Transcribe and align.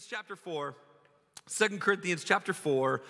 Corinthians 0.00 0.18
chapter 0.18 0.36
4. 0.36 0.74
2 1.68 1.78
Corinthians 1.78 2.24
chapter 2.24 2.52
4, 2.54 3.02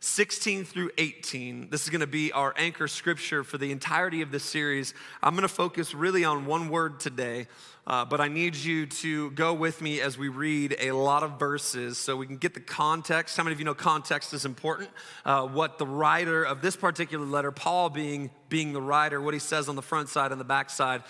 16 0.00 0.64
through 0.64 0.90
18. 0.96 1.68
This 1.68 1.84
is 1.84 1.90
going 1.90 2.00
to 2.00 2.06
be 2.06 2.32
our 2.32 2.54
anchor 2.56 2.88
scripture 2.88 3.44
for 3.44 3.58
the 3.58 3.70
entirety 3.70 4.22
of 4.22 4.30
this 4.30 4.44
series. 4.44 4.94
I'm 5.22 5.34
going 5.34 5.42
to 5.42 5.48
focus 5.48 5.92
really 5.92 6.24
on 6.24 6.46
one 6.46 6.70
word 6.70 7.00
today, 7.00 7.48
uh, 7.86 8.06
but 8.06 8.22
I 8.22 8.28
need 8.28 8.56
you 8.56 8.86
to 8.86 9.30
go 9.32 9.52
with 9.52 9.82
me 9.82 10.00
as 10.00 10.16
we 10.16 10.28
read 10.28 10.76
a 10.80 10.92
lot 10.92 11.22
of 11.22 11.38
verses 11.38 11.98
so 11.98 12.16
we 12.16 12.26
can 12.26 12.38
get 12.38 12.54
the 12.54 12.60
context. 12.60 13.36
How 13.36 13.42
many 13.42 13.52
of 13.52 13.58
you 13.58 13.66
know 13.66 13.74
context 13.74 14.32
is 14.32 14.46
important? 14.46 14.88
Uh, 15.26 15.46
what 15.46 15.76
the 15.76 15.86
writer 15.86 16.44
of 16.44 16.62
this 16.62 16.76
particular 16.76 17.26
letter, 17.26 17.52
Paul 17.52 17.90
being, 17.90 18.30
being 18.48 18.72
the 18.72 18.82
writer, 18.82 19.20
what 19.20 19.34
he 19.34 19.40
says 19.40 19.68
on 19.68 19.76
the 19.76 19.82
front 19.82 20.08
side 20.08 20.32
and 20.32 20.40
the 20.40 20.46
back 20.46 20.70
side 20.70 21.02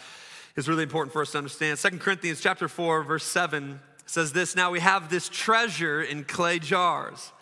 is 0.56 0.68
really 0.68 0.82
important 0.82 1.12
for 1.12 1.22
us 1.22 1.30
to 1.30 1.38
understand. 1.38 1.78
2 1.78 1.98
Corinthians 1.98 2.40
chapter 2.40 2.66
4, 2.66 3.04
verse 3.04 3.22
7 3.22 3.78
says 4.08 4.32
this 4.32 4.56
Now 4.56 4.70
we 4.70 4.80
have 4.80 5.10
this 5.10 5.28
treasure 5.28 6.02
in 6.02 6.24
clay 6.24 6.58
jars, 6.58 7.32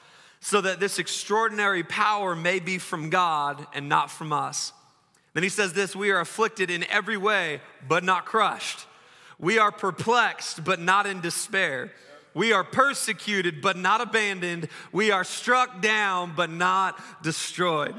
so 0.40 0.60
that 0.60 0.80
this 0.80 0.98
extraordinary 0.98 1.82
power 1.82 2.36
may 2.36 2.58
be 2.58 2.78
from 2.78 3.10
God 3.10 3.66
and 3.74 3.88
not 3.88 4.10
from 4.10 4.32
us. 4.32 4.72
Then 5.34 5.42
he 5.42 5.48
says 5.48 5.72
this 5.72 5.94
We 5.94 6.10
are 6.10 6.20
afflicted 6.20 6.70
in 6.70 6.84
every 6.84 7.16
way, 7.16 7.60
but 7.88 8.04
not 8.04 8.26
crushed. 8.26 8.86
We 9.38 9.58
are 9.58 9.70
perplexed, 9.70 10.64
but 10.64 10.80
not 10.80 11.06
in 11.06 11.20
despair. 11.20 11.92
We 12.34 12.52
are 12.52 12.64
persecuted, 12.64 13.62
but 13.62 13.76
not 13.76 14.00
abandoned. 14.00 14.68
We 14.92 15.10
are 15.10 15.24
struck 15.24 15.80
down, 15.80 16.34
but 16.36 16.50
not 16.50 17.00
destroyed. 17.22 17.94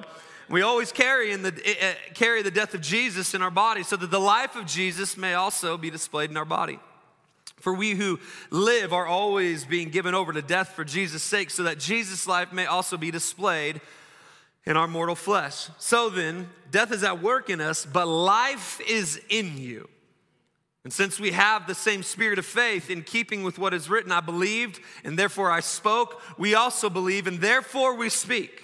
We 0.50 0.62
always 0.62 0.92
carry, 0.92 1.32
in 1.32 1.44
the, 1.44 1.50
uh, 1.52 1.94
carry 2.14 2.42
the 2.42 2.52
death 2.52 2.74
of 2.74 2.82
Jesus 2.82 3.34
in 3.34 3.42
our 3.42 3.52
body 3.52 3.84
so 3.84 3.96
that 3.98 4.12
the 4.12 4.20
life 4.20 4.56
of 4.56 4.66
Jesus 4.66 5.18
may 5.18 5.34
also 5.34 5.78
be 5.78 5.90
displayed 5.90 6.30
in 6.30 6.38
our 6.38 6.46
body. 6.46 6.80
For 7.60 7.74
we 7.74 7.92
who 7.92 8.20
live 8.50 8.94
are 8.94 9.08
always 9.08 9.66
being 9.66 9.90
given 9.90 10.14
over 10.14 10.32
to 10.32 10.42
death 10.42 10.70
for 10.70 10.84
Jesus' 10.84 11.24
sake, 11.24 11.50
so 11.50 11.64
that 11.64 11.80
Jesus' 11.80 12.28
life 12.28 12.54
may 12.54 12.66
also 12.66 12.98
be 12.98 13.12
displayed 13.12 13.82
in 14.66 14.78
our 14.78 14.88
mortal 14.88 15.16
flesh. 15.16 15.70
So 15.78 16.10
then, 16.10 16.50
death 16.72 16.92
is 16.92 17.04
at 17.04 17.22
work 17.22 17.50
in 17.50 17.62
us, 17.62 17.86
but 17.86 18.06
life 18.06 18.80
is 18.88 19.20
in 19.30 19.58
you. 19.58 19.90
And 20.84 20.94
since 20.94 21.20
we 21.20 21.32
have 21.32 21.68
the 21.68 21.76
same 21.76 22.04
spirit 22.04 22.40
of 22.40 22.46
faith, 22.46 22.90
in 22.90 23.04
keeping 23.04 23.44
with 23.44 23.58
what 23.58 23.74
is 23.74 23.90
written, 23.90 24.12
I 24.12 24.22
believed, 24.22 24.80
and 25.04 25.18
therefore 25.18 25.52
I 25.52 25.60
spoke, 25.60 26.22
we 26.38 26.54
also 26.54 26.90
believe, 26.90 27.28
and 27.28 27.42
therefore 27.42 27.96
we 27.96 28.10
speak. 28.10 28.64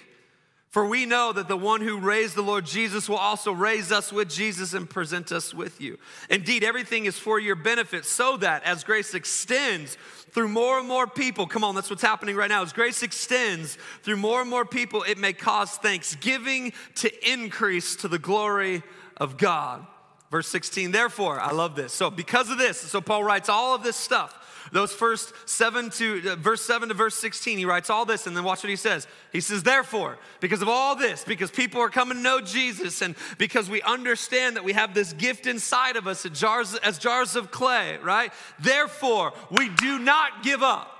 For 0.74 0.84
we 0.84 1.06
know 1.06 1.32
that 1.32 1.46
the 1.46 1.56
one 1.56 1.82
who 1.82 2.00
raised 2.00 2.34
the 2.34 2.42
Lord 2.42 2.66
Jesus 2.66 3.08
will 3.08 3.14
also 3.14 3.52
raise 3.52 3.92
us 3.92 4.12
with 4.12 4.28
Jesus 4.28 4.74
and 4.74 4.90
present 4.90 5.30
us 5.30 5.54
with 5.54 5.80
you. 5.80 5.98
Indeed, 6.28 6.64
everything 6.64 7.04
is 7.04 7.16
for 7.16 7.38
your 7.38 7.54
benefit, 7.54 8.04
so 8.04 8.36
that 8.38 8.64
as 8.64 8.82
grace 8.82 9.14
extends 9.14 9.96
through 10.32 10.48
more 10.48 10.80
and 10.80 10.88
more 10.88 11.06
people, 11.06 11.46
come 11.46 11.62
on, 11.62 11.76
that's 11.76 11.90
what's 11.90 12.02
happening 12.02 12.34
right 12.34 12.48
now. 12.48 12.64
As 12.64 12.72
grace 12.72 13.04
extends 13.04 13.78
through 14.02 14.16
more 14.16 14.40
and 14.40 14.50
more 14.50 14.64
people, 14.64 15.04
it 15.04 15.16
may 15.16 15.32
cause 15.32 15.70
thanksgiving 15.76 16.72
to 16.96 17.32
increase 17.32 17.94
to 17.94 18.08
the 18.08 18.18
glory 18.18 18.82
of 19.16 19.36
God. 19.36 19.86
Verse 20.32 20.48
16, 20.48 20.90
therefore, 20.90 21.38
I 21.38 21.52
love 21.52 21.76
this. 21.76 21.92
So, 21.92 22.10
because 22.10 22.50
of 22.50 22.58
this, 22.58 22.80
so 22.80 23.00
Paul 23.00 23.22
writes 23.22 23.48
all 23.48 23.76
of 23.76 23.84
this 23.84 23.94
stuff 23.94 24.43
those 24.72 24.92
first 24.92 25.32
seven 25.46 25.90
to 25.90 26.30
uh, 26.30 26.36
verse 26.36 26.62
7 26.62 26.88
to 26.88 26.94
verse 26.94 27.14
16, 27.14 27.58
he 27.58 27.64
writes 27.64 27.90
all 27.90 28.04
this, 28.04 28.26
and 28.26 28.36
then 28.36 28.44
watch 28.44 28.62
what 28.62 28.70
he 28.70 28.76
says. 28.76 29.06
He 29.32 29.40
says, 29.40 29.62
Therefore, 29.62 30.18
because 30.40 30.62
of 30.62 30.68
all 30.68 30.96
this, 30.96 31.24
because 31.24 31.50
people 31.50 31.80
are 31.80 31.90
coming 31.90 32.16
to 32.16 32.22
know 32.22 32.40
Jesus, 32.40 33.02
and 33.02 33.14
because 33.38 33.68
we 33.68 33.82
understand 33.82 34.56
that 34.56 34.64
we 34.64 34.72
have 34.72 34.94
this 34.94 35.12
gift 35.12 35.46
inside 35.46 35.96
of 35.96 36.06
us 36.06 36.24
as 36.24 36.38
jars, 36.38 36.74
as 36.76 36.98
jars 36.98 37.36
of 37.36 37.50
clay, 37.50 37.98
right? 38.02 38.32
Therefore, 38.58 39.32
we 39.50 39.68
do 39.68 39.98
not 39.98 40.42
give 40.42 40.62
up. 40.62 40.90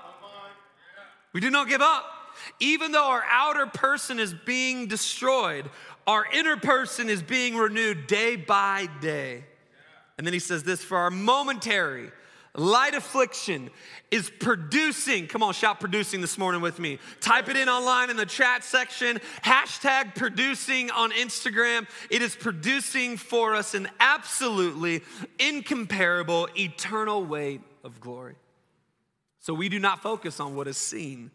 We 1.33 1.41
do 1.41 1.49
not 1.49 1.67
give 1.67 1.81
up. 1.81 2.05
Even 2.59 2.91
though 2.91 3.07
our 3.07 3.23
outer 3.29 3.65
person 3.65 4.19
is 4.19 4.33
being 4.33 4.87
destroyed, 4.87 5.69
our 6.07 6.25
inner 6.33 6.57
person 6.57 7.09
is 7.09 7.21
being 7.21 7.55
renewed 7.55 8.07
day 8.07 8.35
by 8.35 8.87
day. 9.01 9.43
And 10.17 10.25
then 10.25 10.33
he 10.33 10.39
says 10.39 10.63
this 10.63 10.83
for 10.83 10.97
our 10.97 11.11
momentary 11.11 12.11
light 12.55 12.93
affliction 12.95 13.69
is 14.11 14.31
producing. 14.39 15.27
Come 15.27 15.43
on, 15.43 15.53
shout 15.53 15.79
producing 15.79 16.21
this 16.21 16.37
morning 16.37 16.61
with 16.61 16.79
me. 16.79 16.99
Type 17.21 17.49
it 17.49 17.57
in 17.57 17.69
online 17.69 18.09
in 18.09 18.17
the 18.17 18.25
chat 18.25 18.63
section. 18.63 19.19
Hashtag 19.43 20.15
producing 20.15 20.91
on 20.91 21.11
Instagram. 21.11 21.87
It 22.09 22.21
is 22.21 22.35
producing 22.35 23.17
for 23.17 23.55
us 23.55 23.73
an 23.73 23.87
absolutely 23.99 25.01
incomparable 25.39 26.47
eternal 26.57 27.23
weight 27.23 27.61
of 27.83 27.99
glory. 27.99 28.35
So 29.39 29.53
we 29.53 29.69
do 29.69 29.79
not 29.79 30.01
focus 30.01 30.39
on 30.39 30.55
what 30.55 30.67
is 30.67 30.77
seen, 30.77 31.31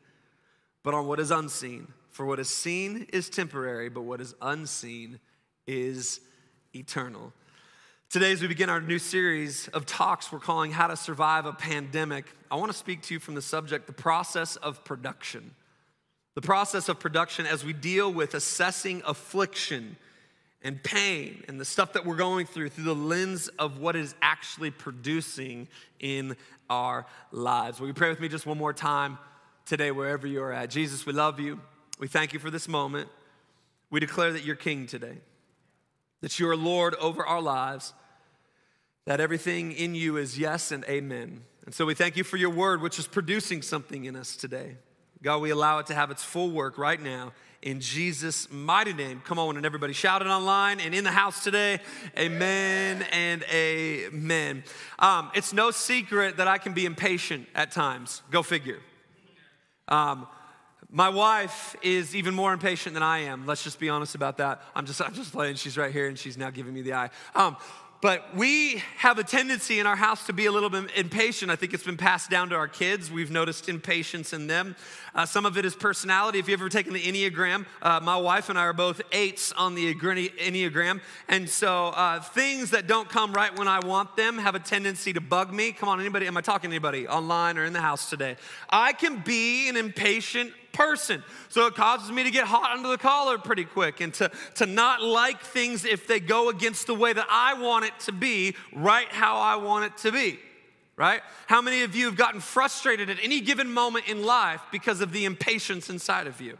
but 0.82 0.94
on 0.94 1.06
what 1.06 1.20
is 1.20 1.30
unseen. 1.30 1.92
For 2.10 2.26
what 2.26 2.40
is 2.40 2.48
seen 2.48 3.06
is 3.12 3.30
temporary, 3.30 3.88
but 3.88 4.02
what 4.02 4.20
is 4.20 4.34
unseen 4.42 5.20
is 5.66 6.20
eternal. 6.74 7.32
Today, 8.10 8.32
as 8.32 8.42
we 8.42 8.48
begin 8.48 8.68
our 8.68 8.80
new 8.80 8.98
series 8.98 9.68
of 9.68 9.86
talks 9.86 10.32
we're 10.32 10.40
calling 10.40 10.72
How 10.72 10.88
to 10.88 10.96
Survive 10.96 11.46
a 11.46 11.52
Pandemic, 11.52 12.24
I 12.50 12.56
want 12.56 12.72
to 12.72 12.76
speak 12.76 13.02
to 13.02 13.14
you 13.14 13.20
from 13.20 13.36
the 13.36 13.40
subject 13.40 13.86
the 13.86 13.92
process 13.92 14.56
of 14.56 14.82
production. 14.82 15.52
The 16.34 16.40
process 16.40 16.88
of 16.88 16.98
production 16.98 17.46
as 17.46 17.64
we 17.64 17.72
deal 17.72 18.12
with 18.12 18.34
assessing 18.34 19.00
affliction 19.06 19.96
and 20.60 20.82
pain 20.82 21.44
and 21.46 21.60
the 21.60 21.64
stuff 21.64 21.92
that 21.92 22.04
we're 22.04 22.16
going 22.16 22.46
through 22.46 22.70
through 22.70 22.82
the 22.82 22.96
lens 22.96 23.46
of 23.60 23.78
what 23.78 23.94
is 23.94 24.16
actually 24.20 24.72
producing 24.72 25.68
in 26.00 26.36
our 26.68 27.06
lives. 27.30 27.78
Will 27.78 27.86
you 27.86 27.94
pray 27.94 28.08
with 28.08 28.18
me 28.18 28.26
just 28.26 28.44
one 28.44 28.58
more 28.58 28.72
time 28.72 29.18
today, 29.66 29.92
wherever 29.92 30.26
you're 30.26 30.52
at? 30.52 30.70
Jesus, 30.70 31.06
we 31.06 31.12
love 31.12 31.38
you. 31.38 31.60
We 32.00 32.08
thank 32.08 32.32
you 32.32 32.40
for 32.40 32.50
this 32.50 32.66
moment. 32.66 33.08
We 33.88 34.00
declare 34.00 34.32
that 34.32 34.42
you're 34.42 34.56
king 34.56 34.88
today, 34.88 35.18
that 36.22 36.40
you 36.40 36.48
are 36.48 36.56
Lord 36.56 36.96
over 36.96 37.24
our 37.24 37.40
lives 37.40 37.92
that 39.06 39.20
everything 39.20 39.72
in 39.72 39.94
you 39.94 40.16
is 40.16 40.38
yes 40.38 40.72
and 40.72 40.84
amen. 40.84 41.42
And 41.66 41.74
so 41.74 41.86
we 41.86 41.94
thank 41.94 42.16
you 42.16 42.24
for 42.24 42.36
your 42.36 42.50
word, 42.50 42.80
which 42.80 42.98
is 42.98 43.06
producing 43.06 43.62
something 43.62 44.04
in 44.04 44.16
us 44.16 44.36
today. 44.36 44.76
God, 45.22 45.42
we 45.42 45.50
allow 45.50 45.78
it 45.78 45.86
to 45.86 45.94
have 45.94 46.10
its 46.10 46.24
full 46.24 46.50
work 46.50 46.78
right 46.78 47.00
now 47.00 47.32
in 47.62 47.80
Jesus' 47.80 48.50
mighty 48.50 48.94
name. 48.94 49.20
Come 49.24 49.38
on, 49.38 49.56
and 49.56 49.66
everybody 49.66 49.92
shout 49.92 50.22
it 50.22 50.28
online 50.28 50.80
and 50.80 50.94
in 50.94 51.04
the 51.04 51.10
house 51.10 51.44
today. 51.44 51.78
Amen 52.18 53.04
and 53.12 53.44
amen. 53.52 54.64
Um, 54.98 55.30
it's 55.34 55.52
no 55.52 55.70
secret 55.70 56.38
that 56.38 56.48
I 56.48 56.58
can 56.58 56.72
be 56.72 56.86
impatient 56.86 57.48
at 57.54 57.70
times. 57.70 58.22
Go 58.30 58.42
figure. 58.42 58.78
Um, 59.88 60.26
my 60.90 61.10
wife 61.10 61.76
is 61.82 62.16
even 62.16 62.34
more 62.34 62.52
impatient 62.52 62.94
than 62.94 63.02
I 63.02 63.20
am. 63.20 63.46
Let's 63.46 63.62
just 63.62 63.78
be 63.78 63.90
honest 63.90 64.14
about 64.14 64.38
that. 64.38 64.62
I'm 64.74 64.86
just, 64.86 65.00
I'm 65.02 65.14
just 65.14 65.30
playing. 65.30 65.56
She's 65.56 65.76
right 65.76 65.92
here, 65.92 66.08
and 66.08 66.18
she's 66.18 66.38
now 66.38 66.50
giving 66.50 66.72
me 66.72 66.82
the 66.82 66.94
eye. 66.94 67.10
Um, 67.34 67.56
but 68.00 68.34
we 68.34 68.82
have 68.96 69.18
a 69.18 69.24
tendency 69.24 69.78
in 69.78 69.86
our 69.86 69.96
house 69.96 70.26
to 70.26 70.32
be 70.32 70.46
a 70.46 70.52
little 70.52 70.70
bit 70.70 70.90
impatient. 70.96 71.50
I 71.50 71.56
think 71.56 71.74
it's 71.74 71.84
been 71.84 71.98
passed 71.98 72.30
down 72.30 72.48
to 72.50 72.56
our 72.56 72.68
kids. 72.68 73.10
We've 73.10 73.30
noticed 73.30 73.68
impatience 73.68 74.32
in 74.32 74.46
them. 74.46 74.74
Uh, 75.14 75.26
some 75.26 75.44
of 75.44 75.58
it 75.58 75.64
is 75.64 75.74
personality. 75.74 76.38
If 76.38 76.48
you've 76.48 76.60
ever 76.60 76.70
taken 76.70 76.94
the 76.94 77.02
Enneagram, 77.02 77.66
uh, 77.82 78.00
my 78.00 78.16
wife 78.16 78.48
and 78.48 78.58
I 78.58 78.62
are 78.62 78.72
both 78.72 79.02
eights 79.12 79.52
on 79.52 79.74
the 79.74 79.94
Enneagram. 79.94 81.00
And 81.28 81.48
so 81.48 81.88
uh, 81.88 82.20
things 82.20 82.70
that 82.70 82.86
don't 82.86 83.08
come 83.08 83.32
right 83.32 83.56
when 83.58 83.68
I 83.68 83.80
want 83.80 84.16
them 84.16 84.38
have 84.38 84.54
a 84.54 84.60
tendency 84.60 85.12
to 85.12 85.20
bug 85.20 85.52
me. 85.52 85.72
Come 85.72 85.88
on, 85.88 86.00
anybody? 86.00 86.26
Am 86.26 86.36
I 86.36 86.40
talking 86.40 86.70
to 86.70 86.74
anybody 86.74 87.06
online 87.06 87.58
or 87.58 87.64
in 87.64 87.72
the 87.72 87.80
house 87.80 88.08
today? 88.08 88.36
I 88.70 88.92
can 88.92 89.18
be 89.18 89.68
an 89.68 89.76
impatient 89.76 90.52
person. 90.80 91.22
So 91.50 91.66
it 91.66 91.74
causes 91.74 92.10
me 92.10 92.24
to 92.24 92.30
get 92.30 92.46
hot 92.46 92.70
under 92.70 92.88
the 92.88 92.96
collar 92.96 93.36
pretty 93.36 93.64
quick 93.64 94.00
and 94.00 94.14
to, 94.14 94.30
to 94.54 94.64
not 94.64 95.02
like 95.02 95.42
things 95.42 95.84
if 95.84 96.06
they 96.06 96.20
go 96.20 96.48
against 96.48 96.86
the 96.86 96.94
way 96.94 97.12
that 97.12 97.26
I 97.30 97.52
want 97.52 97.84
it 97.84 97.92
to 98.00 98.12
be, 98.12 98.56
right 98.72 99.06
how 99.08 99.36
I 99.36 99.56
want 99.56 99.84
it 99.84 99.98
to 99.98 100.12
be. 100.12 100.38
Right? 100.96 101.20
How 101.46 101.60
many 101.60 101.82
of 101.82 101.94
you 101.94 102.06
have 102.06 102.16
gotten 102.16 102.40
frustrated 102.40 103.10
at 103.10 103.18
any 103.22 103.42
given 103.42 103.70
moment 103.70 104.08
in 104.08 104.24
life 104.24 104.62
because 104.72 105.02
of 105.02 105.12
the 105.12 105.26
impatience 105.26 105.90
inside 105.90 106.26
of 106.26 106.40
you? 106.40 106.56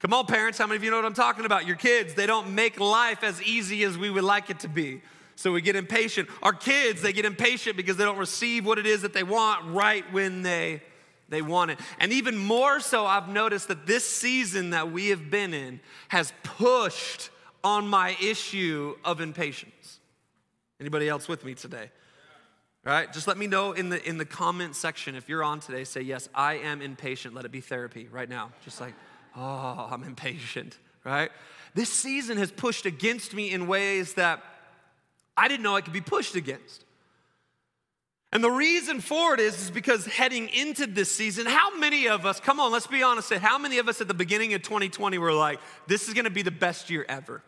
Come 0.00 0.12
on, 0.12 0.26
parents, 0.26 0.58
how 0.58 0.66
many 0.66 0.76
of 0.76 0.84
you 0.84 0.90
know 0.90 0.96
what 0.96 1.06
I'm 1.06 1.14
talking 1.14 1.46
about? 1.46 1.66
Your 1.66 1.76
kids, 1.76 2.14
they 2.14 2.26
don't 2.26 2.54
make 2.54 2.78
life 2.78 3.24
as 3.24 3.42
easy 3.42 3.82
as 3.82 3.96
we 3.96 4.10
would 4.10 4.24
like 4.24 4.50
it 4.50 4.60
to 4.60 4.68
be. 4.68 5.00
So 5.36 5.52
we 5.52 5.62
get 5.62 5.74
impatient. 5.74 6.28
Our 6.42 6.52
kids, 6.52 7.00
they 7.00 7.14
get 7.14 7.24
impatient 7.24 7.76
because 7.76 7.96
they 7.96 8.04
don't 8.04 8.18
receive 8.18 8.66
what 8.66 8.78
it 8.78 8.86
is 8.86 9.02
that 9.02 9.14
they 9.14 9.22
want 9.22 9.72
right 9.74 10.04
when 10.12 10.42
they 10.42 10.82
they 11.28 11.42
want 11.42 11.70
it. 11.70 11.78
And 11.98 12.12
even 12.12 12.36
more 12.36 12.80
so, 12.80 13.06
I've 13.06 13.28
noticed 13.28 13.68
that 13.68 13.86
this 13.86 14.08
season 14.08 14.70
that 14.70 14.90
we 14.90 15.08
have 15.08 15.30
been 15.30 15.52
in 15.52 15.80
has 16.08 16.32
pushed 16.42 17.30
on 17.62 17.86
my 17.88 18.16
issue 18.22 18.96
of 19.04 19.20
impatience. 19.20 20.00
Anybody 20.80 21.08
else 21.08 21.28
with 21.28 21.44
me 21.44 21.54
today? 21.54 21.90
Right? 22.84 23.12
Just 23.12 23.26
let 23.26 23.36
me 23.36 23.46
know 23.46 23.72
in 23.72 23.90
the 23.90 24.02
in 24.08 24.16
the 24.16 24.24
comment 24.24 24.74
section 24.74 25.14
if 25.14 25.28
you're 25.28 25.42
on 25.42 25.60
today. 25.60 25.84
Say 25.84 26.00
yes, 26.00 26.28
I 26.34 26.54
am 26.54 26.80
impatient. 26.80 27.34
Let 27.34 27.44
it 27.44 27.50
be 27.50 27.60
therapy 27.60 28.08
right 28.10 28.28
now. 28.28 28.52
Just 28.64 28.80
like, 28.80 28.94
oh, 29.36 29.88
I'm 29.90 30.04
impatient. 30.04 30.78
Right? 31.04 31.30
This 31.74 31.92
season 31.92 32.38
has 32.38 32.50
pushed 32.50 32.86
against 32.86 33.34
me 33.34 33.50
in 33.50 33.66
ways 33.66 34.14
that 34.14 34.42
I 35.36 35.48
didn't 35.48 35.62
know 35.62 35.76
I 35.76 35.80
could 35.80 35.92
be 35.92 36.00
pushed 36.00 36.34
against. 36.34 36.84
And 38.32 38.44
the 38.44 38.50
reason 38.50 39.00
for 39.00 39.32
it 39.32 39.40
is, 39.40 39.58
is 39.62 39.70
because 39.70 40.04
heading 40.04 40.48
into 40.48 40.86
this 40.86 41.14
season, 41.14 41.46
how 41.46 41.74
many 41.78 42.08
of 42.08 42.26
us, 42.26 42.40
come 42.40 42.60
on, 42.60 42.70
let's 42.70 42.86
be 42.86 43.02
honest, 43.02 43.32
how 43.32 43.56
many 43.56 43.78
of 43.78 43.88
us 43.88 44.02
at 44.02 44.08
the 44.08 44.14
beginning 44.14 44.52
of 44.52 44.62
2020 44.62 45.16
were 45.16 45.32
like, 45.32 45.60
this 45.86 46.08
is 46.08 46.14
gonna 46.14 46.28
be 46.28 46.42
the 46.42 46.50
best 46.50 46.90
year 46.90 47.06
ever? 47.08 47.42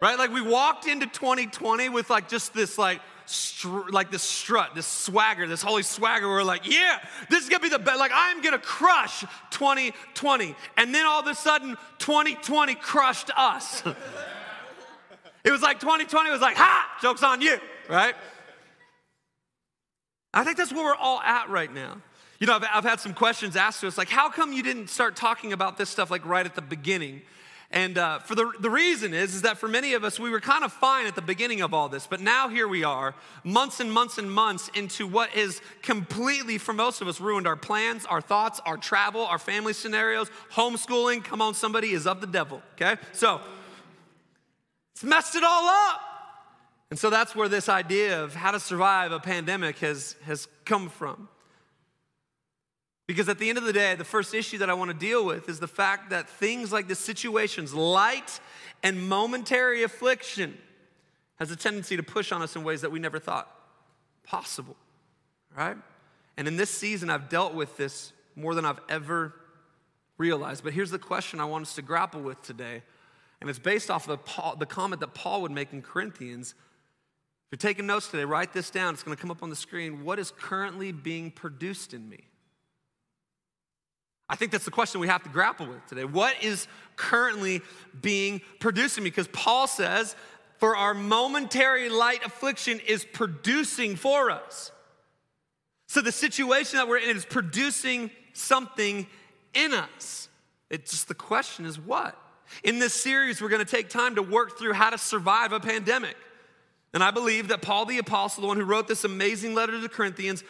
Right? 0.00 0.18
Like 0.18 0.30
we 0.30 0.42
walked 0.42 0.86
into 0.86 1.06
2020 1.06 1.88
with 1.88 2.10
like 2.10 2.28
just 2.28 2.52
this 2.52 2.76
like, 2.76 3.00
str- 3.24 3.88
like 3.90 4.10
this 4.10 4.22
strut, 4.22 4.74
this 4.74 4.86
swagger, 4.86 5.46
this 5.46 5.62
holy 5.62 5.82
swagger. 5.82 6.28
We're 6.28 6.42
like, 6.42 6.70
yeah, 6.70 6.98
this 7.30 7.42
is 7.42 7.48
gonna 7.48 7.62
be 7.62 7.70
the 7.70 7.78
best. 7.78 7.98
Like 7.98 8.12
I'm 8.14 8.42
gonna 8.42 8.58
crush 8.58 9.20
2020. 9.50 10.54
And 10.76 10.94
then 10.94 11.06
all 11.06 11.20
of 11.20 11.26
a 11.26 11.34
sudden, 11.34 11.76
2020 11.98 12.74
crushed 12.74 13.30
us. 13.36 13.82
it 15.44 15.50
was 15.50 15.62
like 15.62 15.80
2020 15.80 16.30
was 16.30 16.42
like, 16.42 16.56
ha, 16.56 16.98
joke's 17.00 17.22
on 17.22 17.40
you, 17.40 17.58
right? 17.88 18.14
I 20.34 20.44
think 20.44 20.56
that's 20.56 20.72
where 20.72 20.84
we're 20.84 20.94
all 20.94 21.20
at 21.20 21.48
right 21.48 21.72
now. 21.72 22.00
You 22.38 22.46
know, 22.46 22.54
I've, 22.54 22.64
I've 22.72 22.84
had 22.84 23.00
some 23.00 23.14
questions 23.14 23.56
asked 23.56 23.80
to 23.80 23.88
us, 23.88 23.98
like, 23.98 24.08
how 24.08 24.30
come 24.30 24.52
you 24.52 24.62
didn't 24.62 24.88
start 24.88 25.16
talking 25.16 25.52
about 25.52 25.76
this 25.76 25.90
stuff 25.90 26.10
like 26.10 26.24
right 26.24 26.46
at 26.46 26.54
the 26.54 26.62
beginning? 26.62 27.22
And 27.70 27.98
uh, 27.98 28.20
for 28.20 28.34
the, 28.34 28.50
the 28.60 28.70
reason 28.70 29.12
is, 29.12 29.34
is 29.34 29.42
that 29.42 29.58
for 29.58 29.68
many 29.68 29.92
of 29.92 30.02
us, 30.02 30.18
we 30.18 30.30
were 30.30 30.40
kind 30.40 30.64
of 30.64 30.72
fine 30.72 31.06
at 31.06 31.14
the 31.14 31.20
beginning 31.20 31.60
of 31.60 31.74
all 31.74 31.90
this, 31.90 32.06
but 32.06 32.18
now 32.18 32.48
here 32.48 32.66
we 32.66 32.82
are, 32.82 33.14
months 33.44 33.80
and 33.80 33.92
months 33.92 34.16
and 34.16 34.30
months 34.30 34.70
into 34.74 35.06
what 35.06 35.34
is 35.36 35.60
completely, 35.82 36.56
for 36.56 36.72
most 36.72 37.02
of 37.02 37.08
us, 37.08 37.20
ruined 37.20 37.46
our 37.46 37.56
plans, 37.56 38.06
our 38.06 38.22
thoughts, 38.22 38.58
our 38.64 38.78
travel, 38.78 39.26
our 39.26 39.38
family 39.38 39.74
scenarios, 39.74 40.30
homeschooling. 40.52 41.22
Come 41.22 41.42
on, 41.42 41.52
somebody 41.52 41.90
is 41.90 42.06
of 42.06 42.22
the 42.22 42.26
devil, 42.26 42.62
okay? 42.74 42.96
So 43.12 43.42
it's 44.94 45.04
messed 45.04 45.34
it 45.36 45.44
all 45.44 45.68
up. 45.68 46.00
And 46.90 46.98
so 46.98 47.10
that's 47.10 47.36
where 47.36 47.48
this 47.48 47.68
idea 47.68 48.22
of 48.22 48.34
how 48.34 48.50
to 48.50 48.60
survive 48.60 49.12
a 49.12 49.20
pandemic 49.20 49.78
has, 49.80 50.16
has 50.24 50.48
come 50.64 50.88
from. 50.88 51.28
Because 53.06 53.28
at 53.28 53.38
the 53.38 53.48
end 53.48 53.58
of 53.58 53.64
the 53.64 53.72
day, 53.72 53.94
the 53.94 54.04
first 54.04 54.34
issue 54.34 54.58
that 54.58 54.68
I 54.68 54.74
want 54.74 54.90
to 54.90 54.96
deal 54.96 55.24
with 55.24 55.48
is 55.48 55.60
the 55.60 55.68
fact 55.68 56.10
that 56.10 56.28
things 56.28 56.72
like 56.72 56.88
the 56.88 56.94
situations, 56.94 57.72
light 57.72 58.40
and 58.82 59.08
momentary 59.08 59.82
affliction, 59.82 60.56
has 61.36 61.50
a 61.50 61.56
tendency 61.56 61.96
to 61.96 62.02
push 62.02 62.32
on 62.32 62.42
us 62.42 62.56
in 62.56 62.64
ways 62.64 62.82
that 62.82 62.90
we 62.90 62.98
never 62.98 63.18
thought 63.18 63.48
possible, 64.24 64.76
right? 65.56 65.76
And 66.36 66.46
in 66.46 66.56
this 66.56 66.70
season, 66.70 67.10
I've 67.10 67.28
dealt 67.28 67.54
with 67.54 67.76
this 67.76 68.12
more 68.36 68.54
than 68.54 68.64
I've 68.64 68.80
ever 68.88 69.34
realized. 70.18 70.64
But 70.64 70.72
here's 70.72 70.90
the 70.90 70.98
question 70.98 71.40
I 71.40 71.44
want 71.44 71.62
us 71.62 71.74
to 71.76 71.82
grapple 71.82 72.20
with 72.20 72.42
today, 72.42 72.82
and 73.40 73.48
it's 73.48 73.58
based 73.58 73.90
off 73.90 74.08
of 74.08 74.18
the, 74.18 74.18
Paul, 74.18 74.56
the 74.56 74.66
comment 74.66 75.00
that 75.00 75.14
Paul 75.14 75.42
would 75.42 75.52
make 75.52 75.72
in 75.72 75.80
Corinthians 75.80 76.54
if 77.50 77.62
you're 77.62 77.70
taking 77.70 77.86
notes 77.86 78.08
today, 78.08 78.26
write 78.26 78.52
this 78.52 78.68
down. 78.68 78.92
It's 78.92 79.02
going 79.02 79.16
to 79.16 79.20
come 79.20 79.30
up 79.30 79.42
on 79.42 79.48
the 79.48 79.56
screen. 79.56 80.04
What 80.04 80.18
is 80.18 80.30
currently 80.32 80.92
being 80.92 81.30
produced 81.30 81.94
in 81.94 82.06
me? 82.06 82.18
I 84.28 84.36
think 84.36 84.52
that's 84.52 84.66
the 84.66 84.70
question 84.70 85.00
we 85.00 85.08
have 85.08 85.22
to 85.22 85.30
grapple 85.30 85.66
with 85.66 85.86
today. 85.86 86.04
What 86.04 86.44
is 86.44 86.68
currently 86.96 87.62
being 88.02 88.42
produced 88.60 88.98
in 88.98 89.04
me? 89.04 89.08
Because 89.08 89.28
Paul 89.28 89.66
says, 89.66 90.14
for 90.58 90.76
our 90.76 90.92
momentary 90.92 91.88
light 91.88 92.22
affliction 92.22 92.80
is 92.86 93.06
producing 93.14 93.96
for 93.96 94.30
us. 94.30 94.70
So 95.86 96.02
the 96.02 96.12
situation 96.12 96.76
that 96.76 96.86
we're 96.86 96.98
in 96.98 97.16
is 97.16 97.24
producing 97.24 98.10
something 98.34 99.06
in 99.54 99.72
us. 99.72 100.28
It's 100.68 100.90
just 100.90 101.08
the 101.08 101.14
question 101.14 101.64
is 101.64 101.80
what? 101.80 102.14
In 102.62 102.78
this 102.78 102.92
series, 102.92 103.40
we're 103.40 103.48
going 103.48 103.64
to 103.64 103.70
take 103.70 103.88
time 103.88 104.16
to 104.16 104.22
work 104.22 104.58
through 104.58 104.74
how 104.74 104.90
to 104.90 104.98
survive 104.98 105.52
a 105.52 105.60
pandemic. 105.60 106.16
And 106.94 107.04
I 107.04 107.10
believe 107.10 107.48
that 107.48 107.62
Paul 107.62 107.84
the 107.86 107.98
Apostle, 107.98 108.42
the 108.42 108.48
one 108.48 108.56
who 108.56 108.64
wrote 108.64 108.88
this 108.88 109.04
amazing 109.04 109.54
letter 109.54 109.72
to 109.72 109.78
the 109.78 109.88
Corinthians, 109.88 110.42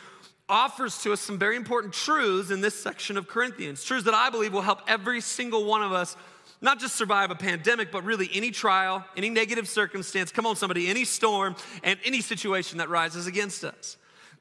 offers 0.49 1.03
to 1.03 1.13
us 1.13 1.21
some 1.21 1.39
very 1.39 1.57
important 1.57 1.93
truths 1.93 2.51
in 2.51 2.61
this 2.61 2.81
section 2.81 3.17
of 3.17 3.29
Corinthians. 3.29 3.85
Truths 3.85 4.05
that 4.05 4.15
I 4.15 4.31
believe 4.31 4.53
will 4.53 4.63
help 4.63 4.81
every 4.89 5.21
single 5.21 5.65
one 5.65 5.83
of 5.83 5.93
us 5.93 6.17
not 6.61 6.81
just 6.81 6.97
survive 6.97 7.31
a 7.31 7.35
pandemic, 7.35 7.93
but 7.93 8.05
really 8.05 8.29
any 8.33 8.51
trial, 8.51 9.05
any 9.17 9.31
negative 9.31 9.69
circumstance, 9.69 10.33
come 10.33 10.47
on, 10.47 10.57
somebody, 10.57 10.89
any 10.89 11.05
storm, 11.05 11.55
and 11.85 12.01
any 12.05 12.21
situation 12.21 12.79
that 12.79 12.89
rises 12.89 13.27
against 13.27 13.65
us. 13.65 13.97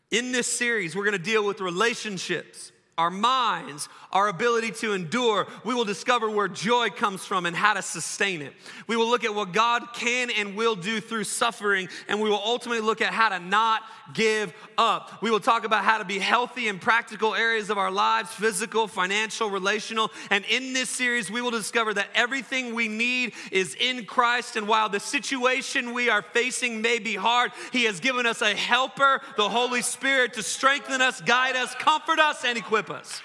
In 0.10 0.32
this 0.32 0.48
series, 0.48 0.96
we're 0.96 1.06
gonna 1.06 1.20
deal 1.20 1.46
with 1.46 1.62
relationships 1.62 2.72
our 2.98 3.12
minds, 3.12 3.90
our 4.12 4.28
ability 4.28 4.72
to 4.72 4.94
endure, 4.94 5.48
we 5.64 5.76
will 5.76 5.86
discover 5.86 6.30
where 6.30 6.48
joy 6.48 6.90
comes 6.90 7.24
from 7.24 7.46
and 7.46 7.56
how 7.56 7.74
to 7.74 7.82
sustain 7.84 8.42
it. 8.42 8.54
We 8.88 8.96
will 8.96 9.08
look 9.08 9.24
at 9.24 9.36
what 9.36 9.52
God 9.52 9.94
can 9.94 10.32
and 10.32 10.56
will 10.56 10.76
do 10.76 11.00
through 11.00 11.26
suffering, 11.26 11.90
and 12.08 12.20
we 12.20 12.30
will 12.30 12.42
ultimately 12.44 12.82
look 12.82 13.02
at 13.02 13.14
how 13.14 13.30
to 13.30 13.40
not 13.40 13.84
give 14.14 14.52
up. 14.78 15.22
We 15.22 15.30
will 15.30 15.40
talk 15.40 15.64
about 15.64 15.84
how 15.84 16.00
to 16.00 16.06
be 16.06 16.18
healthy 16.18 16.68
in 16.68 16.80
practical 16.80 17.36
areas 17.36 17.70
of 17.70 17.78
our 17.78 17.92
lives 17.92 18.32
physical, 18.32 18.88
financial, 18.88 19.50
relational. 19.50 20.12
And 20.32 20.44
in 20.46 20.74
this 20.74 20.90
series, 20.90 21.30
we 21.30 21.42
will 21.42 21.52
discover 21.52 21.94
that 21.94 22.08
everything 22.16 22.74
we 22.74 22.88
need 22.88 23.34
is 23.52 23.76
in 23.80 24.06
Christ. 24.06 24.56
And 24.56 24.68
while 24.68 24.90
the 24.90 25.00
situation 25.00 25.94
we 25.94 26.10
are 26.10 26.22
facing 26.22 26.82
may 26.82 26.98
be 26.98 27.16
hard, 27.16 27.52
He 27.72 27.84
has 27.84 28.00
given 28.00 28.26
us 28.26 28.42
a 28.42 28.56
helper, 28.56 29.22
the 29.36 29.50
Holy 29.50 29.84
Spirit, 29.84 30.34
to 30.34 30.44
strengthen 30.44 31.02
us, 31.02 31.22
guide 31.22 31.56
us, 31.56 31.76
comfort 31.76 32.20
us, 32.20 32.44
and 32.44 32.58
equip 32.58 32.87
us. 32.90 33.22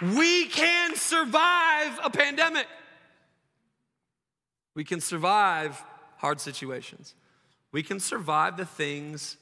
We 0.00 0.46
can 0.46 0.94
survive 0.94 1.98
a 2.04 2.10
pandemic. 2.10 2.66
We 4.74 4.84
can 4.84 5.00
survive 5.00 5.82
hard 6.18 6.40
situations. 6.40 7.14
We 7.72 7.82
can 7.82 7.98
survive 7.98 8.56
the 8.56 8.66
things 8.66 9.36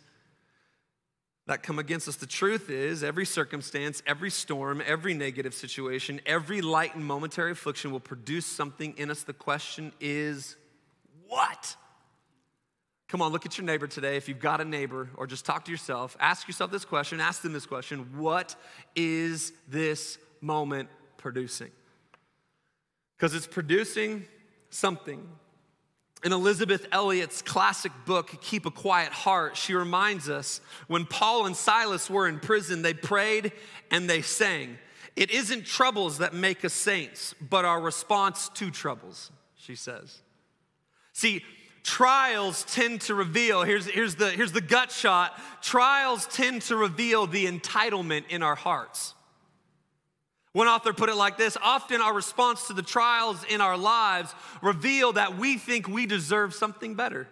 that 1.47 1.62
come 1.62 1.79
against 1.79 2.09
us. 2.09 2.17
The 2.17 2.27
truth 2.27 2.71
is, 2.71 3.05
every 3.05 3.27
circumstance, 3.27 4.03
every 4.06 4.31
storm, 4.31 4.83
every 4.87 5.12
negative 5.12 5.55
situation, 5.55 6.21
every 6.25 6.62
light 6.62 6.95
and 6.95 7.05
momentary 7.05 7.53
affliction 7.53 7.91
will 7.91 8.00
produce 8.00 8.47
something 8.47 8.95
in 8.97 9.11
us. 9.11 9.25
The 9.25 9.35
question 9.35 9.93
is, 10.00 10.57
what? 11.27 11.77
Come 13.14 13.22
on, 13.22 13.31
look 13.31 13.46
at 13.46 13.56
your 13.56 13.64
neighbor 13.64 13.87
today. 13.87 14.16
If 14.16 14.28
you've 14.28 14.40
got 14.40 14.61
a 14.61 14.64
neighbor, 14.64 15.08
or 15.14 15.28
just 15.28 15.44
talk 15.44 15.66
to 15.66 15.70
yourself, 15.70 16.16
ask 16.19 16.49
yourself 16.49 16.72
this 16.72 16.84
question, 16.84 17.20
ask 17.20 17.43
them 17.43 17.52
this 17.52 17.64
question 17.64 18.19
What 18.19 18.56
is 18.96 19.52
this 19.69 20.19
moment 20.40 20.88
producing? 21.16 21.70
Because 23.16 23.32
it's 23.37 23.46
producing 23.46 24.25
something. 24.69 25.28
In 26.25 26.32
Elisabeth 26.32 26.88
Elliot's 26.90 27.40
classic 27.40 27.93
book, 28.05 28.43
Keep 28.43 28.66
a 28.66 28.72
Quiet 28.72 29.12
Heart, 29.12 29.56
she 29.56 29.75
reminds 29.75 30.28
us 30.28 30.61
when 30.88 31.06
Paul 31.06 31.46
and 31.46 31.55
Silas 31.55 32.11
were 32.11 32.26
in 32.26 32.40
prison, 32.40 32.82
they 32.82 32.94
prayed 32.94 33.52
and 33.93 34.11
they 34.11 34.22
sang. 34.22 34.76
It 35.14 35.31
isn't 35.31 35.66
troubles 35.66 36.19
that 36.19 36.35
make 36.35 36.64
us 36.64 36.73
saints, 36.73 37.33
but 37.40 37.64
our 37.64 37.80
response 37.80 38.49
to 38.54 38.73
troubles, 38.73 39.30
she 39.54 39.76
says. 39.76 40.18
See, 41.12 41.44
trials 41.85 42.64
tend 42.64 43.03
to 43.03 43.14
reveal, 43.14 43.62
here's, 43.62 43.87
here's, 43.87 44.17
the, 44.17 44.31
here's 44.31 44.53
the 44.53 44.61
gut 44.61 44.91
shot 44.91 45.38
trials 45.62 46.26
tend 46.26 46.62
to 46.62 46.76
reveal 46.76 47.26
the 47.26 47.47
entitlement 47.47 48.25
in 48.31 48.43
our 48.43 48.57
hearts. 48.57 49.14
One 50.53 50.67
author 50.67 50.93
put 50.93 51.09
it 51.09 51.17
like 51.17 51.37
this 51.37 51.57
Often 51.62 52.00
our 52.00 52.14
response 52.14 52.67
to 52.69 52.73
the 52.73 52.83
trials 52.83 53.45
in 53.49 53.61
our 53.61 53.76
lives 53.76 54.35
reveal 54.62 55.12
that 55.12 55.37
we 55.37 55.59
think 55.59 55.87
we 55.87 56.07
deserve 56.07 56.55
something 56.55 56.95
better. 56.95 57.29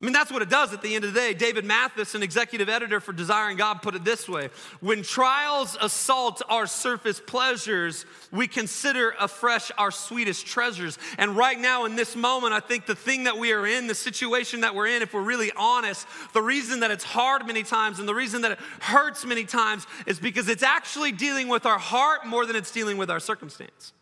I 0.00 0.06
mean, 0.06 0.14
that's 0.14 0.32
what 0.32 0.40
it 0.40 0.48
does 0.48 0.72
at 0.72 0.80
the 0.80 0.94
end 0.94 1.04
of 1.04 1.12
the 1.12 1.20
day. 1.20 1.34
David 1.34 1.66
Mathis, 1.66 2.14
an 2.14 2.22
executive 2.22 2.70
editor 2.70 3.00
for 3.00 3.12
Desiring 3.12 3.58
God, 3.58 3.82
put 3.82 3.94
it 3.94 4.02
this 4.02 4.26
way 4.26 4.48
When 4.80 5.02
trials 5.02 5.76
assault 5.78 6.40
our 6.48 6.66
surface 6.66 7.20
pleasures, 7.20 8.06
we 8.32 8.48
consider 8.48 9.14
afresh 9.20 9.70
our 9.76 9.90
sweetest 9.90 10.46
treasures. 10.46 10.96
And 11.18 11.36
right 11.36 11.58
now, 11.58 11.84
in 11.84 11.96
this 11.96 12.16
moment, 12.16 12.54
I 12.54 12.60
think 12.60 12.86
the 12.86 12.94
thing 12.94 13.24
that 13.24 13.36
we 13.36 13.52
are 13.52 13.66
in, 13.66 13.88
the 13.88 13.94
situation 13.94 14.62
that 14.62 14.74
we're 14.74 14.86
in, 14.86 15.02
if 15.02 15.12
we're 15.12 15.20
really 15.20 15.52
honest, 15.54 16.06
the 16.32 16.42
reason 16.42 16.80
that 16.80 16.90
it's 16.90 17.04
hard 17.04 17.46
many 17.46 17.62
times 17.62 17.98
and 17.98 18.08
the 18.08 18.14
reason 18.14 18.40
that 18.40 18.52
it 18.52 18.58
hurts 18.80 19.26
many 19.26 19.44
times 19.44 19.86
is 20.06 20.18
because 20.18 20.48
it's 20.48 20.62
actually 20.62 21.12
dealing 21.12 21.48
with 21.48 21.66
our 21.66 21.78
heart 21.78 22.24
more 22.24 22.46
than 22.46 22.56
it's 22.56 22.70
dealing 22.70 22.96
with 22.96 23.10
our 23.10 23.20
circumstance. 23.20 23.92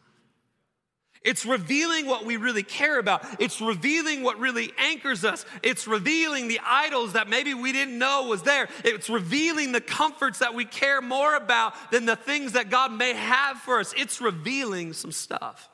It's 1.23 1.45
revealing 1.45 2.07
what 2.07 2.25
we 2.25 2.37
really 2.37 2.63
care 2.63 2.99
about. 2.99 3.25
It's 3.41 3.61
revealing 3.61 4.23
what 4.23 4.39
really 4.39 4.73
anchors 4.79 5.25
us. 5.25 5.45
It's 5.63 5.87
revealing 5.87 6.49
the 6.49 6.61
idols 6.65 7.15
that 7.15 7.29
maybe 7.29 7.55
we 7.55 7.73
didn't 7.73 7.99
know 7.99 8.27
was 8.29 8.43
there. 8.43 8.69
It's 8.85 9.11
revealing 9.11 9.73
the 9.73 9.81
comforts 9.81 10.39
that 10.39 10.55
we 10.55 10.65
care 10.65 11.01
more 11.01 11.35
about 11.35 11.75
than 11.91 12.07
the 12.07 12.17
things 12.17 12.53
that 12.53 12.71
God 12.71 12.93
may 12.93 13.15
have 13.15 13.59
for 13.59 13.81
us. 13.81 13.93
It's 13.97 14.21
revealing 14.21 14.93
some 14.93 15.13
stuff. 15.13 15.69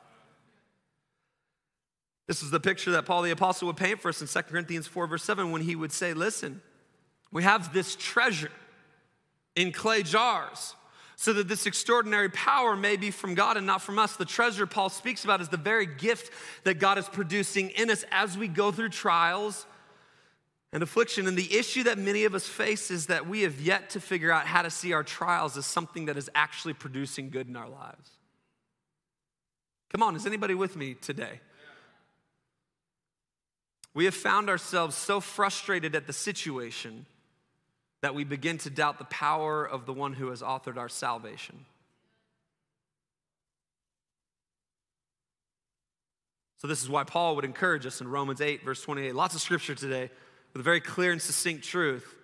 This 2.27 2.43
is 2.43 2.51
the 2.51 2.61
picture 2.61 2.93
that 2.93 3.05
Paul 3.05 3.23
the 3.23 3.31
Apostle 3.31 3.67
would 3.67 3.77
paint 3.77 4.01
for 4.01 4.09
us 4.09 4.23
in 4.23 4.29
2 4.29 4.43
Corinthians 4.51 4.87
4, 4.87 5.07
verse 5.07 5.25
7, 5.25 5.51
when 5.51 5.61
he 5.61 5.77
would 5.77 5.93
say, 5.93 6.15
Listen, 6.15 6.63
we 7.31 7.43
have 7.43 7.75
this 7.75 7.97
treasure 7.97 8.51
in 9.55 9.73
clay 9.73 10.03
jars 10.03 10.75
so 11.17 11.33
that 11.33 11.49
this 11.49 11.67
extraordinary 11.67 12.29
power 12.29 12.77
may 12.77 12.97
be 12.97 13.11
from 13.11 13.35
God 13.35 13.57
and 13.57 13.67
not 13.67 13.83
from 13.83 13.99
us. 13.99 14.17
The 14.17 14.25
treasure 14.25 14.67
Paul 14.67 14.89
speaks 14.89 15.25
about 15.25 15.41
is 15.41 15.49
the 15.49 15.57
very 15.57 15.87
gift 15.87 16.33
that 16.65 16.75
God 16.75 16.99
is 16.99 17.09
producing 17.09 17.71
in 17.71 17.91
us 17.91 18.05
as 18.11 18.37
we 18.37 18.49
go 18.49 18.73
through 18.73 18.91
trials 18.91 19.67
and 20.73 20.83
affliction. 20.83 21.27
And 21.27 21.37
the 21.37 21.57
issue 21.57 21.85
that 21.85 21.99
many 21.99 22.25
of 22.25 22.35
us 22.35 22.47
face 22.47 22.91
is 22.91 23.07
that 23.07 23.29
we 23.29 23.43
have 23.43 23.61
yet 23.61 23.91
to 23.91 24.01
figure 24.01 24.33
out 24.33 24.47
how 24.47 24.63
to 24.63 24.71
see 24.71 24.93
our 24.93 25.05
trials 25.05 25.57
as 25.57 25.67
something 25.67 26.07
that 26.07 26.17
is 26.17 26.29
actually 26.35 26.75
producing 26.75 27.31
good 27.31 27.49
in 27.49 27.57
our 27.57 27.69
lives. 27.69 28.11
Come 29.91 30.03
on, 30.03 30.17
is 30.17 30.27
anybody 30.27 30.55
with 30.55 30.75
me 30.75 30.95
today? 30.95 31.41
We 33.95 34.07
have 34.07 34.15
found 34.15 34.51
ourselves 34.51 34.97
so 34.97 35.21
frustrated 35.21 35.95
at 35.95 36.09
the 36.09 36.13
situation 36.13 37.07
that 38.05 38.15
we 38.15 38.23
begin 38.23 38.59
to 38.59 38.69
doubt 38.69 38.99
the 38.99 39.05
power 39.07 39.65
of 39.65 39.87
the 39.87 39.93
one 39.95 40.13
who 40.13 40.29
has 40.29 40.43
authored 40.43 40.77
our 40.77 40.91
salvation. 40.91 41.65
So, 46.59 46.69
this 46.69 46.83
is 46.83 46.91
why 46.91 47.05
Paul 47.05 47.35
would 47.37 47.47
encourage 47.47 47.87
us 47.87 48.03
in 48.03 48.09
Romans 48.09 48.43
8, 48.43 48.63
verse 48.63 48.83
28. 48.83 49.15
Lots 49.15 49.35
of 49.35 49.41
scripture 49.41 49.75
today 49.75 50.11
with 50.53 50.61
a 50.61 50.63
very 50.63 50.83
clear 50.83 51.13
and 51.13 51.23
succinct 51.23 51.65
truth. 51.65 52.15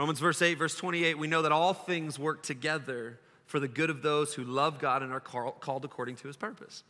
Romans 0.00 0.18
verse 0.18 0.42
8, 0.42 0.54
verse 0.54 0.74
28, 0.74 1.16
we 1.16 1.28
know 1.28 1.42
that 1.42 1.52
all 1.52 1.74
things 1.74 2.18
work 2.18 2.42
together 2.42 3.20
for 3.46 3.60
the 3.60 3.68
good 3.68 3.90
of 3.90 4.02
those 4.02 4.34
who 4.34 4.42
love 4.42 4.80
God 4.80 5.04
and 5.04 5.12
are 5.12 5.20
called 5.20 5.84
according 5.84 6.16
to 6.16 6.26
his 6.26 6.36
purpose. 6.36 6.82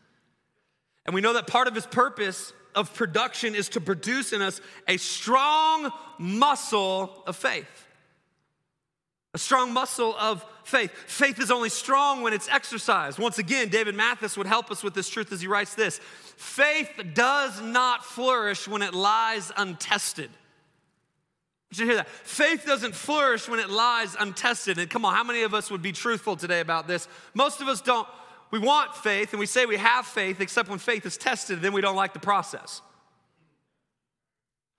And 1.05 1.15
we 1.15 1.21
know 1.21 1.35
that 1.35 1.47
part 1.47 1.69
of 1.69 1.75
his 1.75 1.85
purpose 1.85 2.55
of 2.75 2.95
production 2.95 3.55
is 3.55 3.69
to 3.71 3.83
produce 3.83 4.33
in 4.33 4.41
us 4.41 4.63
a 4.87 4.97
strong 4.97 5.91
muscle 6.19 7.23
of 7.27 7.37
faith. 7.37 7.85
A 9.35 9.39
strong 9.39 9.73
muscle 9.73 10.15
of 10.19 10.45
faith. 10.65 10.91
Faith 11.07 11.39
is 11.39 11.51
only 11.51 11.69
strong 11.69 12.23
when 12.23 12.33
it's 12.33 12.49
exercised. 12.49 13.19
Once 13.19 13.39
again, 13.39 13.69
David 13.69 13.95
Mathis 13.95 14.37
would 14.37 14.47
help 14.47 14.71
us 14.71 14.83
with 14.83 14.95
this 14.95 15.09
truth 15.09 15.33
as 15.33 15.41
he 15.41 15.47
writes 15.47 15.75
this 15.75 15.99
Faith 16.37 16.91
does 17.15 17.61
not 17.61 18.05
flourish 18.05 18.67
when 18.67 18.83
it 18.83 18.95
lies 18.95 19.53
untested. 19.57 20.31
Did 21.71 21.81
you 21.81 21.87
hear 21.87 21.97
that. 21.97 22.09
Faith 22.09 22.65
doesn't 22.65 22.95
flourish 22.95 23.47
when 23.49 23.61
it 23.61 23.69
lies 23.69 24.17
untested. 24.19 24.79
And 24.79 24.89
come 24.89 25.05
on, 25.05 25.15
how 25.15 25.25
many 25.25 25.43
of 25.43 25.53
us 25.53 25.71
would 25.71 25.83
be 25.83 25.93
truthful 25.93 26.35
today 26.35 26.61
about 26.61 26.89
this? 26.89 27.09
Most 27.35 27.61
of 27.61 27.69
us 27.69 27.83
don't. 27.83 28.09
We 28.51 28.59
want 28.59 28.97
faith 28.97 29.35
and 29.35 29.41
we 29.41 29.45
say 29.45 29.67
we 29.67 29.77
have 29.77 30.07
faith, 30.07 30.41
except 30.41 30.71
when 30.71 30.79
faith 30.79 31.05
is 31.05 31.19
tested, 31.19 31.61
then 31.61 31.75
we 31.75 31.83
don't 31.83 31.97
like 31.97 32.15
the 32.15 32.19
process. 32.19 32.81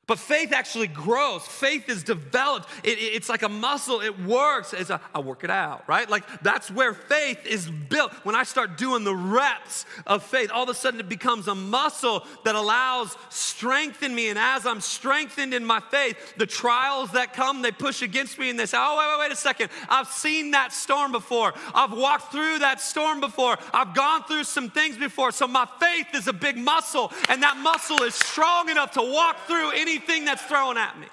But 0.10 0.18
faith 0.18 0.54
actually 0.54 0.88
grows. 0.88 1.46
Faith 1.46 1.88
is 1.88 2.02
developed. 2.02 2.68
It, 2.84 2.98
it, 2.98 3.14
it's 3.14 3.30
like 3.30 3.44
a 3.44 3.48
muscle. 3.48 4.02
It 4.02 4.20
works. 4.20 4.74
It's 4.74 4.90
a, 4.90 5.00
I 5.14 5.20
work 5.20 5.44
it 5.44 5.52
out, 5.52 5.88
right? 5.88 6.10
Like 6.10 6.24
that's 6.42 6.72
where 6.72 6.96
faith 6.96 7.46
is 7.46 7.70
built. 7.70 8.12
When 8.26 8.34
I 8.34 8.42
start 8.42 8.76
doing 8.76 9.04
the 9.04 9.14
reps 9.14 9.86
of 10.08 10.24
faith, 10.24 10.50
all 10.52 10.64
of 10.64 10.70
a 10.70 10.74
sudden 10.74 11.00
it 11.00 11.10
becomes 11.10 11.48
a 11.48 11.54
muscle 11.54 12.26
that 12.44 12.56
allows 12.56 13.16
strength 13.30 14.02
in 14.02 14.16
me. 14.16 14.30
And 14.30 14.40
as 14.40 14.66
I'm 14.66 14.82
strengthened 14.82 15.54
in 15.54 15.64
my 15.64 15.80
faith, 15.80 16.18
the 16.38 16.48
trials 16.48 17.12
that 17.12 17.34
come, 17.34 17.62
they 17.62 17.72
push 17.72 18.02
against 18.02 18.40
me 18.40 18.50
and 18.50 18.60
they 18.60 18.66
say, 18.66 18.80
oh, 18.80 18.98
wait, 18.98 19.12
wait, 19.12 19.28
wait 19.28 19.32
a 19.32 19.40
second. 19.40 19.70
I've 19.90 20.08
seen 20.08 20.50
that 20.52 20.74
storm 20.74 21.12
before. 21.12 21.54
I've 21.76 21.94
walked 21.94 22.32
through 22.32 22.60
that 22.60 22.82
storm 22.82 23.20
before. 23.20 23.60
I've 23.72 23.94
gone 23.94 24.24
through 24.24 24.46
some 24.46 24.72
things 24.72 24.98
before. 24.98 25.32
So 25.32 25.48
my 25.48 25.68
faith 25.80 26.08
is 26.16 26.28
a 26.28 26.34
big 26.34 26.58
muscle, 26.58 27.12
and 27.30 27.44
that 27.44 27.58
muscle 27.58 28.02
is 28.02 28.16
strong 28.16 28.70
enough 28.70 28.94
to 28.94 29.04
walk 29.04 29.46
through 29.46 29.70
any 29.72 29.99
anything 30.00 30.26
that's 30.26 30.42
thrown 30.44 30.78
at 30.78 31.00
me. 31.00 31.08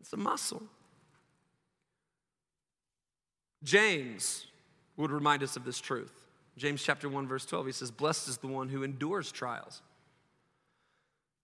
It's 0.00 0.12
a 0.12 0.16
muscle. 0.16 0.62
James 3.62 4.46
would 4.96 5.10
remind 5.10 5.42
us 5.42 5.56
of 5.56 5.64
this 5.64 5.80
truth. 5.80 6.12
James 6.56 6.82
chapter 6.82 7.08
1 7.08 7.26
verse 7.26 7.46
12 7.46 7.66
he 7.66 7.72
says 7.72 7.90
blessed 7.90 8.28
is 8.28 8.36
the 8.38 8.46
one 8.46 8.68
who 8.68 8.82
endures 8.82 9.32
trials. 9.32 9.82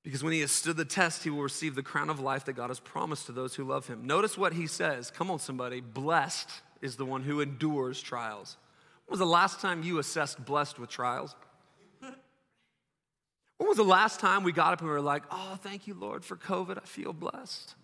Because 0.02 0.22
when 0.22 0.32
he 0.32 0.40
has 0.40 0.50
stood 0.50 0.78
the 0.78 0.84
test, 0.86 1.24
he 1.24 1.30
will 1.30 1.42
receive 1.42 1.74
the 1.74 1.82
crown 1.82 2.08
of 2.08 2.20
life 2.20 2.46
that 2.46 2.54
God 2.54 2.70
has 2.70 2.80
promised 2.80 3.26
to 3.26 3.32
those 3.32 3.54
who 3.54 3.64
love 3.64 3.86
him. 3.86 4.06
Notice 4.06 4.38
what 4.38 4.54
he 4.54 4.66
says. 4.66 5.10
Come 5.10 5.30
on, 5.30 5.38
somebody. 5.38 5.82
Blessed 5.82 6.48
is 6.80 6.96
the 6.96 7.04
one 7.04 7.22
who 7.22 7.42
endures 7.42 8.00
trials. 8.00 8.56
When 9.04 9.12
was 9.12 9.18
the 9.18 9.26
last 9.26 9.60
time 9.60 9.82
you 9.82 9.98
assessed 9.98 10.42
blessed 10.42 10.78
with 10.78 10.88
trials? 10.88 11.34
When 13.60 13.68
was 13.68 13.76
the 13.76 13.84
last 13.84 14.20
time 14.20 14.42
we 14.42 14.52
got 14.52 14.72
up 14.72 14.80
and 14.80 14.88
we 14.88 14.94
were 14.94 15.02
like, 15.02 15.22
oh, 15.30 15.58
thank 15.60 15.86
you, 15.86 15.92
Lord, 15.92 16.24
for 16.24 16.34
COVID? 16.34 16.78
I 16.78 16.86
feel 16.86 17.12
blessed. 17.12 17.74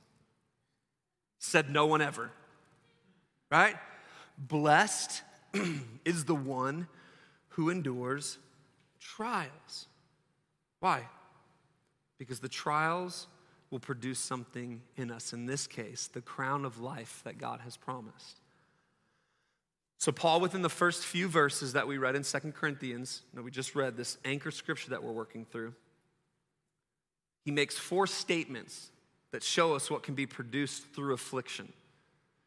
Said 1.39 1.69
no 1.69 1.85
one 1.85 2.01
ever, 2.01 2.31
right? 3.51 3.77
Blessed 4.39 5.21
is 6.07 6.25
the 6.25 6.35
one 6.35 6.89
who 7.49 7.69
endures 7.69 8.39
trials. 8.99 9.87
Why? 10.81 11.03
Because 12.17 12.41
the 12.41 12.49
trials 12.49 13.27
will 13.71 13.79
produce 13.79 14.19
something 14.19 14.81
in 14.97 15.11
us. 15.11 15.35
In 15.35 15.45
this 15.45 15.67
case, 15.67 16.07
the 16.07 16.23
crown 16.23 16.65
of 16.65 16.81
life 16.81 17.21
that 17.25 17.37
God 17.37 17.61
has 17.61 17.77
promised. 17.77 18.41
So, 19.99 20.13
Paul, 20.13 20.41
within 20.41 20.63
the 20.63 20.69
first 20.69 21.05
few 21.05 21.27
verses 21.29 21.73
that 21.73 21.89
we 21.89 21.99
read 21.99 22.17
in 22.17 22.23
Second 22.23 22.55
Corinthians, 22.55 23.23
that 23.35 23.43
we 23.43 23.51
just 23.51 23.75
read, 23.75 23.97
this 23.97 24.19
anchor 24.25 24.51
scripture 24.51 24.91
that 24.91 25.03
we're 25.03 25.13
working 25.13 25.47
through, 25.47 25.75
he 27.45 27.51
makes 27.51 27.79
four 27.79 28.07
statements 28.07 28.91
that 29.31 29.43
show 29.43 29.75
us 29.75 29.91
what 29.91 30.03
can 30.03 30.15
be 30.15 30.27
produced 30.27 30.85
through 30.95 31.15
affliction 31.15 31.73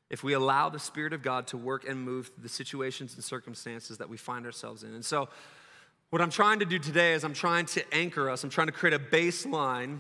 if 0.10 0.24
we 0.24 0.34
allow 0.34 0.70
the 0.70 0.80
Spirit 0.80 1.14
of 1.14 1.22
God 1.22 1.48
to 1.48 1.58
work 1.58 1.88
and 1.88 2.02
move 2.02 2.32
the 2.42 2.50
situations 2.50 3.16
and 3.16 3.24
circumstances 3.24 3.98
that 4.00 4.10
we 4.10 4.18
find 4.18 4.46
ourselves 4.46 4.84
in. 4.84 4.94
And 4.94 5.06
so, 5.06 5.30
what 6.10 6.22
I'm 6.22 6.32
trying 6.32 6.60
to 6.60 6.66
do 6.66 6.80
today 6.80 7.14
is 7.14 7.24
I'm 7.24 7.34
trying 7.34 7.68
to 7.68 7.94
anchor 7.94 8.30
us, 8.30 8.44
I'm 8.44 8.50
trying 8.50 8.68
to 8.68 8.74
create 8.74 8.94
a 8.94 9.00
baseline 9.00 10.00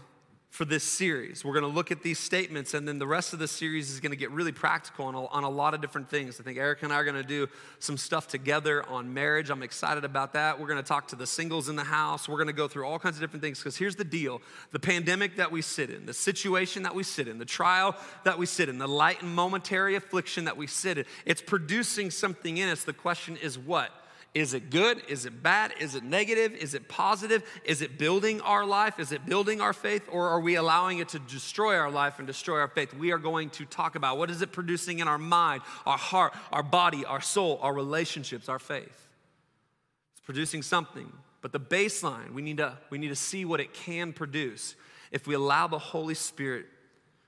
for 0.49 0.65
this 0.65 0.83
series. 0.83 1.45
We're 1.45 1.53
going 1.53 1.69
to 1.69 1.75
look 1.75 1.91
at 1.91 2.01
these 2.01 2.17
statements, 2.17 2.73
and 2.73 2.87
then 2.87 2.97
the 2.97 3.05
rest 3.05 3.33
of 3.33 3.39
the 3.39 3.47
series 3.47 3.91
is 3.91 3.99
going 3.99 4.11
to 4.11 4.17
get 4.17 4.31
really 4.31 4.51
practical 4.51 5.05
on 5.05 5.13
a, 5.13 5.25
on 5.27 5.43
a 5.43 5.49
lot 5.49 5.75
of 5.75 5.81
different 5.81 6.09
things. 6.09 6.39
I 6.39 6.43
think 6.43 6.57
Eric 6.57 6.81
and 6.81 6.91
I 6.91 6.95
are 6.95 7.03
going 7.03 7.15
to 7.15 7.23
do 7.23 7.47
some 7.77 7.97
stuff 7.97 8.27
together 8.27 8.83
on 8.89 9.13
marriage. 9.13 9.51
I'm 9.51 9.61
excited 9.61 10.03
about 10.03 10.33
that. 10.33 10.59
We're 10.59 10.67
going 10.67 10.81
to 10.81 10.87
talk 10.87 11.07
to 11.09 11.15
the 11.15 11.27
singles 11.27 11.69
in 11.69 11.75
the 11.75 11.83
house. 11.83 12.27
We're 12.27 12.37
going 12.37 12.47
to 12.47 12.53
go 12.53 12.67
through 12.67 12.85
all 12.87 12.97
kinds 12.97 13.17
of 13.17 13.21
different 13.21 13.43
things 13.43 13.59
because 13.59 13.77
here's 13.77 13.95
the 13.95 14.03
deal 14.03 14.41
the 14.71 14.79
pandemic 14.79 15.35
that 15.35 15.51
we 15.51 15.61
sit 15.61 15.91
in, 15.91 16.07
the 16.07 16.13
situation 16.13 16.83
that 16.83 16.95
we 16.95 17.03
sit 17.03 17.27
in, 17.27 17.37
the 17.37 17.45
trial 17.45 17.95
that 18.23 18.37
we 18.39 18.47
sit 18.47 18.69
in, 18.69 18.79
the 18.79 18.87
light 18.87 19.21
and 19.21 19.33
momentary 19.33 19.95
affliction 19.95 20.45
that 20.45 20.57
we 20.57 20.65
sit 20.65 20.97
in, 20.97 21.05
it's 21.25 21.41
producing 21.41 22.09
something 22.09 22.57
in 22.57 22.69
us. 22.69 22.83
The 22.83 22.93
question 22.93 23.37
is 23.37 23.57
what? 23.57 23.91
Is 24.35 24.53
it 24.53 24.69
good? 24.69 25.01
Is 25.07 25.25
it 25.25 25.41
bad? 25.41 25.73
Is 25.79 25.95
it 25.95 26.03
negative? 26.03 26.53
Is 26.53 26.75
it 26.75 26.87
positive? 26.87 27.43
Is 27.63 27.81
it 27.81 27.97
building 27.97 28.41
our 28.41 28.63
life? 28.63 28.99
Is 28.99 29.11
it 29.11 29.25
building 29.25 29.59
our 29.59 29.73
faith? 29.73 30.07
Or 30.11 30.29
are 30.29 30.39
we 30.39 30.55
allowing 30.55 30.99
it 30.99 31.09
to 31.09 31.19
destroy 31.19 31.75
our 31.75 31.89
life 31.89 32.19
and 32.19 32.27
destroy 32.27 32.59
our 32.59 32.67
faith? 32.67 32.93
We 32.93 33.11
are 33.11 33.17
going 33.17 33.49
to 33.51 33.65
talk 33.65 33.95
about 33.95 34.19
what 34.19 34.29
is 34.29 34.43
it 34.43 34.51
producing 34.51 34.99
in 34.99 35.07
our 35.07 35.17
mind, 35.17 35.63
our 35.85 35.97
heart, 35.97 36.33
our 36.51 36.61
body, 36.61 37.05
our 37.05 37.21
soul, 37.21 37.57
our 37.63 37.73
relationships, 37.73 38.49
our 38.49 38.59
faith. 38.59 39.07
It's 40.13 40.21
producing 40.23 40.61
something. 40.61 41.11
But 41.41 41.51
the 41.51 41.59
baseline, 41.59 42.31
we 42.33 42.43
need 42.43 42.57
to, 42.57 42.77
we 42.91 42.99
need 42.99 43.07
to 43.07 43.15
see 43.15 43.45
what 43.45 43.59
it 43.59 43.73
can 43.73 44.13
produce 44.13 44.75
if 45.11 45.25
we 45.25 45.33
allow 45.33 45.65
the 45.65 45.79
Holy 45.79 46.13
Spirit 46.13 46.67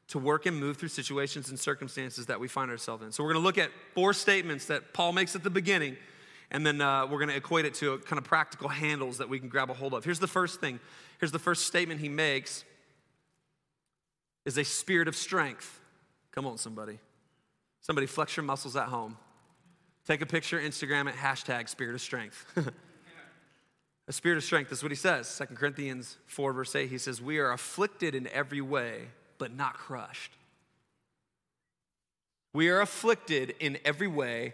to 0.10 0.20
work 0.20 0.46
and 0.46 0.60
move 0.60 0.77
through 0.77 0.89
situations 0.89 1.50
and 1.50 1.60
circumstances 1.60 2.27
that 2.27 2.39
we 2.39 2.48
find 2.48 2.70
ourselves 2.70 3.01
in. 3.01 3.12
So, 3.12 3.24
we're 3.24 3.34
going 3.34 3.41
to 3.41 3.46
look 3.46 3.58
at 3.58 3.72
four 3.96 4.13
statements 4.13 4.65
that 4.65 4.93
Paul 4.93 5.13
makes 5.13 5.36
at 5.36 5.43
the 5.43 5.50
beginning 5.50 5.96
and 6.51 6.65
then 6.65 6.81
uh, 6.81 7.08
we're 7.08 7.17
going 7.17 7.29
to 7.29 7.36
equate 7.36 7.65
it 7.65 7.74
to 7.75 7.98
kind 8.00 8.17
of 8.17 8.25
practical 8.25 8.67
handles 8.67 9.17
that 9.20 9.29
we 9.29 9.39
can 9.39 9.48
grab 9.48 9.70
a 9.70 9.74
hold 9.74 9.93
of. 9.93 10.03
Here's 10.03 10.20
the 10.20 10.27
first 10.27 10.60
thing. 10.60 10.79
Here's 11.20 11.31
the 11.31 11.39
first 11.39 11.65
statement 11.65 12.01
he 12.01 12.10
makes 12.10 12.65
is 14.46 14.58
a 14.58 14.65
spirit 14.65 15.08
of 15.08 15.15
strength. 15.15 15.79
Come 16.31 16.46
on, 16.46 16.58
somebody. 16.58 17.00
Somebody 17.79 18.05
flex 18.05 18.36
your 18.36 18.43
muscles 18.43 18.75
at 18.75 18.88
home. 18.88 19.17
Take 20.05 20.22
a 20.22 20.25
picture, 20.25 20.60
Instagram 20.60 21.08
it, 21.08 21.15
hashtag 21.15 21.70
spirit 21.70 21.96
of 21.96 22.01
strength. 22.01 22.46
a 24.08 24.13
spirit 24.13 24.38
of 24.38 24.43
strength 24.43 24.72
is 24.72 24.84
what 24.84 24.91
he 24.91 24.96
says. 24.96 25.34
2 25.38 25.55
Corinthians 25.55 26.17
4, 26.25 26.51
verse 26.53 26.75
8, 26.75 26.89
he 26.89 26.98
says, 26.98 27.22
We 27.22 27.39
are 27.39 27.51
afflicted 27.51 28.13
in 28.13 28.27
every 28.27 28.62
way, 28.62 29.08
but 29.38 29.55
not 29.55 29.75
crushed. 29.75 30.34
We 32.53 32.70
are 32.70 32.81
afflicted 32.81 33.55
in 33.60 33.77
every 33.86 34.08
way, 34.08 34.53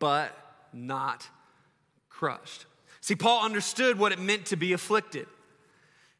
but 0.00 0.36
not 0.72 1.28
crushed. 2.18 2.66
See, 3.00 3.14
Paul 3.14 3.44
understood 3.44 3.98
what 3.98 4.12
it 4.12 4.18
meant 4.18 4.46
to 4.46 4.56
be 4.56 4.72
afflicted. 4.72 5.26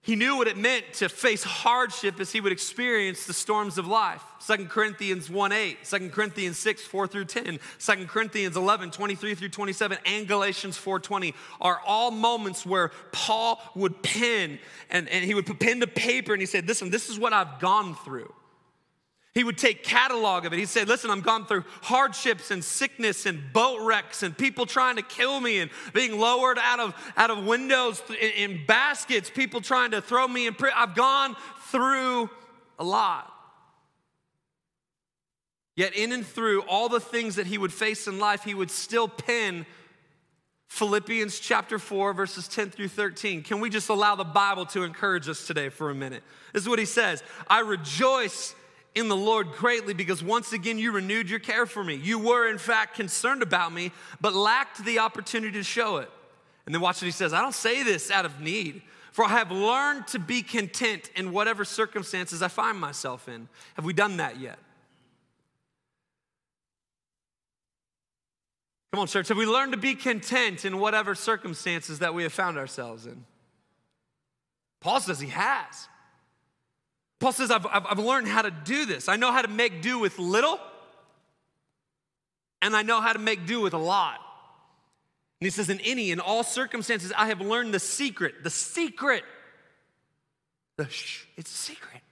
He 0.03 0.15
knew 0.15 0.37
what 0.37 0.47
it 0.47 0.57
meant 0.57 0.85
to 0.95 1.09
face 1.09 1.43
hardship 1.43 2.21
as 2.21 2.31
he 2.31 2.41
would 2.41 2.53
experience 2.53 3.27
the 3.27 3.33
storms 3.33 3.77
of 3.77 3.89
life. 3.89 4.23
2 4.47 4.67
Corinthians 4.67 5.29
1 5.29 5.51
8, 5.51 5.79
2 5.83 6.11
Corinthians 6.11 6.59
6 6.59 6.83
4 6.83 7.09
through 7.09 7.25
10, 7.25 7.59
2 7.81 8.07
Corinthians 8.07 8.57
11 8.57 8.93
23 8.93 9.35
through 9.35 9.49
27, 9.49 9.99
and 10.07 10.29
Galatians 10.29 10.77
4 10.77 11.01
20 11.01 11.35
are 11.61 11.81
all 11.85 12.13
moments 12.13 12.65
where 12.65 12.93
Paul 13.11 13.61
would 13.75 14.01
pen 14.01 14.61
and, 14.91 15.09
and 15.09 15.25
he 15.25 15.35
would 15.35 15.45
put 15.45 15.59
pen 15.59 15.81
to 15.81 15.89
paper 15.89 16.33
and 16.33 16.41
he 16.41 16.47
said, 16.47 16.69
Listen, 16.69 16.91
this 16.91 17.11
is 17.11 17.19
what 17.19 17.33
I've 17.33 17.59
gone 17.59 17.97
through. 17.97 18.33
He 19.37 19.45
would 19.45 19.59
take 19.59 19.85
catalog 19.85 20.47
of 20.47 20.55
it. 20.55 20.59
He'd 20.59 20.71
say, 20.71 20.87
listen, 20.87 21.11
I've 21.11 21.23
gone 21.23 21.45
through 21.45 21.65
hardships 21.83 22.51
and 22.51 22.65
sickness 22.65 23.27
and 23.27 23.53
boat 23.53 23.83
wrecks 23.83 24.23
and 24.23 24.37
people 24.37 24.65
trying 24.65 24.97
to 24.97 25.03
kill 25.03 25.41
me 25.41 25.59
and 25.59 25.71
being 25.93 26.19
lowered 26.19 26.57
out 26.59 26.81
of, 26.81 27.13
out 27.19 27.29
of 27.29 27.45
windows 27.45 28.03
in, 28.09 28.31
in 28.31 28.67
baskets, 28.67 29.29
people 29.29 29.61
trying 29.61 29.91
to 29.91 30.01
throw 30.01 30.27
me 30.27 30.47
in 30.47 30.55
prison. 30.55 30.75
I've 30.75 30.95
gone 30.95 31.37
through 31.67 32.31
a 32.79 32.85
lot. 32.85 33.31
Yet, 35.77 35.95
in 35.95 36.13
and 36.13 36.25
through 36.25 36.63
all 36.63 36.89
the 36.89 36.99
things 36.99 37.37
that 37.37 37.47
he 37.47 37.59
would 37.59 37.75
face 37.75 38.09
in 38.09 38.19
life, 38.19 38.43
he 38.43 38.55
would 38.55 38.71
still 38.71 39.07
pen 39.07 39.67
Philippians 40.69 41.41
chapter 41.41 41.79
4, 41.79 42.15
verses 42.15 42.49
10 42.49 42.71
through 42.71 42.89
13. 42.89 43.43
Can 43.43 43.61
we 43.61 43.69
just 43.69 43.91
allow 43.91 44.15
the 44.15 44.25
Bible 44.25 44.65
to 44.65 44.83
encourage 44.83 45.29
us 45.29 45.47
today 45.47 45.69
for 45.69 45.91
a 45.91 45.95
minute? 45.95 46.23
This 46.55 46.63
is 46.63 46.69
what 46.71 46.79
he 46.79 46.87
says 46.87 47.23
I 47.47 47.61
rejoice 47.61 48.55
in 48.97 49.09
the 49.09 49.17
Lord 49.17 49.53
greatly 49.53 49.93
because 49.93 50.25
once 50.25 50.55
again 50.55 50.79
you 50.79 50.91
renewed 50.91 51.29
your 51.29 51.39
care 51.39 51.67
for 51.67 51.85
me. 51.85 51.95
You 51.95 52.19
were, 52.19 52.49
in 52.49 52.57
fact, 52.57 52.97
concerned 52.97 53.43
about 53.43 53.73
me, 53.73 53.93
but 54.23 54.35
lacked 54.35 54.83
the 54.85 54.99
opportunity 54.99 55.53
to 55.53 55.63
show 55.63 55.99
it. 55.99 56.11
And 56.65 56.75
then 56.75 56.83
watch 56.83 56.97
what 56.97 57.05
he 57.07 57.13
says 57.13 57.33
I 57.33 57.43
don't 57.43 57.55
say 57.55 57.83
this 57.83 58.11
out 58.11 58.25
of 58.25 58.41
need, 58.41 58.81
for 59.13 59.27
I 59.27 59.29
have 59.29 59.53
learned 59.53 60.09
to 60.09 60.19
be 60.19 60.43
content 60.43 61.11
in 61.15 61.31
whatever 61.31 61.65
circumstances 61.65 62.41
I 62.41 62.49
find 62.49 62.81
myself 62.81 63.29
in. 63.29 63.49
Have 63.75 63.85
we 63.85 63.93
done 63.93 64.17
that 64.17 64.41
yet? 64.41 64.59
Come 68.93 69.03
on, 69.03 69.07
church. 69.09 69.29
Have 69.29 69.37
we 69.37 69.45
learned 69.45 69.73
to 69.73 69.79
be 69.79 69.95
content 69.95 70.65
in 70.65 70.79
whatever 70.79 71.15
circumstances 71.15 71.99
that 71.99 72.15
we 72.15 72.23
have 72.23 72.33
found 72.33 72.57
ourselves 72.57 73.05
in? 73.05 73.27
Paul 74.81 75.01
says 75.01 75.21
he 75.21 75.29
has. 75.29 75.89
Paul 77.19 77.33
says, 77.33 77.51
I've, 77.51 77.67
I've, 77.67 77.87
I've 77.87 77.99
learned 77.99 78.29
how 78.29 78.43
to 78.43 78.51
do 78.51 78.85
this. 78.85 79.09
I 79.09 79.17
know 79.17 79.33
how 79.33 79.43
to 79.43 79.49
make 79.49 79.83
do 79.83 79.99
with 79.99 80.19
little, 80.19 80.61
and 82.61 82.77
I 82.77 82.83
know 82.83 83.01
how 83.01 83.13
to 83.13 83.19
make 83.19 83.47
do 83.47 83.61
with 83.61 83.75
a 83.75 83.79
lot. 83.79 84.21
And 85.41 85.47
he 85.47 85.51
says, 85.51 85.69
in 85.69 85.81
any, 85.81 86.11
in 86.11 86.21
all 86.21 86.43
circumstances, 86.43 87.13
I 87.17 87.27
have 87.27 87.41
learned 87.41 87.75
the 87.75 87.81
secret, 87.81 88.43
the 88.43 88.51
secret. 88.51 89.23
The 90.77 90.89
shh, 90.89 91.25
it's 91.37 91.51
a 91.51 91.57
secret. 91.57 92.03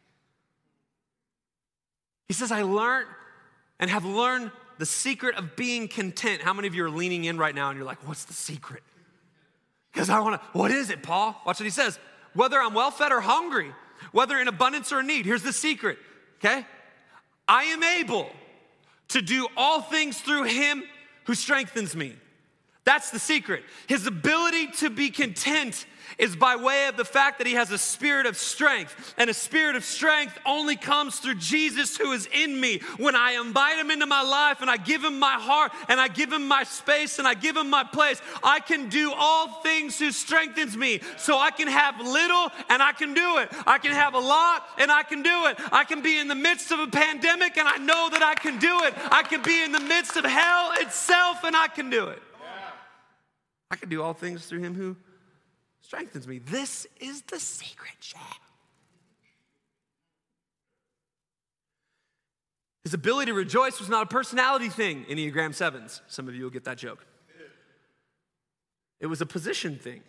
He 2.28 2.34
says, 2.34 2.50
I 2.50 2.62
learned 2.62 3.08
and 3.78 3.90
have 3.90 4.04
learned 4.04 4.50
the 4.78 4.86
secret 4.86 5.36
of 5.36 5.56
being 5.56 5.88
content. 5.88 6.42
How 6.42 6.52
many 6.52 6.68
of 6.68 6.74
you 6.74 6.84
are 6.84 6.90
leaning 6.90 7.24
in 7.24 7.38
right 7.38 7.54
now 7.54 7.68
and 7.68 7.76
you're 7.76 7.86
like, 7.86 8.06
what's 8.08 8.24
the 8.24 8.32
secret? 8.32 8.82
Because 9.92 10.10
I 10.10 10.18
wanna, 10.20 10.40
what 10.52 10.70
is 10.70 10.90
it, 10.90 11.02
Paul? 11.02 11.40
Watch 11.46 11.60
what 11.60 11.64
he 11.64 11.70
says. 11.70 11.98
Whether 12.32 12.60
I'm 12.60 12.74
well 12.74 12.90
fed 12.90 13.12
or 13.12 13.20
hungry, 13.20 13.72
whether 14.12 14.38
in 14.38 14.48
abundance 14.48 14.92
or 14.92 15.00
in 15.00 15.06
need, 15.06 15.24
here's 15.26 15.42
the 15.42 15.52
secret, 15.52 15.98
okay? 16.38 16.66
I 17.46 17.64
am 17.64 17.82
able 17.82 18.28
to 19.08 19.20
do 19.20 19.46
all 19.56 19.80
things 19.80 20.20
through 20.20 20.44
him 20.44 20.82
who 21.24 21.34
strengthens 21.34 21.94
me. 21.94 22.14
That's 22.84 23.10
the 23.10 23.18
secret. 23.18 23.64
His 23.86 24.06
ability 24.06 24.68
to 24.78 24.90
be 24.90 25.10
content 25.10 25.86
is 26.18 26.36
by 26.36 26.54
way 26.56 26.86
of 26.86 26.96
the 26.96 27.04
fact 27.04 27.38
that 27.38 27.46
he 27.46 27.54
has 27.54 27.70
a 27.70 27.78
spirit 27.78 28.26
of 28.26 28.36
strength. 28.36 29.14
And 29.16 29.30
a 29.30 29.34
spirit 29.34 29.74
of 29.74 29.84
strength 29.84 30.38
only 30.46 30.76
comes 30.76 31.18
through 31.18 31.36
Jesus 31.36 31.96
who 31.96 32.12
is 32.12 32.28
in 32.32 32.60
me. 32.60 32.80
When 32.98 33.16
I 33.16 33.32
invite 33.32 33.78
him 33.78 33.90
into 33.90 34.06
my 34.06 34.22
life 34.22 34.60
and 34.60 34.70
I 34.70 34.76
give 34.76 35.02
him 35.02 35.18
my 35.18 35.32
heart 35.32 35.72
and 35.88 35.98
I 36.00 36.08
give 36.08 36.32
him 36.32 36.46
my 36.46 36.64
space 36.64 37.18
and 37.18 37.26
I 37.26 37.34
give 37.34 37.56
him 37.56 37.70
my 37.70 37.84
place, 37.84 38.20
I 38.42 38.60
can 38.60 38.88
do 38.88 39.12
all 39.16 39.62
things 39.62 39.98
who 39.98 40.12
strengthens 40.12 40.76
me. 40.76 41.00
So 41.16 41.38
I 41.38 41.50
can 41.50 41.68
have 41.68 41.98
little 42.00 42.50
and 42.68 42.82
I 42.82 42.92
can 42.92 43.14
do 43.14 43.38
it. 43.38 43.48
I 43.66 43.78
can 43.78 43.92
have 43.92 44.14
a 44.14 44.20
lot 44.20 44.66
and 44.78 44.90
I 44.92 45.02
can 45.02 45.22
do 45.22 45.46
it. 45.46 45.58
I 45.72 45.84
can 45.84 46.02
be 46.02 46.18
in 46.18 46.28
the 46.28 46.34
midst 46.34 46.70
of 46.70 46.80
a 46.80 46.86
pandemic 46.86 47.56
and 47.56 47.66
I 47.66 47.78
know 47.78 48.08
that 48.10 48.22
I 48.22 48.34
can 48.34 48.58
do 48.58 48.82
it. 48.84 48.94
I 49.10 49.22
can 49.22 49.42
be 49.42 49.64
in 49.64 49.72
the 49.72 49.80
midst 49.80 50.16
of 50.16 50.24
hell 50.24 50.72
itself 50.80 51.44
and 51.44 51.56
I 51.56 51.68
can 51.68 51.90
do 51.90 52.08
it. 52.08 52.22
I 53.74 53.76
can 53.76 53.88
do 53.88 54.02
all 54.02 54.14
things 54.14 54.46
through 54.46 54.60
him 54.60 54.76
who 54.76 54.96
strengthens 55.80 56.28
me. 56.28 56.38
This 56.38 56.86
is 57.00 57.22
the 57.22 57.40
secret, 57.40 57.94
Jack. 57.98 58.40
His 62.84 62.94
ability 62.94 63.32
to 63.32 63.34
rejoice 63.34 63.80
was 63.80 63.88
not 63.88 64.04
a 64.04 64.06
personality 64.06 64.68
thing, 64.68 65.06
Enneagram 65.06 65.50
7s. 65.50 66.02
Some 66.06 66.28
of 66.28 66.36
you 66.36 66.44
will 66.44 66.50
get 66.50 66.62
that 66.66 66.78
joke. 66.78 67.04
It 69.00 69.08
was 69.08 69.20
a 69.20 69.26
position 69.26 69.76
thing. 69.76 70.02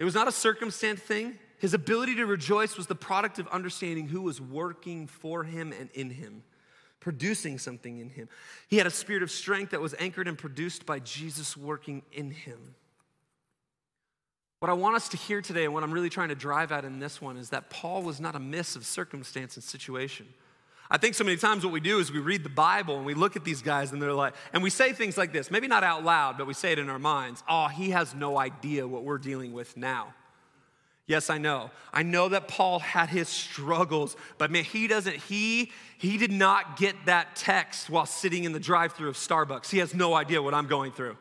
It 0.00 0.04
was 0.04 0.14
not 0.16 0.26
a 0.26 0.32
circumstance 0.32 0.98
thing. 0.98 1.38
His 1.60 1.72
ability 1.72 2.16
to 2.16 2.26
rejoice 2.26 2.76
was 2.76 2.88
the 2.88 2.96
product 2.96 3.38
of 3.38 3.46
understanding 3.46 4.08
who 4.08 4.22
was 4.22 4.40
working 4.40 5.06
for 5.06 5.44
him 5.44 5.72
and 5.72 5.88
in 5.94 6.10
him, 6.10 6.42
producing 7.04 7.58
something 7.58 7.98
in 7.98 8.08
him. 8.08 8.30
He 8.66 8.78
had 8.78 8.86
a 8.86 8.90
spirit 8.90 9.22
of 9.22 9.30
strength 9.30 9.72
that 9.72 9.80
was 9.80 9.94
anchored 9.98 10.26
and 10.26 10.38
produced 10.38 10.86
by 10.86 11.00
Jesus 11.00 11.54
working 11.54 12.00
in 12.12 12.30
him. 12.30 12.74
What 14.60 14.70
I 14.70 14.72
want 14.72 14.96
us 14.96 15.10
to 15.10 15.18
hear 15.18 15.42
today, 15.42 15.66
and 15.66 15.74
what 15.74 15.82
I'm 15.82 15.92
really 15.92 16.08
trying 16.08 16.30
to 16.30 16.34
drive 16.34 16.72
at 16.72 16.86
in 16.86 17.00
this 17.00 17.20
one, 17.20 17.36
is 17.36 17.50
that 17.50 17.68
Paul 17.68 18.02
was 18.02 18.20
not 18.20 18.34
a 18.34 18.38
miss 18.38 18.74
of 18.74 18.86
circumstance 18.86 19.56
and 19.56 19.62
situation. 19.62 20.26
I 20.90 20.96
think 20.96 21.14
so 21.14 21.24
many 21.24 21.36
times 21.36 21.62
what 21.62 21.74
we 21.74 21.80
do 21.80 21.98
is 21.98 22.10
we 22.10 22.20
read 22.20 22.42
the 22.42 22.48
Bible 22.48 22.96
and 22.96 23.04
we 23.04 23.12
look 23.12 23.36
at 23.36 23.44
these 23.44 23.60
guys 23.60 23.92
and 23.92 24.00
they're 24.00 24.14
like, 24.14 24.32
and 24.54 24.62
we 24.62 24.70
say 24.70 24.94
things 24.94 25.18
like 25.18 25.30
this, 25.30 25.50
maybe 25.50 25.68
not 25.68 25.84
out 25.84 26.04
loud, 26.04 26.38
but 26.38 26.46
we 26.46 26.54
say 26.54 26.72
it 26.72 26.78
in 26.78 26.88
our 26.88 26.98
minds. 26.98 27.44
Oh, 27.46 27.68
he 27.68 27.90
has 27.90 28.14
no 28.14 28.38
idea 28.38 28.88
what 28.88 29.04
we're 29.04 29.18
dealing 29.18 29.52
with 29.52 29.76
now. 29.76 30.14
Yes, 31.06 31.28
I 31.28 31.36
know. 31.36 31.70
I 31.92 32.02
know 32.02 32.30
that 32.30 32.48
Paul 32.48 32.78
had 32.78 33.10
his 33.10 33.28
struggles, 33.28 34.16
but 34.38 34.50
man, 34.50 34.64
he 34.64 34.86
doesn't, 34.86 35.16
he, 35.16 35.70
he 35.98 36.16
did 36.16 36.32
not 36.32 36.78
get 36.78 36.96
that 37.04 37.36
text 37.36 37.90
while 37.90 38.06
sitting 38.06 38.44
in 38.44 38.52
the 38.52 38.60
drive 38.60 38.94
through 38.94 39.10
of 39.10 39.16
Starbucks. 39.16 39.68
He 39.68 39.78
has 39.78 39.94
no 39.94 40.14
idea 40.14 40.40
what 40.40 40.54
I'm 40.54 40.66
going 40.66 40.92
through. 40.92 41.18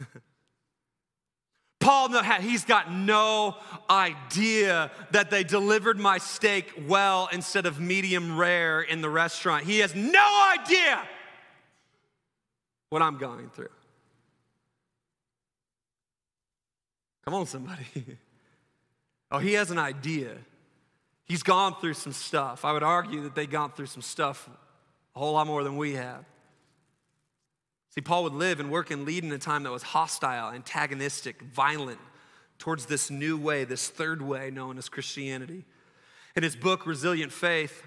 Paul, 1.78 2.08
he's 2.40 2.64
got 2.64 2.92
no 2.92 3.56
idea 3.88 4.90
that 5.12 5.30
they 5.30 5.44
delivered 5.44 6.00
my 6.00 6.18
steak 6.18 6.72
well 6.88 7.28
instead 7.32 7.64
of 7.64 7.78
medium 7.78 8.36
rare 8.36 8.82
in 8.82 9.02
the 9.02 9.10
restaurant. 9.10 9.64
He 9.64 9.78
has 9.78 9.94
no 9.94 10.52
idea 10.58 11.00
what 12.90 13.02
I'm 13.02 13.18
going 13.18 13.50
through. 13.50 13.68
Come 17.28 17.34
on, 17.34 17.44
somebody. 17.44 17.84
oh, 19.30 19.38
he 19.38 19.52
has 19.52 19.70
an 19.70 19.76
idea. 19.76 20.30
He's 21.26 21.42
gone 21.42 21.74
through 21.78 21.92
some 21.92 22.14
stuff. 22.14 22.64
I 22.64 22.72
would 22.72 22.82
argue 22.82 23.20
that 23.24 23.34
they've 23.34 23.50
gone 23.50 23.70
through 23.70 23.84
some 23.84 24.00
stuff 24.00 24.48
a 25.14 25.18
whole 25.18 25.34
lot 25.34 25.46
more 25.46 25.62
than 25.62 25.76
we 25.76 25.92
have. 25.92 26.24
See, 27.90 28.00
Paul 28.00 28.22
would 28.22 28.32
live 28.32 28.60
and 28.60 28.70
work 28.70 28.90
and 28.90 29.04
lead 29.04 29.24
in 29.24 29.32
a 29.32 29.36
time 29.36 29.62
that 29.64 29.70
was 29.70 29.82
hostile, 29.82 30.54
antagonistic, 30.54 31.42
violent 31.42 31.98
towards 32.58 32.86
this 32.86 33.10
new 33.10 33.36
way, 33.36 33.64
this 33.64 33.90
third 33.90 34.22
way 34.22 34.50
known 34.50 34.78
as 34.78 34.88
Christianity. 34.88 35.66
In 36.34 36.42
his 36.42 36.56
book, 36.56 36.86
Resilient 36.86 37.30
Faith, 37.30 37.86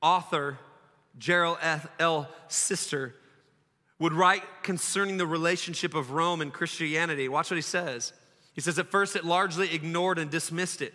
author 0.00 0.56
Gerald 1.18 1.58
L. 1.98 2.28
Sittser 2.48 3.14
would 3.98 4.12
write 4.12 4.44
concerning 4.62 5.16
the 5.16 5.26
relationship 5.26 5.94
of 5.94 6.12
Rome 6.12 6.40
and 6.40 6.52
Christianity. 6.52 7.28
Watch 7.28 7.50
what 7.50 7.56
he 7.56 7.62
says. 7.62 8.12
He 8.58 8.62
says, 8.62 8.76
At 8.76 8.90
first, 8.90 9.14
it 9.14 9.24
largely 9.24 9.72
ignored 9.72 10.18
and 10.18 10.28
dismissed 10.28 10.82
it, 10.82 10.92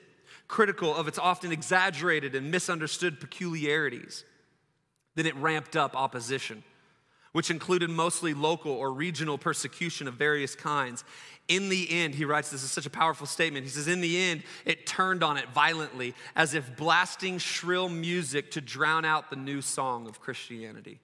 critical 0.50 0.94
of 0.94 1.08
its 1.08 1.18
often 1.18 1.54
exaggerated 1.54 2.36
and 2.36 2.52
misunderstood 2.52 3.22
peculiarities. 3.22 4.26
Then 5.16 5.28
it 5.28 5.36
ramped 5.38 5.78
up 5.78 5.96
opposition 5.96 6.66
which 7.32 7.50
included 7.50 7.90
mostly 7.90 8.34
local 8.34 8.74
or 8.74 8.92
regional 8.92 9.38
persecution 9.38 10.10
of 10.10 10.16
various 10.16 10.56
kinds. 10.56 11.06
In 11.48 11.70
the 11.70 11.90
end, 11.90 12.16
he 12.16 12.26
writes, 12.26 12.52
this 12.52 12.64
is 12.64 12.72
such 12.72 12.86
a 12.86 12.90
powerful 12.92 13.26
statement. 13.26 13.64
He 13.64 13.72
says, 13.72 13.88
In 13.88 14.02
the 14.02 14.22
end, 14.22 14.44
it 14.66 14.86
turned 14.86 15.24
on 15.24 15.38
it 15.38 15.50
violently, 15.50 16.16
as 16.36 16.54
if 16.54 16.76
blasting 16.76 17.38
shrill 17.38 17.88
music 17.88 18.52
to 18.52 18.62
drown 18.62 19.06
out 19.06 19.30
the 19.30 19.38
new 19.38 19.62
song 19.62 20.06
of 20.06 20.20
Christianity. 20.20 21.00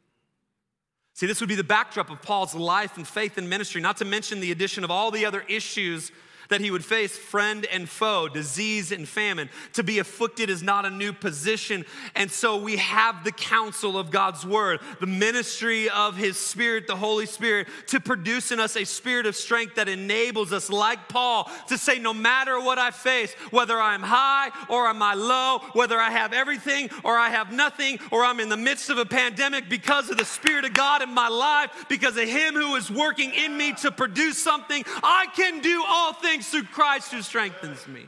See, 1.14 1.26
this 1.26 1.40
would 1.40 1.50
be 1.50 1.56
the 1.56 1.64
backdrop 1.64 2.10
of 2.10 2.22
Paul's 2.22 2.54
life 2.54 2.98
and 2.98 3.08
faith 3.08 3.38
and 3.38 3.50
ministry, 3.50 3.80
not 3.80 3.96
to 3.98 4.06
mention 4.06 4.42
the 4.42 4.52
addition 4.52 4.84
of 4.84 4.92
all 4.92 5.10
the 5.10 5.26
other 5.26 5.46
issues 5.48 6.12
that 6.50 6.62
he 6.62 6.72
would 6.72 6.84
face 6.84 7.18
friend 7.18 7.66
and 7.66 7.88
foe, 7.88 8.28
disease 8.28 8.92
and 8.92 9.08
famine. 9.08 9.50
To 9.74 9.84
be 9.84 10.00
afflicted 10.00 10.50
is 10.50 10.62
not 10.62 10.86
a 10.86 10.90
new 10.90 11.14
position. 11.14 11.86
And 12.16 12.30
so 12.30 12.58
we 12.58 12.78
have 12.78 13.24
the 13.24 13.32
counsel 13.32 13.98
of 13.98 14.12
God's 14.12 14.46
word, 14.46 14.80
the 15.00 15.08
ministry 15.08 15.90
of 15.90 16.18
his 16.18 16.38
spirit, 16.38 16.88
the 16.88 16.96
Holy 16.96 17.26
Spirit, 17.26 17.68
to 17.88 18.00
produce 18.00 18.52
in 18.52 18.60
us 18.60 18.76
a 18.76 18.84
spirit 18.84 19.26
of 19.26 19.36
strength 19.36 19.76
that 19.76 19.88
enables 19.88 20.52
us, 20.52 20.70
like 20.70 21.08
Paul, 21.08 21.50
to 21.68 21.78
say, 21.78 22.00
no 22.00 22.14
matter 22.14 22.60
what 22.60 22.78
I 22.78 22.92
face, 22.92 23.34
whether 23.52 23.80
I'm 23.80 24.02
high 24.04 24.50
or 24.70 24.88
am 24.88 25.02
I 25.02 25.14
low, 25.14 25.60
whether 25.74 26.00
I 26.00 26.10
have 26.10 26.34
everything 26.34 26.90
or 27.04 27.18
I 27.18 27.30
have 27.30 27.54
nothing, 27.54 28.00
or 28.12 28.24
I'm 28.24 28.40
in 28.40 28.50
the 28.50 28.58
midst 28.58 28.90
of 28.90 28.98
a 28.98 29.06
pandemic, 29.06 29.70
because 29.70 30.10
of 30.10 30.18
the 30.18 30.26
Spirit 30.26 30.66
of 30.66 30.74
God 30.74 31.02
in 31.02 31.14
my 31.14 31.28
life, 31.28 31.86
because 31.88 32.18
of 32.18 32.28
him 32.28 32.56
who 32.56 32.76
is 32.76 32.90
working 32.90 33.32
in 33.34 33.56
me 33.56 33.74
to 33.74 33.92
produce 33.92 34.38
something, 34.38 34.84
I 35.04 35.28
can 35.36 35.62
do 35.62 35.84
all 35.88 36.14
things 36.14 36.39
things 36.40 36.50
through 36.50 36.64
Christ 36.64 37.12
who 37.12 37.22
strengthens 37.22 37.88
me. 37.88 38.06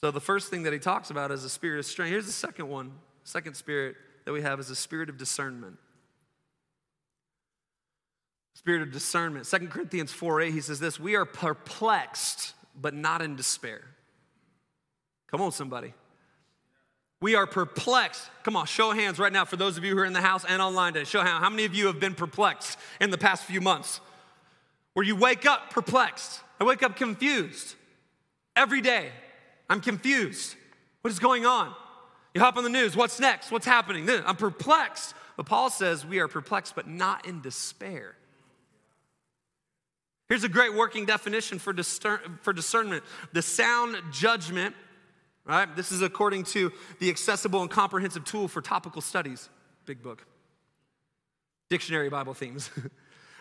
So, 0.00 0.10
the 0.10 0.20
first 0.20 0.50
thing 0.50 0.64
that 0.64 0.72
he 0.72 0.80
talks 0.80 1.10
about 1.10 1.30
is 1.30 1.44
a 1.44 1.50
spirit 1.50 1.78
of 1.78 1.86
strength. 1.86 2.10
Here's 2.10 2.26
the 2.26 2.32
second 2.32 2.68
one. 2.68 2.92
Second 3.24 3.54
spirit 3.54 3.94
that 4.24 4.32
we 4.32 4.42
have 4.42 4.58
is 4.58 4.70
a 4.70 4.74
spirit 4.74 5.08
of 5.08 5.16
discernment. 5.16 5.78
Spirit 8.54 8.82
of 8.82 8.90
discernment. 8.90 9.46
Second 9.46 9.70
Corinthians 9.70 10.12
4 10.12 10.40
8, 10.40 10.52
he 10.52 10.60
says 10.60 10.80
this 10.80 10.98
We 10.98 11.14
are 11.14 11.24
perplexed, 11.24 12.54
but 12.80 12.94
not 12.94 13.22
in 13.22 13.36
despair. 13.36 13.82
Come 15.28 15.40
on, 15.40 15.52
somebody. 15.52 15.94
We 17.20 17.36
are 17.36 17.46
perplexed. 17.46 18.28
Come 18.42 18.56
on, 18.56 18.66
show 18.66 18.90
hands 18.90 19.20
right 19.20 19.32
now 19.32 19.44
for 19.44 19.56
those 19.56 19.78
of 19.78 19.84
you 19.84 19.94
who 19.94 20.00
are 20.00 20.04
in 20.04 20.12
the 20.12 20.20
house 20.20 20.44
and 20.44 20.60
online 20.60 20.94
today. 20.94 21.04
Show. 21.04 21.22
How 21.22 21.48
many 21.48 21.64
of 21.64 21.72
you 21.72 21.86
have 21.86 22.00
been 22.00 22.16
perplexed 22.16 22.76
in 23.00 23.10
the 23.10 23.18
past 23.18 23.44
few 23.44 23.60
months? 23.60 24.00
Where 24.94 25.04
you 25.04 25.16
wake 25.16 25.46
up 25.46 25.70
perplexed. 25.70 26.40
I 26.60 26.64
wake 26.64 26.82
up 26.82 26.96
confused. 26.96 27.74
Every 28.54 28.80
day, 28.80 29.10
I'm 29.68 29.80
confused. 29.80 30.54
What 31.00 31.10
is 31.10 31.18
going 31.18 31.46
on? 31.46 31.74
You 32.34 32.40
hop 32.40 32.56
on 32.56 32.64
the 32.64 32.70
news. 32.70 32.96
What's 32.96 33.18
next? 33.18 33.50
What's 33.50 33.66
happening? 33.66 34.08
I'm 34.10 34.36
perplexed. 34.36 35.14
But 35.36 35.46
Paul 35.46 35.70
says 35.70 36.04
we 36.04 36.18
are 36.20 36.28
perplexed, 36.28 36.74
but 36.74 36.86
not 36.86 37.26
in 37.26 37.40
despair. 37.40 38.14
Here's 40.28 40.44
a 40.44 40.48
great 40.48 40.74
working 40.74 41.04
definition 41.04 41.58
for, 41.58 41.72
discern, 41.72 42.38
for 42.42 42.52
discernment 42.52 43.04
the 43.32 43.42
sound 43.42 43.96
judgment 44.12 44.74
right? 45.44 45.74
This 45.74 45.92
is 45.92 46.02
according 46.02 46.44
to 46.44 46.72
the 46.98 47.10
accessible 47.10 47.62
and 47.62 47.70
comprehensive 47.70 48.24
tool 48.24 48.48
for 48.48 48.60
topical 48.60 49.02
studies, 49.02 49.48
big 49.86 50.02
book. 50.02 50.24
Dictionary 51.68 52.08
Bible 52.08 52.34
themes. 52.34 52.70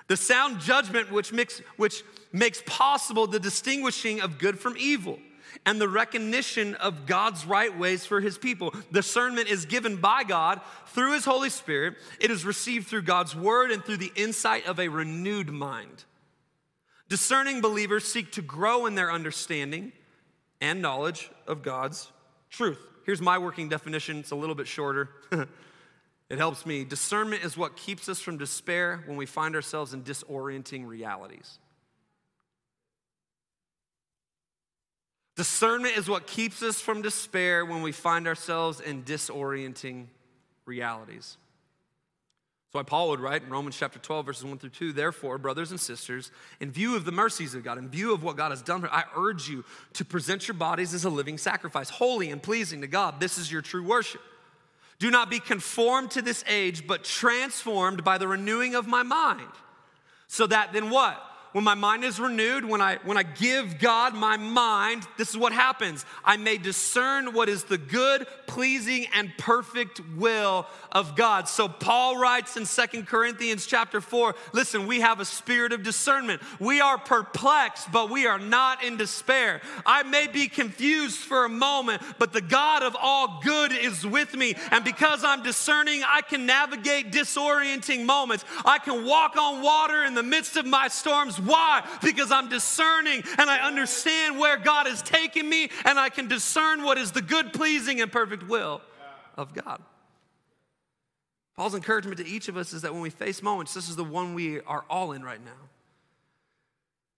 the 0.07 0.17
sound 0.17 0.59
judgment 0.59 1.11
which 1.11 1.31
makes, 1.31 1.59
which 1.77 2.03
makes 2.31 2.61
possible 2.65 3.27
the 3.27 3.39
distinguishing 3.39 4.21
of 4.21 4.37
good 4.37 4.59
from 4.59 4.75
evil 4.77 5.19
and 5.65 5.79
the 5.79 5.87
recognition 5.87 6.75
of 6.75 7.05
God's 7.05 7.45
right 7.45 7.77
ways 7.77 8.05
for 8.05 8.19
his 8.19 8.37
people. 8.37 8.73
Discernment 8.91 9.47
is 9.47 9.65
given 9.65 9.97
by 9.97 10.23
God 10.23 10.61
through 10.87 11.13
his 11.13 11.25
Holy 11.25 11.49
Spirit. 11.49 11.95
It 12.19 12.31
is 12.31 12.45
received 12.45 12.87
through 12.87 13.03
God's 13.03 13.35
word 13.35 13.71
and 13.71 13.83
through 13.83 13.97
the 13.97 14.11
insight 14.15 14.65
of 14.65 14.79
a 14.79 14.87
renewed 14.87 15.49
mind. 15.49 16.05
Discerning 17.09 17.61
believers 17.61 18.05
seek 18.05 18.31
to 18.33 18.41
grow 18.41 18.85
in 18.85 18.95
their 18.95 19.11
understanding 19.11 19.91
and 20.61 20.81
knowledge 20.81 21.29
of 21.47 21.61
God's 21.61 22.09
truth. 22.49 22.79
Here's 23.05 23.21
my 23.21 23.37
working 23.37 23.67
definition, 23.67 24.19
it's 24.19 24.31
a 24.31 24.35
little 24.35 24.55
bit 24.55 24.67
shorter. 24.67 25.09
it 26.31 26.37
helps 26.37 26.65
me. 26.65 26.85
Discernment 26.85 27.43
is 27.43 27.57
what 27.57 27.75
keeps 27.75 28.07
us 28.07 28.21
from 28.21 28.37
despair 28.37 29.03
when 29.05 29.17
we 29.17 29.25
find 29.25 29.53
ourselves 29.53 29.93
in 29.93 30.01
disorienting 30.01 30.87
realities. 30.87 31.59
Discernment 35.35 35.97
is 35.97 36.07
what 36.07 36.27
keeps 36.27 36.63
us 36.63 36.79
from 36.79 37.01
despair 37.01 37.65
when 37.65 37.81
we 37.81 37.91
find 37.91 38.29
ourselves 38.29 38.79
in 38.79 39.03
disorienting 39.03 40.05
realities. 40.65 41.35
So 42.71 42.79
why 42.79 42.83
Paul 42.83 43.09
would 43.09 43.19
write 43.19 43.43
in 43.43 43.49
Romans 43.49 43.75
chapter 43.77 43.99
12, 43.99 44.25
verses 44.25 44.45
1 44.45 44.57
through 44.57 44.69
2, 44.69 44.93
therefore, 44.93 45.37
brothers 45.37 45.71
and 45.71 45.79
sisters, 45.81 46.31
in 46.61 46.71
view 46.71 46.95
of 46.95 47.03
the 47.03 47.11
mercies 47.11 47.55
of 47.55 47.65
God, 47.65 47.77
in 47.77 47.89
view 47.89 48.13
of 48.13 48.23
what 48.23 48.37
God 48.37 48.51
has 48.51 48.61
done, 48.61 48.79
for, 48.79 48.89
I 48.89 49.03
urge 49.17 49.49
you 49.49 49.65
to 49.95 50.05
present 50.05 50.47
your 50.47 50.55
bodies 50.55 50.93
as 50.93 51.03
a 51.03 51.09
living 51.09 51.37
sacrifice, 51.37 51.89
holy 51.89 52.31
and 52.31 52.41
pleasing 52.41 52.79
to 52.79 52.87
God. 52.87 53.19
This 53.19 53.37
is 53.37 53.51
your 53.51 53.61
true 53.61 53.83
worship. 53.83 54.21
Do 55.01 55.09
not 55.09 55.31
be 55.31 55.39
conformed 55.39 56.11
to 56.11 56.21
this 56.21 56.43
age, 56.47 56.85
but 56.85 57.03
transformed 57.03 58.03
by 58.03 58.19
the 58.19 58.27
renewing 58.27 58.75
of 58.75 58.85
my 58.85 59.01
mind. 59.01 59.49
So 60.27 60.45
that 60.45 60.73
then 60.73 60.91
what? 60.91 61.19
When 61.51 61.63
my 61.63 61.75
mind 61.75 62.03
is 62.03 62.19
renewed, 62.19 62.63
when 62.63 62.79
I, 62.81 62.97
when 63.03 63.17
I 63.17 63.23
give 63.23 63.79
God 63.79 64.13
my 64.13 64.37
mind, 64.37 65.05
this 65.17 65.29
is 65.29 65.37
what 65.37 65.51
happens. 65.51 66.05
I 66.23 66.37
may 66.37 66.57
discern 66.57 67.33
what 67.33 67.49
is 67.49 67.65
the 67.65 67.77
good, 67.77 68.25
pleasing, 68.47 69.07
and 69.13 69.31
perfect 69.37 70.01
will 70.15 70.65
of 70.91 71.15
God. 71.15 71.49
So 71.49 71.67
Paul 71.67 72.17
writes 72.17 72.55
in 72.55 72.65
Second 72.65 73.07
Corinthians 73.07 73.65
chapter 73.65 73.99
4, 73.99 74.35
listen, 74.53 74.87
we 74.87 75.01
have 75.01 75.19
a 75.19 75.25
spirit 75.25 75.73
of 75.73 75.83
discernment. 75.83 76.41
We 76.59 76.79
are 76.79 76.97
perplexed, 76.97 77.91
but 77.91 78.09
we 78.09 78.27
are 78.27 78.39
not 78.39 78.83
in 78.83 78.95
despair. 78.95 79.61
I 79.85 80.03
may 80.03 80.27
be 80.27 80.47
confused 80.47 81.17
for 81.17 81.43
a 81.43 81.49
moment, 81.49 82.01
but 82.17 82.31
the 82.31 82.41
God 82.41 82.83
of 82.83 82.95
all 82.99 83.41
good 83.43 83.73
is 83.73 84.05
with 84.05 84.35
me. 84.35 84.55
And 84.71 84.85
because 84.85 85.23
I'm 85.23 85.43
discerning, 85.43 86.03
I 86.05 86.21
can 86.21 86.45
navigate 86.45 87.11
disorienting 87.11 88.05
moments. 88.05 88.45
I 88.63 88.79
can 88.79 89.05
walk 89.05 89.35
on 89.35 89.61
water 89.61 90.03
in 90.05 90.13
the 90.13 90.23
midst 90.23 90.55
of 90.55 90.65
my 90.65 90.87
storms 90.87 91.40
why? 91.45 91.87
Because 92.01 92.31
I'm 92.31 92.49
discerning 92.49 93.23
and 93.37 93.49
I 93.49 93.59
understand 93.59 94.39
where 94.39 94.57
God 94.57 94.87
is 94.87 95.01
taking 95.01 95.47
me 95.47 95.69
and 95.85 95.99
I 95.99 96.09
can 96.09 96.27
discern 96.27 96.83
what 96.83 96.97
is 96.97 97.11
the 97.11 97.21
good, 97.21 97.53
pleasing, 97.53 98.01
and 98.01 98.11
perfect 98.11 98.47
will 98.47 98.81
of 99.37 99.53
God. 99.53 99.81
Paul's 101.55 101.75
encouragement 101.75 102.17
to 102.17 102.27
each 102.27 102.47
of 102.47 102.57
us 102.57 102.73
is 102.73 102.81
that 102.81 102.93
when 102.93 103.01
we 103.01 103.09
face 103.09 103.43
moments, 103.43 103.73
this 103.73 103.89
is 103.89 103.95
the 103.95 104.03
one 104.03 104.33
we 104.33 104.61
are 104.61 104.85
all 104.89 105.11
in 105.11 105.23
right 105.23 105.43
now. 105.43 105.51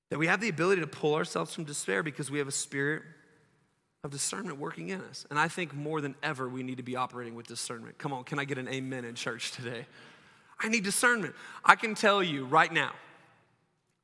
That 0.09 0.19
we 0.19 0.27
have 0.27 0.41
the 0.41 0.49
ability 0.49 0.81
to 0.81 0.87
pull 0.87 1.15
ourselves 1.15 1.53
from 1.53 1.63
despair 1.63 2.03
because 2.03 2.29
we 2.29 2.39
have 2.39 2.47
a 2.47 2.51
spirit 2.51 3.03
of 4.03 4.11
discernment 4.11 4.59
working 4.59 4.89
in 4.89 5.01
us. 5.01 5.25
And 5.29 5.39
I 5.39 5.47
think 5.47 5.73
more 5.73 6.01
than 6.01 6.15
ever, 6.21 6.49
we 6.49 6.61
need 6.61 6.77
to 6.77 6.83
be 6.83 6.95
operating 6.95 7.35
with 7.35 7.47
discernment. 7.47 7.97
Come 7.97 8.11
on, 8.11 8.25
can 8.25 8.37
I 8.37 8.43
get 8.43 8.57
an 8.57 8.67
amen 8.67 9.05
in 9.05 9.15
church 9.15 9.53
today? 9.53 9.85
I 10.59 10.67
need 10.67 10.83
discernment. 10.83 11.35
I 11.63 11.75
can 11.75 11.95
tell 11.95 12.21
you 12.21 12.45
right 12.45 12.71
now, 12.71 12.91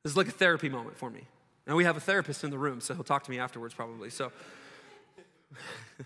this 0.02 0.12
is 0.12 0.16
like 0.16 0.28
a 0.28 0.32
therapy 0.32 0.68
moment 0.68 0.96
for 0.96 1.10
me. 1.10 1.22
And 1.66 1.76
we 1.76 1.84
have 1.84 1.96
a 1.96 2.00
therapist 2.00 2.42
in 2.42 2.50
the 2.50 2.58
room, 2.58 2.80
so 2.80 2.94
he'll 2.94 3.04
talk 3.04 3.24
to 3.24 3.30
me 3.30 3.38
afterwards 3.38 3.74
probably. 3.74 4.10
So, 4.10 4.32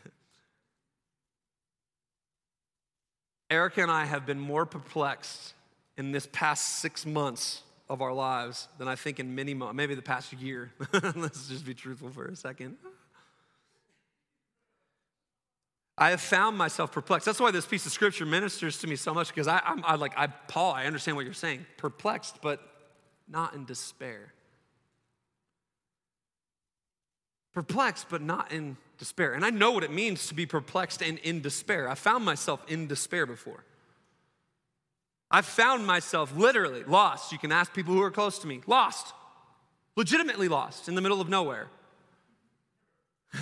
Erica 3.51 3.83
and 3.83 3.91
I 3.91 4.05
have 4.05 4.27
been 4.27 4.41
more 4.41 4.67
perplexed 4.67 5.55
in 5.97 6.13
this 6.13 6.29
past 6.33 6.81
six 6.81 7.07
months 7.07 7.63
of 7.89 8.03
our 8.03 8.13
lives 8.13 8.69
than 8.79 8.89
I 8.89 8.97
think 8.97 9.21
in 9.21 9.35
many 9.35 9.55
months, 9.55 9.75
maybe 9.77 9.95
the 9.95 10.03
past 10.03 10.33
year. 10.33 10.73
Let's 11.15 11.49
just 11.49 11.65
be 11.65 11.75
truthful 11.75 12.11
for 12.11 12.27
a 12.27 12.37
second. 12.37 12.77
I 15.97 16.11
have 16.11 16.21
found 16.21 16.59
myself 16.59 16.91
perplexed. 16.91 17.25
That's 17.25 17.39
why 17.39 17.53
this 17.53 17.67
piece 17.67 17.87
of 17.87 17.93
scripture 17.93 18.27
ministers 18.27 18.79
to 18.79 18.89
me 18.89 18.97
so 18.97 19.15
much 19.15 19.29
because 19.29 19.47
I, 19.47 19.61
I'm 19.65 19.85
I 19.85 19.95
like, 19.95 20.19
I, 20.19 20.27
Paul, 20.27 20.73
I 20.73 20.87
understand 20.87 21.17
what 21.17 21.25
you're 21.25 21.35
saying. 21.35 21.65
Perplexed, 21.77 22.43
but 22.43 22.74
not 23.29 23.55
in 23.55 23.65
despair. 23.65 24.33
Perplexed, 27.53 28.07
but 28.11 28.23
not 28.23 28.53
in 28.53 28.77
despair. 28.99 29.33
And 29.35 29.45
I 29.45 29.51
know 29.51 29.71
what 29.71 29.85
it 29.85 29.93
means 29.93 30.27
to 30.29 30.35
be 30.35 30.47
perplexed 30.47 31.03
and 31.03 31.19
in 31.19 31.41
despair. 31.41 31.89
I 31.89 31.95
found 31.95 32.25
myself 32.25 32.65
in 32.69 32.87
despair 32.87 33.27
before. 33.27 33.65
I 35.31 35.43
found 35.43 35.87
myself 35.87 36.37
literally 36.37 36.85
lost. 36.85 37.33
You 37.33 37.39
can 37.39 37.53
ask 37.53 37.73
people 37.73 37.95
who 37.95 38.03
are 38.03 38.11
close 38.11 38.39
to 38.41 38.47
me 38.47 38.61
lost, 38.67 39.15
legitimately 39.97 40.49
lost 40.49 40.89
in 40.89 40.95
the 40.95 41.01
middle 41.01 41.21
of 41.21 41.29
nowhere. 41.29 41.69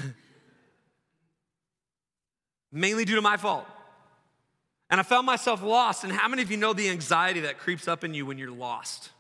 Mainly 2.73 3.05
due 3.05 3.17
to 3.17 3.23
my 3.23 3.37
fault. 3.37 3.67
And 4.89 5.01
I 5.01 5.03
found 5.03 5.27
myself 5.27 5.63
lost. 5.63 6.05
And 6.05 6.13
how 6.13 6.29
many 6.29 6.43
of 6.43 6.51
you 6.51 6.57
know 6.57 6.73
the 6.73 6.89
anxiety 6.89 7.41
that 7.41 7.59
creeps 7.59 7.89
up 7.89 8.05
in 8.05 8.15
you 8.15 8.25
when 8.27 8.39
you're 8.39 8.51
lost? 8.51 9.11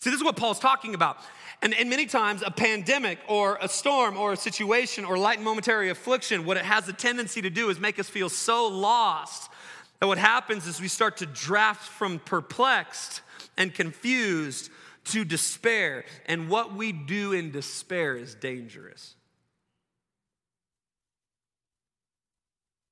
See, 0.00 0.10
this 0.10 0.18
is 0.20 0.24
what 0.24 0.36
Paul's 0.36 0.60
talking 0.60 0.94
about. 0.94 1.18
And, 1.60 1.74
and 1.74 1.90
many 1.90 2.06
times, 2.06 2.42
a 2.46 2.52
pandemic 2.52 3.18
or 3.26 3.58
a 3.60 3.68
storm 3.68 4.16
or 4.16 4.32
a 4.32 4.36
situation 4.36 5.04
or 5.04 5.18
light 5.18 5.40
momentary 5.40 5.90
affliction, 5.90 6.44
what 6.44 6.56
it 6.56 6.64
has 6.64 6.88
a 6.88 6.92
tendency 6.92 7.42
to 7.42 7.50
do 7.50 7.68
is 7.68 7.80
make 7.80 7.98
us 7.98 8.08
feel 8.08 8.28
so 8.28 8.68
lost 8.68 9.50
that 9.98 10.06
what 10.06 10.18
happens 10.18 10.68
is 10.68 10.80
we 10.80 10.86
start 10.86 11.16
to 11.16 11.26
draft 11.26 11.82
from 11.82 12.20
perplexed 12.20 13.22
and 13.56 13.74
confused 13.74 14.70
to 15.06 15.24
despair. 15.24 16.04
And 16.26 16.48
what 16.48 16.74
we 16.74 16.92
do 16.92 17.32
in 17.32 17.50
despair 17.50 18.16
is 18.16 18.36
dangerous. 18.36 19.16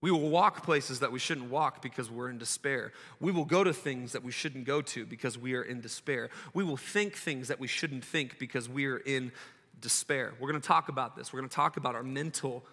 We 0.02 0.10
will 0.10 0.28
walk 0.28 0.62
places 0.62 1.00
that 1.00 1.10
we 1.10 1.18
shouldn't 1.18 1.50
walk 1.50 1.80
because 1.80 2.10
we're 2.10 2.28
in 2.28 2.38
despair. 2.38 2.92
We 3.18 3.32
will 3.32 3.46
go 3.46 3.64
to 3.64 3.72
things 3.72 4.12
that 4.12 4.22
we 4.22 4.30
shouldn't 4.30 4.64
go 4.64 4.82
to 4.82 5.06
because 5.06 5.38
we 5.38 5.54
are 5.54 5.62
in 5.62 5.80
despair. 5.80 6.28
We 6.52 6.64
will 6.64 6.76
think 6.76 7.14
things 7.14 7.48
that 7.48 7.58
we 7.58 7.66
shouldn't 7.66 8.04
think 8.04 8.38
because 8.38 8.68
we 8.68 8.86
are 8.86 8.98
in 8.98 9.32
despair. 9.80 10.34
We're 10.38 10.50
going 10.50 10.60
to 10.60 10.66
talk 10.66 10.88
about 10.88 11.16
this. 11.16 11.32
We're 11.32 11.40
going 11.40 11.48
to 11.48 11.54
talk 11.56 11.76
about 11.76 11.94
our 11.94 12.02
mental 12.02 12.64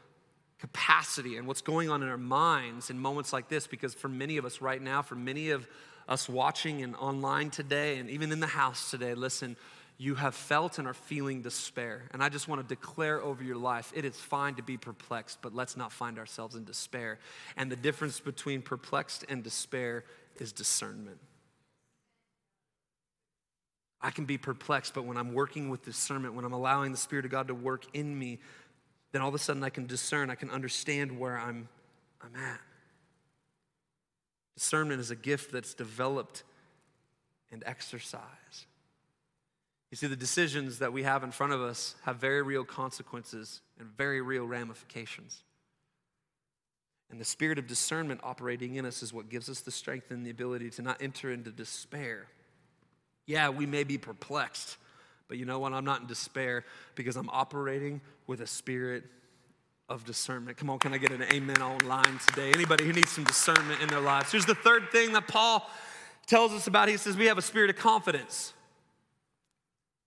capacity 0.59 1.37
and 1.37 1.47
what's 1.47 1.61
going 1.61 1.89
on 1.89 2.03
in 2.03 2.09
our 2.09 2.17
minds 2.17 2.89
in 2.89 2.99
moments 2.99 3.33
like 3.33 3.49
this 3.49 3.67
because 3.67 3.93
for 3.93 4.07
many 4.07 4.37
of 4.37 4.45
us 4.45 4.61
right 4.61 4.81
now, 4.81 5.01
for 5.01 5.15
many 5.15 5.49
of 5.49 5.67
us 6.07 6.27
watching 6.27 6.81
and 6.83 6.95
online 6.95 7.49
today 7.49 7.97
and 7.97 8.09
even 8.09 8.31
in 8.31 8.39
the 8.39 8.47
house 8.47 8.91
today, 8.91 9.13
listen, 9.13 9.55
you 9.97 10.15
have 10.15 10.35
felt 10.35 10.79
and 10.79 10.87
are 10.87 10.93
feeling 10.93 11.41
despair. 11.41 12.03
And 12.11 12.23
I 12.23 12.29
just 12.29 12.47
want 12.47 12.61
to 12.61 12.67
declare 12.67 13.21
over 13.21 13.43
your 13.43 13.55
life 13.55 13.91
it 13.95 14.05
is 14.05 14.15
fine 14.15 14.55
to 14.55 14.63
be 14.63 14.77
perplexed, 14.77 15.39
but 15.41 15.53
let's 15.53 15.77
not 15.77 15.91
find 15.91 16.17
ourselves 16.17 16.55
in 16.55 16.65
despair. 16.65 17.19
And 17.55 17.71
the 17.71 17.75
difference 17.75 18.19
between 18.19 18.61
perplexed 18.61 19.25
and 19.29 19.43
despair 19.43 20.03
is 20.39 20.51
discernment. 20.51 21.19
I 24.01 24.11
can 24.11 24.25
be 24.25 24.37
perplexed, 24.37 24.93
but 24.93 25.05
when 25.05 25.15
I'm 25.15 25.33
working 25.33 25.69
with 25.69 25.85
discernment, 25.85 26.33
when 26.33 26.43
I'm 26.43 26.53
allowing 26.53 26.91
the 26.91 26.97
Spirit 26.97 27.23
of 27.23 27.31
God 27.31 27.47
to 27.47 27.55
work 27.55 27.85
in 27.93 28.17
me, 28.17 28.39
then 29.13 29.21
all 29.21 29.29
of 29.29 29.35
a 29.35 29.39
sudden 29.39 29.63
I 29.63 29.69
can 29.69 29.85
discern, 29.85 30.29
I 30.29 30.35
can 30.35 30.49
understand 30.49 31.17
where 31.17 31.37
I'm, 31.37 31.69
I'm 32.21 32.35
at. 32.35 32.59
Discernment 34.55 34.99
is 34.99 35.11
a 35.11 35.15
gift 35.15 35.51
that's 35.51 35.73
developed 35.73 36.43
and 37.51 37.63
exercised. 37.65 38.65
You 39.93 39.97
see, 39.97 40.07
the 40.07 40.15
decisions 40.15 40.79
that 40.79 40.91
we 40.91 41.03
have 41.03 41.23
in 41.23 41.29
front 41.29 41.53
of 41.53 41.61
us 41.61 41.93
have 42.01 42.15
very 42.15 42.41
real 42.41 42.63
consequences 42.63 43.61
and 43.77 43.87
very 43.95 44.21
real 44.21 44.43
ramifications. 44.43 45.43
And 47.11 47.21
the 47.21 47.25
spirit 47.25 47.59
of 47.59 47.67
discernment 47.67 48.21
operating 48.23 48.73
in 48.73 48.87
us 48.87 49.03
is 49.03 49.13
what 49.13 49.29
gives 49.29 49.49
us 49.49 49.59
the 49.59 49.69
strength 49.69 50.09
and 50.09 50.25
the 50.25 50.31
ability 50.31 50.71
to 50.71 50.81
not 50.81 50.99
enter 50.99 51.31
into 51.31 51.51
despair. 51.51 52.25
Yeah, 53.27 53.49
we 53.49 53.67
may 53.67 53.83
be 53.83 53.99
perplexed, 53.99 54.77
but 55.27 55.37
you 55.37 55.45
know 55.45 55.59
what? 55.59 55.73
I'm 55.73 55.85
not 55.85 56.01
in 56.01 56.07
despair 56.07 56.65
because 56.95 57.15
I'm 57.15 57.29
operating 57.29 58.01
with 58.25 58.41
a 58.41 58.47
spirit 58.47 59.03
of 59.89 60.05
discernment. 60.05 60.57
Come 60.57 60.71
on, 60.71 60.79
can 60.79 60.95
I 60.95 60.97
get 60.97 61.11
an 61.11 61.21
amen 61.31 61.61
online 61.61 62.17
today? 62.29 62.49
Anybody 62.51 62.85
who 62.85 62.93
needs 62.93 63.11
some 63.11 63.25
discernment 63.25 63.79
in 63.79 63.89
their 63.89 64.01
lives? 64.01 64.31
Here's 64.31 64.47
the 64.47 64.55
third 64.55 64.89
thing 64.91 65.13
that 65.13 65.27
Paul 65.27 65.69
tells 66.25 66.51
us 66.51 66.65
about. 66.65 66.89
He 66.89 66.97
says 66.97 67.15
we 67.15 67.27
have 67.27 67.37
a 67.37 67.43
spirit 67.43 67.69
of 67.69 67.75
confidence. 67.75 68.53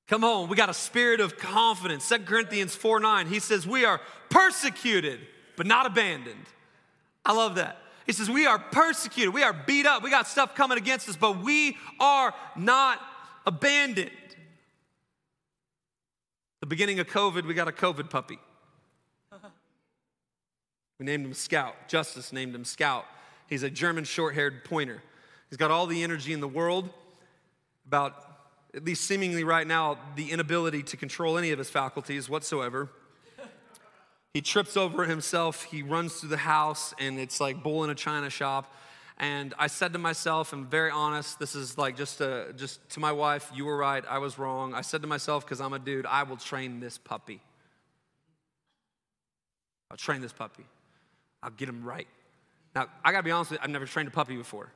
Come 0.09 0.23
on, 0.23 0.49
we 0.49 0.57
got 0.57 0.71
a 0.71 0.75
spirit 0.75 1.21
of 1.21 1.37
confidence. 1.37 2.09
2 2.09 2.21
Corinthians 2.21 2.75
4 2.75 3.01
9, 3.01 3.27
he 3.27 3.41
says, 3.41 3.67
We 3.67 3.85
are 3.85 4.01
persecuted, 4.31 5.21
but 5.57 5.67
not 5.67 5.87
abandoned. 5.87 6.47
I 7.25 7.33
love 7.33 7.57
that. 7.57 7.79
He 8.07 8.13
says, 8.13 8.31
We 8.31 8.47
are 8.47 8.59
persecuted, 8.59 9.35
we 9.35 9.43
are 9.43 9.53
beat 9.53 9.85
up, 9.85 10.03
we 10.03 10.11
got 10.11 10.29
stuff 10.29 10.55
coming 10.55 10.79
against 10.79 11.09
us, 11.09 11.17
but 11.17 11.43
we 11.43 11.77
are 11.99 12.33
not 12.55 13.01
abandoned. 13.45 14.11
The 16.61 16.67
beginning 16.67 17.01
of 17.01 17.09
COVID, 17.09 17.45
we 17.45 17.55
got 17.55 17.69
a 17.69 17.73
COVID 17.73 18.09
puppy. 18.11 18.39
We 20.99 21.05
named 21.05 21.27
him 21.27 21.35
Scout. 21.35 21.89
Justice 21.89 22.33
named 22.33 22.55
him 22.55 22.65
Scout. 22.65 23.05
He's 23.49 23.63
a 23.63 23.71
German 23.71 24.05
short 24.05 24.35
haired 24.35 24.65
pointer. 24.65 25.03
He's 25.51 25.59
got 25.59 25.71
all 25.71 25.87
the 25.87 26.03
energy 26.03 26.33
in 26.33 26.41
the 26.41 26.49
world, 26.49 26.89
about 27.87 28.26
at 28.77 28.85
least 28.85 29.05
seemingly 29.05 29.43
right 29.43 29.67
now, 29.67 29.99
the 30.17 30.31
inability 30.31 30.83
to 30.83 30.97
control 30.99 31.39
any 31.39 31.51
of 31.51 31.59
his 31.59 31.71
faculties 31.71 32.29
whatsoever. 32.29 32.91
He 34.35 34.43
trips 34.43 34.77
over 34.77 35.07
himself, 35.07 35.65
he 35.65 35.83
runs 35.83 36.17
through 36.17 36.29
the 36.29 36.37
house, 36.37 36.93
and 37.01 37.19
it's 37.19 37.41
like 37.41 37.63
bull 37.63 37.85
in 37.85 37.91
a 37.91 37.95
china 37.95 38.29
shop. 38.29 38.71
And 39.17 39.55
I 39.59 39.69
said 39.69 39.95
to 39.95 39.99
myself, 39.99 40.53
I'm 40.53 40.67
very 40.67 40.91
honest, 40.91 41.39
this 41.39 41.55
is 41.55 41.79
like 41.79 41.97
just, 41.97 42.21
a, 42.21 42.53
just 42.55 42.87
to 42.91 43.01
my 43.01 43.13
wife, 43.13 43.51
you 43.55 43.65
were 43.65 43.79
right, 43.79 44.05
I 44.07 44.19
was 44.19 44.39
wrong. 44.39 44.75
I 44.75 44.83
said 44.83 45.01
to 45.01 45.09
myself, 45.09 45.47
because 45.47 45.59
I'm 45.59 45.73
a 45.73 45.79
dude, 45.79 46.05
I 46.05 46.25
will 46.25 46.37
train 46.37 46.81
this 46.81 46.99
puppy. 46.99 47.41
I'll 49.91 49.97
train 49.97 50.21
this 50.21 50.35
puppy. 50.35 50.67
I'll 51.43 51.49
get 51.49 51.71
him 51.71 51.83
right. 51.83 52.09
Now, 52.75 52.89
I 53.03 53.13
gotta 53.13 53.23
be 53.23 53.31
honest 53.31 53.53
with 53.53 53.61
you, 53.61 53.65
I've 53.65 53.71
never 53.71 53.87
trained 53.87 54.09
a 54.09 54.13
puppy 54.13 54.37
before. 54.37 54.71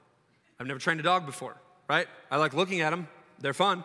I've 0.58 0.66
never 0.66 0.80
trained 0.80 1.00
a 1.00 1.02
dog 1.02 1.26
before, 1.26 1.54
right? 1.86 2.06
I 2.30 2.38
like 2.38 2.54
looking 2.54 2.80
at 2.80 2.90
them, 2.90 3.08
they're 3.40 3.54
fun. 3.54 3.84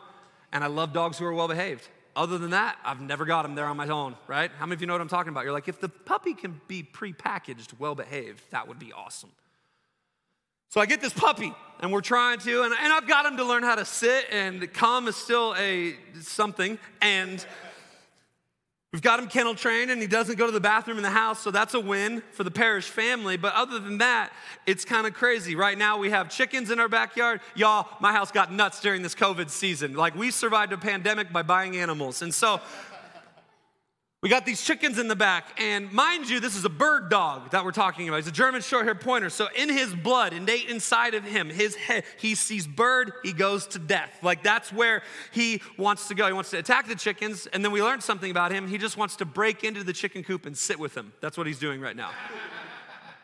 And 0.52 0.64
I 0.64 0.68
love 0.68 0.94
dogs 0.94 1.18
who 1.18 1.26
are 1.26 1.34
well 1.34 1.48
behaved. 1.48 1.88
Other 2.16 2.38
than 2.38 2.52
that, 2.52 2.78
I've 2.86 3.02
never 3.02 3.26
got 3.26 3.42
them 3.42 3.56
there 3.56 3.66
on 3.66 3.76
my 3.76 3.88
own, 3.88 4.16
right? 4.28 4.50
How 4.58 4.66
many 4.66 4.76
of 4.76 4.82
you 4.82 4.88
know 4.88 4.94
what 4.94 5.02
I'm 5.02 5.10
talking 5.10 5.32
about? 5.32 5.44
You're 5.44 5.54
like, 5.54 5.68
if 5.68 5.82
the 5.82 5.90
puppy 5.90 6.34
can 6.34 6.62
be 6.68 6.82
prepackaged, 6.82 7.78
well 7.78 7.94
behaved, 7.94 8.42
that 8.52 8.68
would 8.68 8.80
be 8.80 8.94
awesome. 8.94 9.32
So 10.70 10.80
I 10.80 10.86
get 10.86 11.02
this 11.02 11.14
puppy, 11.14 11.54
and 11.82 11.92
we're 11.92 12.02
trying 12.02 12.40
to, 12.40 12.64
and, 12.64 12.74
and 12.82 12.94
I've 12.94 13.08
got 13.08 13.26
him 13.26 13.38
to 13.38 13.44
learn 13.44 13.64
how 13.64 13.76
to 13.76 13.86
sit, 13.86 14.26
and 14.32 14.72
come 14.74 15.08
is 15.08 15.16
still 15.16 15.56
a 15.58 15.96
something, 16.22 16.80
and 17.02 17.46
We've 18.96 19.02
got 19.02 19.20
him 19.20 19.28
kennel 19.28 19.56
trained 19.56 19.92
and 19.92 20.00
he 20.00 20.08
doesn't 20.08 20.38
go 20.38 20.46
to 20.46 20.54
the 20.54 20.62
bathroom 20.62 20.96
in 20.96 21.04
the 21.04 21.10
house, 21.10 21.42
so 21.42 21.52
that's 21.52 21.74
a 21.74 21.80
win 21.82 22.24
for 22.32 22.46
the 22.46 22.50
Parrish 22.50 22.88
family. 22.88 23.36
But 23.36 23.54
other 23.54 23.78
than 23.78 23.98
that, 23.98 24.32
it's 24.66 24.86
kind 24.86 25.06
of 25.06 25.14
crazy. 25.14 25.54
Right 25.54 25.78
now, 25.78 25.98
we 25.98 26.12
have 26.12 26.30
chickens 26.30 26.72
in 26.72 26.80
our 26.80 26.88
backyard. 26.88 27.42
Y'all, 27.56 27.90
my 28.00 28.14
house 28.14 28.32
got 28.32 28.54
nuts 28.54 28.80
during 28.80 29.02
this 29.02 29.14
COVID 29.14 29.50
season. 29.50 29.96
Like, 29.96 30.16
we 30.16 30.32
survived 30.32 30.72
a 30.72 30.78
pandemic 30.78 31.34
by 31.34 31.42
buying 31.42 31.76
animals. 31.76 32.22
And 32.22 32.34
so, 32.34 32.62
we 34.26 34.30
got 34.30 34.44
these 34.44 34.64
chickens 34.64 34.98
in 34.98 35.08
the 35.08 35.16
back, 35.16 35.46
and 35.62 35.92
mind 35.92 36.28
you, 36.28 36.40
this 36.40 36.56
is 36.56 36.66
a 36.66 36.70
bird 36.70 37.12
dog 37.12 37.52
that 37.52 37.64
we're 37.64 37.72
talking 37.72 38.10
about. 38.10 38.18
He's 38.18 38.28
a 38.28 38.32
German 38.32 38.64
short-haired 38.64 39.00
pointer. 39.00 39.30
So 39.30 39.46
in 39.56 39.70
his 39.70 39.94
blood, 39.94 40.34
innate 40.34 40.68
inside 40.68 41.14
of 41.14 41.24
him, 41.24 41.48
his 41.48 41.76
head, 41.76 42.06
he 42.18 42.34
sees 42.34 42.66
bird, 42.66 43.14
he 43.22 43.34
goes 43.34 43.68
to 43.68 43.78
death. 43.78 44.10
Like 44.24 44.42
that's 44.42 44.74
where 44.74 45.04
he 45.30 45.62
wants 45.78 46.08
to 46.08 46.16
go. 46.16 46.26
He 46.26 46.34
wants 46.34 46.50
to 46.50 46.58
attack 46.58 46.88
the 46.88 46.96
chickens, 46.96 47.46
and 47.46 47.64
then 47.64 47.72
we 47.72 47.84
learned 47.84 48.02
something 48.02 48.32
about 48.32 48.52
him. 48.52 48.68
He 48.68 48.80
just 48.80 48.98
wants 48.98 49.16
to 49.18 49.26
break 49.26 49.64
into 49.64 49.84
the 49.84 49.94
chicken 49.94 50.24
coop 50.24 50.48
and 50.48 50.58
sit 50.58 50.80
with 50.80 50.96
them. 50.96 51.14
That's 51.22 51.38
what 51.38 51.46
he's 51.46 51.60
doing 51.60 51.80
right 51.80 51.96
now. 51.96 52.10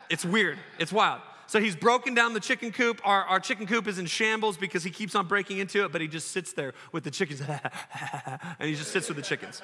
it's 0.08 0.24
weird. 0.24 0.56
It's 0.78 0.92
wild. 0.92 1.20
So 1.48 1.60
he's 1.60 1.74
broken 1.74 2.14
down 2.14 2.32
the 2.32 2.38
chicken 2.38 2.70
coop. 2.70 3.00
Our, 3.04 3.24
our 3.24 3.40
chicken 3.40 3.66
coop 3.66 3.88
is 3.88 3.98
in 3.98 4.06
shambles 4.06 4.56
because 4.56 4.84
he 4.84 4.90
keeps 4.92 5.16
on 5.16 5.26
breaking 5.26 5.58
into 5.58 5.84
it, 5.84 5.90
but 5.90 6.00
he 6.00 6.06
just 6.06 6.28
sits 6.28 6.52
there 6.52 6.74
with 6.92 7.02
the 7.02 7.10
chickens, 7.10 7.40
and 8.60 8.68
he 8.68 8.76
just 8.76 8.92
sits 8.92 9.08
with 9.08 9.16
the 9.16 9.24
chickens. 9.24 9.62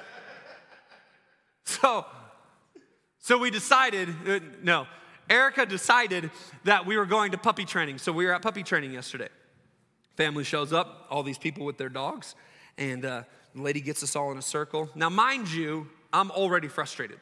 So, 1.81 2.05
so 3.19 3.37
we 3.37 3.51
decided, 3.51 4.09
uh, 4.27 4.39
no, 4.63 4.87
Erica 5.29 5.65
decided 5.65 6.31
that 6.63 6.85
we 6.85 6.97
were 6.97 7.05
going 7.05 7.31
to 7.31 7.37
puppy 7.37 7.63
training. 7.63 7.99
So 7.99 8.11
we 8.11 8.25
were 8.25 8.33
at 8.33 8.41
puppy 8.41 8.63
training 8.63 8.93
yesterday. 8.93 9.29
Family 10.15 10.43
shows 10.43 10.73
up, 10.73 11.05
all 11.11 11.21
these 11.21 11.37
people 11.37 11.65
with 11.65 11.77
their 11.77 11.89
dogs, 11.89 12.33
and 12.77 13.05
uh, 13.05 13.23
the 13.53 13.61
lady 13.61 13.81
gets 13.81 14.01
us 14.01 14.15
all 14.15 14.31
in 14.31 14.37
a 14.37 14.41
circle. 14.41 14.89
Now, 14.95 15.09
mind 15.09 15.51
you, 15.51 15.87
I'm 16.11 16.31
already 16.31 16.67
frustrated 16.69 17.19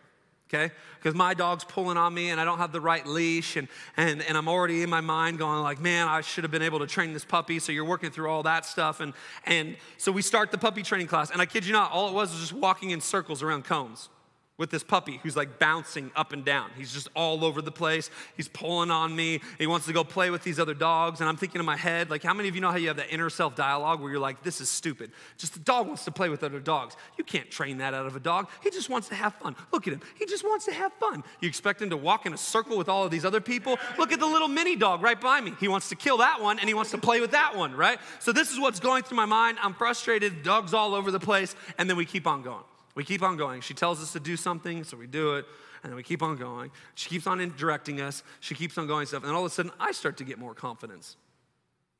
okay? 0.48 0.74
Because 0.98 1.14
my 1.14 1.34
dog's 1.34 1.64
pulling 1.64 1.98
on 1.98 2.14
me 2.14 2.30
and 2.30 2.40
I 2.40 2.46
don't 2.46 2.58
have 2.58 2.72
the 2.72 2.82
right 2.82 3.06
leash, 3.06 3.58
and, 3.58 3.68
and, 3.98 4.22
and 4.22 4.38
I'm 4.38 4.48
already 4.48 4.82
in 4.82 4.90
my 4.90 5.02
mind 5.02 5.38
going 5.38 5.62
like, 5.62 5.80
man, 5.80 6.08
I 6.08 6.22
should 6.22 6.44
have 6.44 6.52
been 6.52 6.62
able 6.62 6.80
to 6.80 6.88
train 6.88 7.14
this 7.14 7.26
puppy. 7.26 7.60
So 7.60 7.72
you're 7.72 7.86
working 7.86 8.12
through 8.12 8.30
all 8.30 8.44
that 8.44 8.66
stuff. 8.66 9.00
And, 9.00 9.14
and 9.46 9.76
so 9.98 10.12
we 10.12 10.22
start 10.22 10.52
the 10.52 10.58
puppy 10.58 10.84
training 10.84 11.08
class, 11.08 11.32
and 11.32 11.42
I 11.42 11.46
kid 11.46 11.66
you 11.66 11.74
not, 11.74 11.92
all 11.92 12.08
it 12.08 12.14
was 12.14 12.32
was 12.32 12.40
just 12.40 12.54
walking 12.54 12.92
in 12.92 13.02
circles 13.02 13.44
around 13.44 13.66
cones 13.66 14.10
with 14.58 14.72
this 14.72 14.84
puppy 14.84 15.20
who's 15.22 15.38
like 15.38 15.60
bouncing 15.60 16.12
up 16.15 16.34
and 16.34 16.43
down. 16.43 16.72
He's 16.76 16.91
just 16.91 17.08
all 17.15 17.46
over 17.46 17.62
the 17.62 17.72
place. 17.72 18.10
He's 18.36 18.48
pulling 18.48 18.89
on 18.89 19.15
me. 19.15 19.41
He 19.60 19.67
wants 19.67 19.86
to 19.86 19.93
go 19.93 20.04
play 20.04 20.30
with 20.30 20.43
these 20.43 20.60
other 20.60 20.74
dogs. 20.74 21.20
And 21.20 21.30
I'm 21.30 21.38
thinking 21.38 21.60
in 21.60 21.65
my 21.65 21.78
head, 21.78 22.10
like, 22.10 22.24
how 22.24 22.34
many 22.34 22.50
of 22.50 22.56
you 22.56 22.62
know 22.62 22.72
how 22.72 22.78
you 22.78 22.88
have 22.88 22.98
that 22.98 23.12
inner 23.12 23.30
self 23.30 23.56
dialogue 23.56 24.02
where 24.02 24.10
you're 24.12 24.20
like, 24.20 24.41
this 24.43 24.60
is 24.60 24.70
stupid? 24.70 25.12
Just 25.38 25.54
the 25.54 25.60
dog 25.60 25.88
wants 25.88 26.06
to 26.06 26.12
play 26.12 26.30
with 26.30 26.43
other 26.43 26.60
dogs. 26.60 26.96
You 27.17 27.24
can't 27.24 27.50
train 27.52 27.78
that 27.78 27.93
out 27.93 28.08
of 28.08 28.15
a 28.15 28.20
dog. 28.20 28.50
He 28.63 28.72
just 28.72 28.89
wants 28.89 29.10
to 29.10 29.15
have 29.15 29.34
fun. 29.36 29.56
Look 29.72 29.88
at 29.88 29.93
him. 29.93 30.02
He 30.17 30.26
just 30.26 30.43
wants 30.43 30.65
to 30.65 30.74
have 30.74 30.91
fun. 30.93 31.24
You 31.39 31.48
expect 31.48 31.82
him 31.82 31.91
to 31.91 31.98
walk 31.98 32.26
in 32.26 32.34
a 32.34 32.38
circle 32.38 32.78
with 32.78 32.89
all 32.89 33.04
of 33.04 33.12
these 33.12 33.26
other 33.26 33.41
people? 33.41 33.78
Look 33.98 34.12
at 34.12 34.20
the 34.20 34.26
little 34.26 34.48
mini 34.48 34.76
dog 34.76 35.04
right 35.04 35.20
by 35.20 35.39
me. 35.39 35.54
He 35.60 35.67
wants 35.67 35.89
to 35.89 35.96
kill 35.96 36.17
that 36.17 36.41
one 36.41 36.60
and 36.60 36.67
he 36.67 36.74
wants 36.74 36.91
to 36.91 36.98
play 36.98 37.20
with 37.20 37.32
that 37.32 37.56
one, 37.56 37.76
right? 37.76 38.00
So 38.20 38.32
this 38.32 38.52
is 38.52 38.60
what's 38.60 38.80
going 38.80 39.04
through 39.04 39.17
my 39.17 39.26
mind. 39.26 39.60
I'm 39.62 39.76
frustrated. 39.76 40.41
Dog's 40.41 40.74
all 40.74 40.96
over 40.96 41.12
the 41.12 41.20
place. 41.20 41.56
And 41.78 41.88
then 41.89 41.98
we 41.98 42.06
keep 42.06 42.26
on 42.26 42.41
going. 42.41 42.63
We 42.98 43.04
keep 43.04 43.22
on 43.22 43.38
going. 43.38 43.62
She 43.62 43.76
tells 43.76 44.02
us 44.02 44.14
to 44.14 44.20
do 44.20 44.36
something, 44.36 44.84
so 44.84 44.98
we 44.98 45.06
do 45.06 45.36
it, 45.36 45.46
and 45.84 45.92
then 45.92 45.96
we 45.96 46.02
keep 46.02 46.24
on 46.24 46.36
going. 46.36 46.72
She 46.96 47.10
keeps 47.10 47.28
on 47.28 47.54
directing 47.56 48.02
us. 48.02 48.24
She 48.40 48.56
keeps 48.56 48.76
on 48.76 48.88
going 48.88 49.06
stuff, 49.06 49.24
and 49.24 49.34
all 49.34 49.46
of 49.46 49.52
a 49.52 49.54
sudden, 49.54 49.72
I 49.80 49.92
start 49.92 50.18
to 50.18 50.24
get 50.24 50.40
more 50.40 50.56
confidence. 50.56 51.16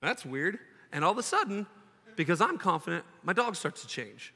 That's 0.02 0.26
weird. 0.26 0.58
And 0.92 1.06
all 1.06 1.12
of 1.12 1.20
a 1.20 1.24
sudden, 1.24 1.68
because 2.16 2.42
I'm 2.42 2.58
confident, 2.58 3.06
my 3.22 3.32
dog 3.32 3.56
starts 3.56 3.84
to 3.84 3.88
change. 3.88 4.34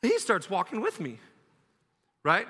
He 0.00 0.18
starts 0.18 0.48
walking 0.48 0.80
with 0.80 1.00
me, 1.00 1.18
right? 2.24 2.46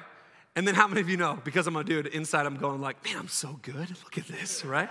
And 0.55 0.65
then 0.65 0.77
how 0.77 0.87
many 0.87 1.01
of 1.01 1.09
you 1.09 1.17
know, 1.17 1.41
because 1.43 1.67
I'm 1.67 1.75
a 1.75 1.83
dude, 1.83 2.07
inside 2.07 2.47
I'm 2.47 2.57
going 2.57 2.81
like, 2.81 3.05
man, 3.05 3.17
I'm 3.19 3.27
so 3.27 3.59
good. 3.63 3.91
Look 4.05 4.17
at 4.17 4.29
this, 4.29 4.65
right? 4.65 4.89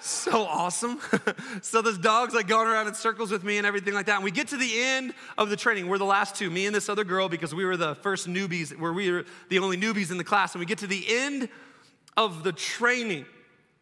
So 0.00 0.42
awesome. 0.44 0.98
so 1.62 1.82
this 1.82 1.98
dog's 1.98 2.34
like 2.34 2.46
going 2.48 2.68
around 2.68 2.88
in 2.88 2.94
circles 2.94 3.30
with 3.30 3.44
me 3.44 3.58
and 3.58 3.66
everything 3.66 3.94
like 3.94 4.06
that. 4.06 4.16
And 4.16 4.24
we 4.24 4.30
get 4.30 4.48
to 4.48 4.56
the 4.56 4.82
end 4.82 5.14
of 5.38 5.50
the 5.50 5.56
training. 5.56 5.88
We're 5.88 5.98
the 5.98 6.04
last 6.04 6.34
two, 6.34 6.50
me 6.50 6.66
and 6.66 6.74
this 6.74 6.88
other 6.88 7.04
girl, 7.04 7.28
because 7.28 7.54
we 7.54 7.64
were 7.64 7.76
the 7.76 7.94
first 7.96 8.28
newbies, 8.28 8.76
where 8.78 8.92
we 8.92 9.10
were 9.10 9.24
the 9.48 9.58
only 9.58 9.76
newbies 9.76 10.10
in 10.10 10.18
the 10.18 10.24
class. 10.24 10.54
And 10.54 10.60
we 10.60 10.66
get 10.66 10.78
to 10.78 10.86
the 10.86 11.04
end 11.08 11.48
of 12.16 12.42
the 12.42 12.52
training, 12.52 13.26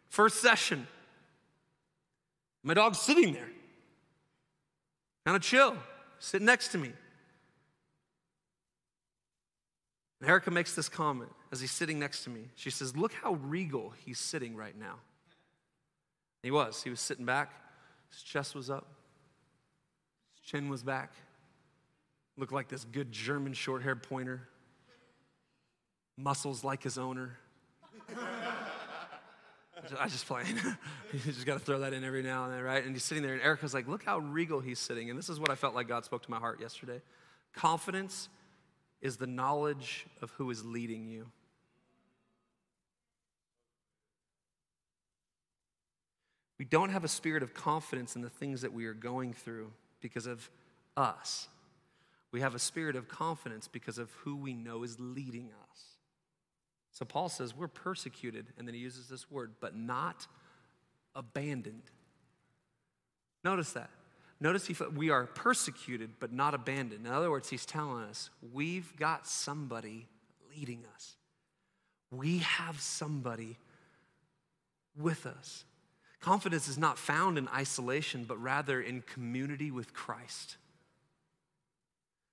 first 0.09 0.41
session. 0.41 0.87
My 2.63 2.75
dog's 2.75 2.99
sitting 2.99 3.33
there, 3.33 3.49
kind 5.25 5.37
of 5.37 5.43
chill, 5.43 5.77
sitting 6.19 6.47
next 6.47 6.69
to 6.69 6.79
me. 6.79 6.93
And 10.21 10.29
Erica 10.29 10.51
makes 10.51 10.75
this 10.75 10.89
comment 10.89 11.31
as 11.53 11.61
he's 11.61 11.71
sitting 11.71 11.99
next 11.99 12.25
to 12.25 12.31
me. 12.31 12.49
She 12.57 12.71
says, 12.71 12.97
Look 12.97 13.13
how 13.13 13.35
regal 13.35 13.93
he's 14.05 14.19
sitting 14.19 14.57
right 14.57 14.79
now. 14.79 14.97
He 16.43 16.51
was. 16.51 16.83
He 16.83 16.91
was 16.91 17.01
sitting 17.01 17.25
back. 17.25 17.53
His 18.11 18.23
chest 18.23 18.55
was 18.55 18.71
up. 18.71 18.87
His 20.35 20.51
chin 20.51 20.69
was 20.69 20.83
back. 20.83 21.13
Looked 22.37 22.53
like 22.53 22.69
this 22.69 22.85
good 22.85 23.11
German 23.13 23.53
short 23.53 23.83
haired 23.83 24.03
pointer. 24.03 24.49
Muscles 26.17 26.65
like 26.65 26.83
his 26.83 26.99
owner. 26.99 27.37
I 29.99 30.09
just 30.09 30.27
playing. 30.27 30.57
you 31.13 31.19
just 31.21 31.47
got 31.47 31.55
to 31.55 31.65
throw 31.65 31.81
that 31.81 31.93
in 31.93 32.05
every 32.05 32.23
now 32.23 32.45
and 32.45 32.53
then, 32.53 32.63
right? 32.63 32.85
And 32.85 32.95
he's 32.95 33.05
sitting 33.05 33.23
there, 33.23 33.33
and 33.33 33.43
Erica's 33.43 33.75
like, 33.75 33.89
look 33.89 34.05
how 34.05 34.19
regal 34.19 34.61
he's 34.61 34.79
sitting. 34.79 35.11
And 35.11 35.19
this 35.19 35.29
is 35.29 35.39
what 35.41 35.51
I 35.51 35.55
felt 35.55 35.75
like 35.75 35.89
God 35.89 36.05
spoke 36.05 36.23
to 36.25 36.31
my 36.31 36.39
heart 36.39 36.61
yesterday. 36.61 37.01
Confidence 37.55 38.29
is 39.01 39.17
the 39.17 39.27
knowledge 39.27 40.07
of 40.21 40.31
who 40.33 40.51
is 40.51 40.65
leading 40.65 41.07
you. 41.07 41.27
We 46.59 46.65
don't 46.65 46.91
have 46.91 47.05
a 47.05 47.09
spirit 47.09 47.43
of 47.43 47.55
confidence 47.55 48.17
in 48.17 48.23
the 48.23 48.31
things 48.31 48.63
that 48.63 48.73
we 48.73 48.87
are 48.87 48.95
going 48.95 49.33
through 49.33 49.71
because 50.01 50.27
of 50.27 50.51
us. 50.97 51.49
We 52.33 52.41
have 52.41 52.55
a 52.55 52.59
spirit 52.59 52.97
of 52.97 53.09
confidence 53.09 53.69
because 53.69 53.99
of 53.99 54.11
who 54.25 54.37
we 54.37 54.53
know 54.53 54.83
is 54.83 54.99
leading 54.99 55.51
us. 55.71 55.85
So 56.91 57.05
Paul 57.05 57.29
says, 57.29 57.55
We're 57.55 57.69
persecuted, 57.69 58.47
and 58.59 58.67
then 58.67 58.75
he 58.75 58.81
uses 58.81 59.09
this 59.09 59.31
word, 59.31 59.53
but 59.61 59.77
not 59.77 60.27
abandoned. 61.15 61.85
Notice 63.45 63.73
that. 63.73 63.91
Notice 64.41 64.67
he, 64.67 64.77
we 64.95 65.11
are 65.11 65.25
persecuted, 65.27 66.11
but 66.21 66.33
not 66.33 66.55
abandoned. 66.55 67.07
In 67.07 67.13
other 67.13 67.31
words, 67.31 67.49
he's 67.49 67.67
telling 67.67 68.05
us 68.05 68.31
we've 68.53 68.95
got 68.97 69.27
somebody 69.27 70.07
leading 70.57 70.85
us. 70.95 71.17
We 72.11 72.39
have 72.39 72.81
somebody 72.81 73.59
with 74.97 75.27
us. 75.27 75.65
Confidence 76.21 76.69
is 76.69 76.79
not 76.79 76.99
found 76.99 77.39
in 77.39 77.49
isolation, 77.49 78.25
but 78.25 78.43
rather 78.43 78.81
in 78.81 79.03
community 79.03 79.71
with 79.71 79.95
Christ. 79.95 80.57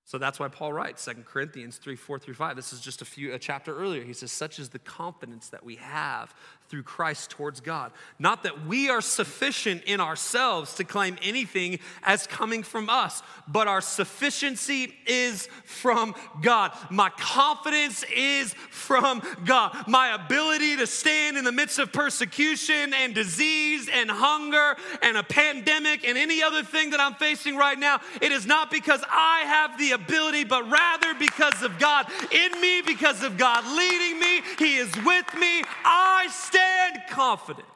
So 0.04 0.18
that's 0.18 0.38
why 0.38 0.46
Paul 0.46 0.72
writes 0.72 1.04
2 1.04 1.24
Corinthians 1.24 1.78
3 1.78 1.96
4 1.96 2.18
through 2.20 2.34
5. 2.34 2.54
This 2.54 2.72
is 2.72 2.80
just 2.80 3.02
a 3.02 3.04
few 3.04 3.32
a 3.32 3.38
chapter 3.38 3.76
earlier. 3.76 4.04
He 4.04 4.12
says, 4.12 4.30
Such 4.30 4.60
is 4.60 4.68
the 4.68 4.78
confidence 4.78 5.48
that 5.48 5.64
we 5.64 5.76
have 5.76 6.32
through 6.68 6.82
Christ 6.82 7.30
towards 7.30 7.60
God. 7.60 7.92
Not 8.18 8.42
that 8.42 8.66
we 8.66 8.90
are 8.90 9.00
sufficient 9.00 9.84
in 9.84 10.00
ourselves 10.00 10.74
to 10.74 10.84
claim 10.84 11.16
anything 11.22 11.78
as 12.02 12.26
coming 12.26 12.62
from 12.62 12.90
us, 12.90 13.22
but 13.46 13.68
our 13.68 13.80
sufficiency 13.80 14.94
is 15.06 15.48
from 15.64 16.14
God. 16.42 16.72
My 16.90 17.10
confidence 17.10 18.04
is 18.14 18.54
from 18.70 19.22
God. 19.44 19.84
My 19.86 20.14
ability 20.14 20.76
to 20.78 20.86
stand 20.86 21.36
in 21.36 21.44
the 21.44 21.52
midst 21.52 21.78
of 21.78 21.92
persecution 21.92 22.92
and 22.94 23.14
disease 23.14 23.88
and 23.92 24.10
hunger 24.10 24.76
and 25.02 25.16
a 25.16 25.22
pandemic 25.22 26.06
and 26.06 26.18
any 26.18 26.42
other 26.42 26.64
thing 26.64 26.90
that 26.90 27.00
I'm 27.00 27.14
facing 27.14 27.56
right 27.56 27.78
now, 27.78 28.00
it 28.20 28.32
is 28.32 28.46
not 28.46 28.70
because 28.70 29.02
I 29.08 29.40
have 29.46 29.78
the 29.78 29.92
ability, 29.92 30.44
but 30.44 30.68
rather 30.68 31.14
because 31.14 31.62
of 31.62 31.78
God 31.78 32.06
in 32.32 32.60
me, 32.60 32.82
because 32.82 33.22
of 33.22 33.36
God 33.36 33.64
leading 33.76 34.18
me. 34.18 34.42
He 34.58 34.76
is 34.76 34.92
with 35.04 35.32
me. 35.34 35.62
I 35.84 36.28
stand 36.30 36.55
stand 36.56 37.02
confident. 37.08 37.66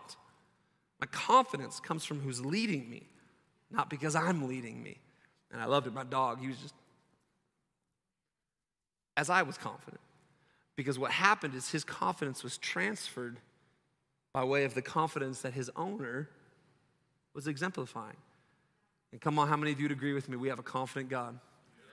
My 1.01 1.07
confidence 1.07 1.81
comes 1.81 2.05
from 2.05 2.21
who's 2.21 2.45
leading 2.45 2.89
me, 2.89 3.03
not 3.71 3.89
because 3.89 4.15
I'm 4.15 4.49
leading 4.49 4.83
me. 4.83 4.99
And 5.53 5.61
I 5.61 5.67
loved 5.67 5.87
it. 5.87 5.95
My 5.95 6.05
dog, 6.05 6.41
he 6.41 6.49
was 6.49 6.59
just, 6.59 6.75
as 9.17 9.31
I 9.31 9.43
was 9.43 9.59
confident. 9.59 10.01
Because 10.77 10.99
what 10.99 11.11
happened 11.11 11.55
is 11.55 11.71
his 11.71 11.85
confidence 11.85 12.43
was 12.43 12.57
transferred 12.59 13.39
by 14.33 14.45
way 14.45 14.65
of 14.65 14.75
the 14.75 14.83
confidence 14.83 15.43
that 15.43 15.53
his 15.53 15.71
owner 15.77 16.29
was 17.35 17.47
exemplifying. 17.47 18.17
And 19.13 19.21
come 19.21 19.39
on, 19.39 19.49
how 19.49 19.57
many 19.57 19.73
of 19.73 19.81
you 19.81 19.85
would 19.85 19.93
agree 19.93 20.13
with 20.13 20.29
me? 20.29 20.37
We 20.37 20.49
have 20.49 20.59
a 20.59 20.65
confident 20.65 21.11
God. 21.11 21.39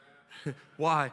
Why? 0.78 1.12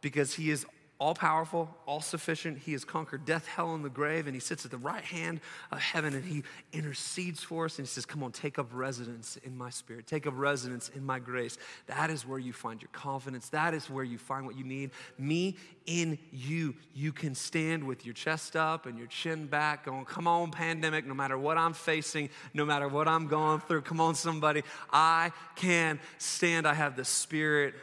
Because 0.00 0.34
he 0.34 0.50
is 0.50 0.66
all 1.02 1.16
powerful, 1.16 1.68
all 1.84 2.00
sufficient. 2.00 2.58
He 2.58 2.70
has 2.70 2.84
conquered 2.84 3.24
death, 3.24 3.44
hell, 3.48 3.74
and 3.74 3.84
the 3.84 3.90
grave, 3.90 4.28
and 4.28 4.36
he 4.36 4.40
sits 4.40 4.64
at 4.64 4.70
the 4.70 4.78
right 4.78 5.02
hand 5.02 5.40
of 5.72 5.80
heaven 5.80 6.14
and 6.14 6.24
he 6.24 6.44
intercedes 6.72 7.42
for 7.42 7.64
us. 7.64 7.76
And 7.80 7.88
he 7.88 7.90
says, 7.90 8.06
Come 8.06 8.22
on, 8.22 8.30
take 8.30 8.56
up 8.56 8.68
residence 8.72 9.36
in 9.42 9.58
my 9.58 9.68
spirit, 9.68 10.06
take 10.06 10.28
up 10.28 10.34
residence 10.36 10.90
in 10.90 11.04
my 11.04 11.18
grace. 11.18 11.58
That 11.86 12.08
is 12.10 12.24
where 12.24 12.38
you 12.38 12.52
find 12.52 12.80
your 12.80 12.90
confidence. 12.92 13.48
That 13.48 13.74
is 13.74 13.90
where 13.90 14.04
you 14.04 14.16
find 14.16 14.46
what 14.46 14.56
you 14.56 14.62
need. 14.62 14.92
Me 15.18 15.56
in 15.86 16.20
you. 16.30 16.76
You 16.94 17.10
can 17.10 17.34
stand 17.34 17.82
with 17.82 18.06
your 18.06 18.14
chest 18.14 18.54
up 18.54 18.86
and 18.86 18.96
your 18.96 19.08
chin 19.08 19.48
back, 19.48 19.86
going, 19.86 20.04
Come 20.04 20.28
on, 20.28 20.52
pandemic, 20.52 21.04
no 21.04 21.14
matter 21.14 21.36
what 21.36 21.58
I'm 21.58 21.72
facing, 21.72 22.30
no 22.54 22.64
matter 22.64 22.86
what 22.86 23.08
I'm 23.08 23.26
going 23.26 23.58
through. 23.58 23.82
Come 23.82 24.00
on, 24.00 24.14
somebody. 24.14 24.62
I 24.92 25.32
can 25.56 25.98
stand. 26.18 26.64
I 26.64 26.74
have 26.74 26.94
the 26.94 27.04
spirit 27.04 27.74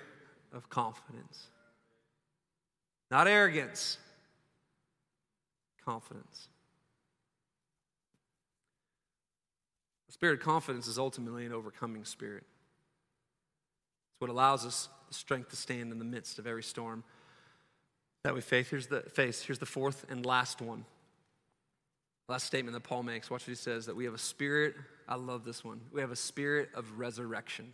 of 0.53 0.69
confidence. 0.69 1.48
Not 3.11 3.27
arrogance, 3.27 3.97
confidence. 5.83 6.47
The 10.07 10.13
spirit 10.13 10.39
of 10.39 10.45
confidence 10.45 10.87
is 10.87 10.99
ultimately 10.99 11.45
an 11.45 11.53
overcoming 11.53 12.05
spirit. 12.05 12.43
It's 14.11 14.21
what 14.21 14.29
allows 14.29 14.65
us 14.65 14.89
the 15.07 15.13
strength 15.13 15.49
to 15.49 15.55
stand 15.55 15.91
in 15.91 15.99
the 15.99 16.05
midst 16.05 16.39
of 16.39 16.45
every 16.45 16.63
storm 16.63 17.03
that 18.23 18.33
we 18.33 18.41
face. 18.41 18.69
Here's 18.69 18.87
the 18.87 19.01
face. 19.01 19.41
Here's 19.41 19.59
the 19.59 19.65
fourth 19.65 20.05
and 20.09 20.25
last 20.25 20.61
one. 20.61 20.85
Last 22.27 22.45
statement 22.45 22.73
that 22.75 22.87
Paul 22.87 23.01
makes. 23.01 23.31
Watch 23.31 23.41
what 23.41 23.49
he 23.49 23.55
says 23.55 23.87
that 23.87 23.95
we 23.95 24.05
have 24.05 24.13
a 24.13 24.19
spirit. 24.19 24.75
I 25.07 25.15
love 25.15 25.45
this 25.45 25.63
one. 25.63 25.81
We 25.91 26.01
have 26.01 26.11
a 26.11 26.15
spirit 26.15 26.69
of 26.75 26.99
resurrection. 26.99 27.73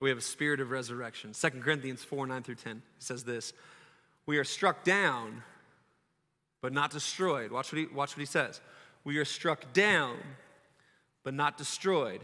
We 0.00 0.10
have 0.10 0.18
a 0.18 0.22
spirit 0.22 0.60
of 0.60 0.70
resurrection. 0.70 1.32
2 1.32 1.50
Corinthians 1.60 2.04
4 2.04 2.26
9 2.26 2.42
through 2.42 2.56
10 2.56 2.82
says 2.98 3.24
this 3.24 3.52
We 4.26 4.38
are 4.38 4.44
struck 4.44 4.84
down, 4.84 5.42
but 6.60 6.72
not 6.72 6.90
destroyed. 6.90 7.50
Watch 7.50 7.72
what, 7.72 7.78
he, 7.78 7.86
watch 7.86 8.16
what 8.16 8.20
he 8.20 8.26
says. 8.26 8.60
We 9.04 9.18
are 9.18 9.24
struck 9.24 9.72
down, 9.72 10.18
but 11.22 11.32
not 11.34 11.56
destroyed. 11.56 12.20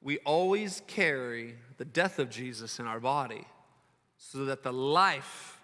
We 0.00 0.18
always 0.18 0.82
carry 0.86 1.54
the 1.78 1.84
death 1.84 2.18
of 2.18 2.28
Jesus 2.28 2.78
in 2.78 2.86
our 2.86 3.00
body 3.00 3.46
so 4.18 4.44
that 4.44 4.62
the 4.62 4.72
life, 4.72 5.60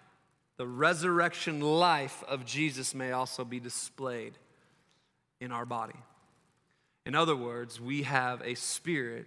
the 0.57 0.67
resurrection 0.67 1.61
life 1.61 2.23
of 2.27 2.45
Jesus 2.45 2.93
may 2.93 3.11
also 3.11 3.45
be 3.45 3.59
displayed 3.59 4.33
in 5.39 5.51
our 5.51 5.65
body. 5.65 5.95
In 7.05 7.15
other 7.15 7.35
words, 7.35 7.79
we 7.79 8.03
have 8.03 8.41
a 8.41 8.55
spirit 8.55 9.25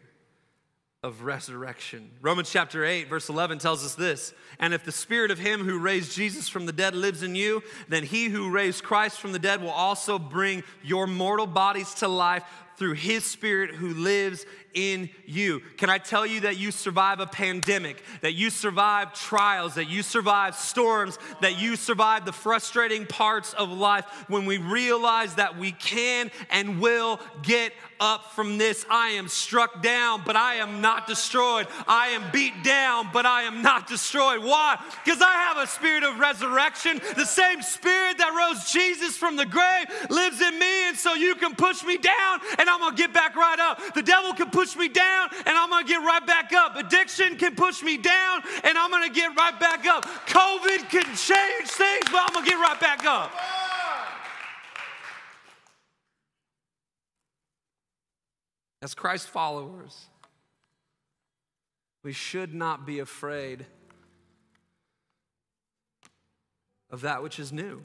of 1.03 1.23
resurrection. 1.23 2.09
Romans 2.21 2.49
chapter 2.49 2.85
8, 2.85 3.09
verse 3.09 3.29
11 3.29 3.59
tells 3.59 3.85
us 3.85 3.97
this 3.97 4.33
And 4.61 4.73
if 4.73 4.85
the 4.85 4.93
spirit 4.93 5.33
of 5.33 5.39
him 5.39 5.65
who 5.65 5.81
raised 5.81 6.15
Jesus 6.15 6.49
from 6.49 6.65
the 6.65 6.73
dead 6.73 6.95
lives 6.95 7.25
in 7.25 7.35
you, 7.35 7.63
then 7.89 8.05
he 8.05 8.27
who 8.27 8.51
raised 8.51 8.85
Christ 8.85 9.19
from 9.19 9.33
the 9.33 9.41
dead 9.41 9.61
will 9.61 9.71
also 9.71 10.17
bring 10.17 10.63
your 10.83 11.09
mortal 11.09 11.49
bodies 11.49 11.93
to 11.95 12.09
life 12.09 12.45
through 12.77 12.95
his 12.95 13.25
spirit 13.25 13.71
who 13.71 13.95
lives 13.95 14.47
in 14.75 15.11
you. 15.27 15.61
Can 15.77 15.91
I 15.91 15.99
tell 15.99 16.27
you 16.27 16.41
that 16.41 16.57
you 16.57 16.71
survive 16.71 17.21
a 17.21 17.27
pandemic, 17.27 18.03
that 18.23 18.33
you 18.33 18.49
survive 18.51 19.13
trials, 19.13 19.75
that 19.75 19.89
you 19.89 20.03
survive 20.03 20.55
storms, 20.55 21.19
that 21.41 21.61
you 21.61 21.77
survive 21.77 22.25
the 22.25 22.33
frustrating 22.33 23.07
parts 23.07 23.53
of 23.55 23.71
life 23.71 24.07
when 24.29 24.47
we 24.47 24.59
realize 24.59 25.35
that 25.35 25.59
we 25.59 25.73
can 25.73 26.31
and 26.51 26.81
will 26.81 27.21
get 27.43 27.73
up 28.03 28.33
from 28.33 28.59
this. 28.59 28.85
I 28.91 29.11
am 29.11 29.29
struck 29.29 29.81
down, 29.81 30.23
but 30.27 30.35
I 30.35 30.57
am 30.57 30.81
not 30.81 31.07
destroyed. 31.07 31.69
I 31.87 32.09
am 32.09 32.25
beat 32.33 32.65
down, 32.65 33.11
but 33.13 33.27
I 33.27 33.43
am 33.43 33.63
not 33.63 33.87
destroyed. 33.87 34.43
Why? 34.43 34.77
Because 35.05 35.23
I 35.23 35.33
have 35.33 35.57
a 35.57 35.69
spirit 35.69 36.03
of 36.03 36.19
resurrection. 36.19 37.01
The 37.15 37.25
same 37.25 37.63
spirit 37.63 38.19
that 38.19 38.35
rose 38.35 38.73
Jesus 38.73 39.17
from 39.17 39.37
the 39.37 39.47
grave 39.47 39.87
lives 40.11 40.41
in 40.41 40.59
me, 40.59 40.89
and 40.89 40.97
so 40.97 41.15
you 41.15 41.37
can 41.37 41.55
push 41.55 41.85
me 41.85 41.97
down 41.97 42.41
and 42.59 42.69
I'm 42.69 42.81
gonna 42.81 42.97
get 42.97 43.13
back 43.13 43.37
right 43.37 43.59
up. 43.61 43.81
The 43.95 44.03
devil 44.03 44.33
can 44.35 44.51
push 44.51 44.75
me 44.75 44.89
down 44.89 45.29
and 45.47 45.57
I'm 45.57 45.71
gonna 45.71 45.87
get 45.87 46.03
right 46.03 46.27
back 46.27 46.53
up. 46.53 46.75
Addiction 46.75 47.37
can 47.37 47.55
push 47.55 47.85
me 47.85 47.99
down 47.99 48.43
and 48.65 48.77
I'm 48.77 48.91
gonna 48.91 49.11
get 49.11 49.37
right 49.37 49.59
back 49.61 49.87
up. 49.87 50.05
COVID 50.27 50.91
can 50.91 51.05
change 51.15 51.69
things, 51.71 52.05
but 52.11 52.21
I'm 52.27 52.35
gonna 52.35 52.47
get 52.47 52.59
right 52.59 52.81
back 52.81 53.07
up. 53.07 53.31
As 58.83 58.95
Christ 58.95 59.29
followers, 59.29 60.09
we 62.03 62.13
should 62.13 62.53
not 62.53 62.85
be 62.85 62.99
afraid 62.99 63.65
of 66.91 67.03
that 67.03 67.23
which 67.23 67.39
is 67.39 67.53
new. 67.53 67.81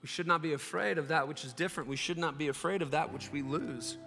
We 0.00 0.08
should 0.08 0.26
not 0.26 0.40
be 0.40 0.54
afraid 0.54 0.96
of 0.96 1.08
that 1.08 1.28
which 1.28 1.44
is 1.44 1.52
different. 1.52 1.90
We 1.90 1.96
should 1.96 2.16
not 2.16 2.38
be 2.38 2.48
afraid 2.48 2.80
of 2.80 2.92
that 2.92 3.12
which 3.12 3.30
we 3.30 3.42
lose. 3.42 3.98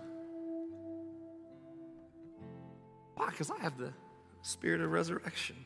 Why? 3.16 3.30
Because 3.30 3.52
I 3.52 3.60
have 3.62 3.78
the 3.78 3.94
spirit 4.42 4.82
of 4.82 4.92
resurrection. 4.92 5.58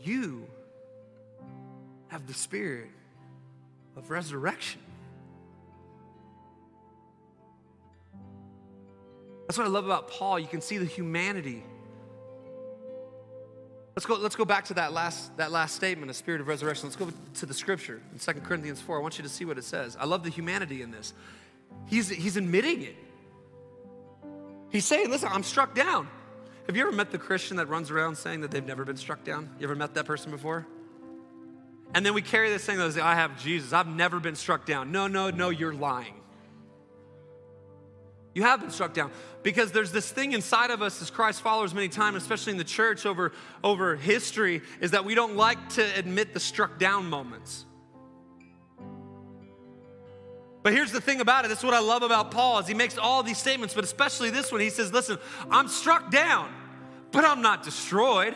You 0.00 0.46
have 2.08 2.26
the 2.26 2.34
spirit 2.34 2.88
of 3.96 4.10
resurrection. 4.10 4.80
That's 9.46 9.58
what 9.58 9.66
I 9.66 9.70
love 9.70 9.86
about 9.86 10.08
Paul. 10.08 10.38
You 10.38 10.48
can 10.48 10.60
see 10.60 10.76
the 10.78 10.84
humanity. 10.84 11.62
Let's 13.94 14.04
go, 14.04 14.16
let's 14.16 14.36
go 14.36 14.44
back 14.44 14.66
to 14.66 14.74
that 14.74 14.92
last, 14.92 15.34
that 15.38 15.52
last 15.52 15.74
statement, 15.76 16.10
a 16.10 16.14
spirit 16.14 16.40
of 16.40 16.48
resurrection. 16.48 16.88
Let's 16.88 16.96
go 16.96 17.10
to 17.34 17.46
the 17.46 17.54
scripture 17.54 18.02
in 18.12 18.18
2 18.18 18.40
Corinthians 18.40 18.80
4. 18.80 18.98
I 18.98 19.00
want 19.00 19.18
you 19.18 19.22
to 19.22 19.30
see 19.30 19.44
what 19.44 19.56
it 19.56 19.64
says. 19.64 19.96
I 19.98 20.04
love 20.04 20.22
the 20.22 20.30
humanity 20.30 20.82
in 20.82 20.90
this. 20.90 21.14
He's, 21.86 22.08
he's 22.08 22.36
admitting 22.36 22.82
it. 22.82 22.96
He's 24.70 24.84
saying, 24.84 25.10
listen, 25.10 25.30
I'm 25.32 25.44
struck 25.44 25.74
down. 25.74 26.08
Have 26.66 26.76
you 26.76 26.82
ever 26.82 26.92
met 26.92 27.12
the 27.12 27.18
Christian 27.18 27.56
that 27.58 27.68
runs 27.68 27.90
around 27.90 28.16
saying 28.16 28.40
that 28.40 28.50
they've 28.50 28.66
never 28.66 28.84
been 28.84 28.96
struck 28.96 29.22
down? 29.22 29.48
You 29.58 29.64
ever 29.64 29.76
met 29.76 29.94
that 29.94 30.04
person 30.04 30.32
before? 30.32 30.66
And 31.94 32.04
then 32.04 32.14
we 32.14 32.22
carry 32.22 32.50
this 32.50 32.64
thing 32.64 32.78
that 32.78 32.92
says, 32.92 32.98
I 32.98 33.14
have 33.14 33.40
Jesus. 33.42 33.72
I've 33.72 33.86
never 33.86 34.20
been 34.20 34.36
struck 34.36 34.66
down. 34.66 34.92
No, 34.92 35.06
no, 35.06 35.30
no, 35.30 35.50
you're 35.50 35.74
lying. 35.74 36.14
You 38.34 38.42
have 38.42 38.60
been 38.60 38.70
struck 38.70 38.92
down 38.92 39.12
because 39.42 39.72
there's 39.72 39.92
this 39.92 40.10
thing 40.10 40.32
inside 40.32 40.70
of 40.70 40.82
us 40.82 41.00
as 41.00 41.10
Christ 41.10 41.40
followers 41.40 41.72
many 41.72 41.88
times, 41.88 42.18
especially 42.18 42.52
in 42.52 42.58
the 42.58 42.64
church 42.64 43.06
over, 43.06 43.32
over 43.64 43.96
history, 43.96 44.60
is 44.78 44.90
that 44.90 45.06
we 45.06 45.14
don't 45.14 45.36
like 45.36 45.70
to 45.70 45.98
admit 45.98 46.34
the 46.34 46.40
struck 46.40 46.78
down 46.78 47.08
moments. 47.08 47.64
But 50.62 50.74
here's 50.74 50.92
the 50.92 51.00
thing 51.00 51.20
about 51.20 51.44
it. 51.44 51.48
This 51.48 51.60
is 51.60 51.64
what 51.64 51.74
I 51.74 51.78
love 51.78 52.02
about 52.02 52.30
Paul 52.30 52.58
is 52.58 52.66
he 52.66 52.74
makes 52.74 52.98
all 52.98 53.22
these 53.22 53.38
statements, 53.38 53.72
but 53.72 53.84
especially 53.84 54.30
this 54.30 54.50
one. 54.52 54.60
He 54.60 54.68
says, 54.68 54.92
"Listen, 54.92 55.16
I'm 55.48 55.68
struck 55.68 56.10
down, 56.10 56.52
but 57.12 57.24
I'm 57.24 57.40
not 57.40 57.62
destroyed. 57.62 58.34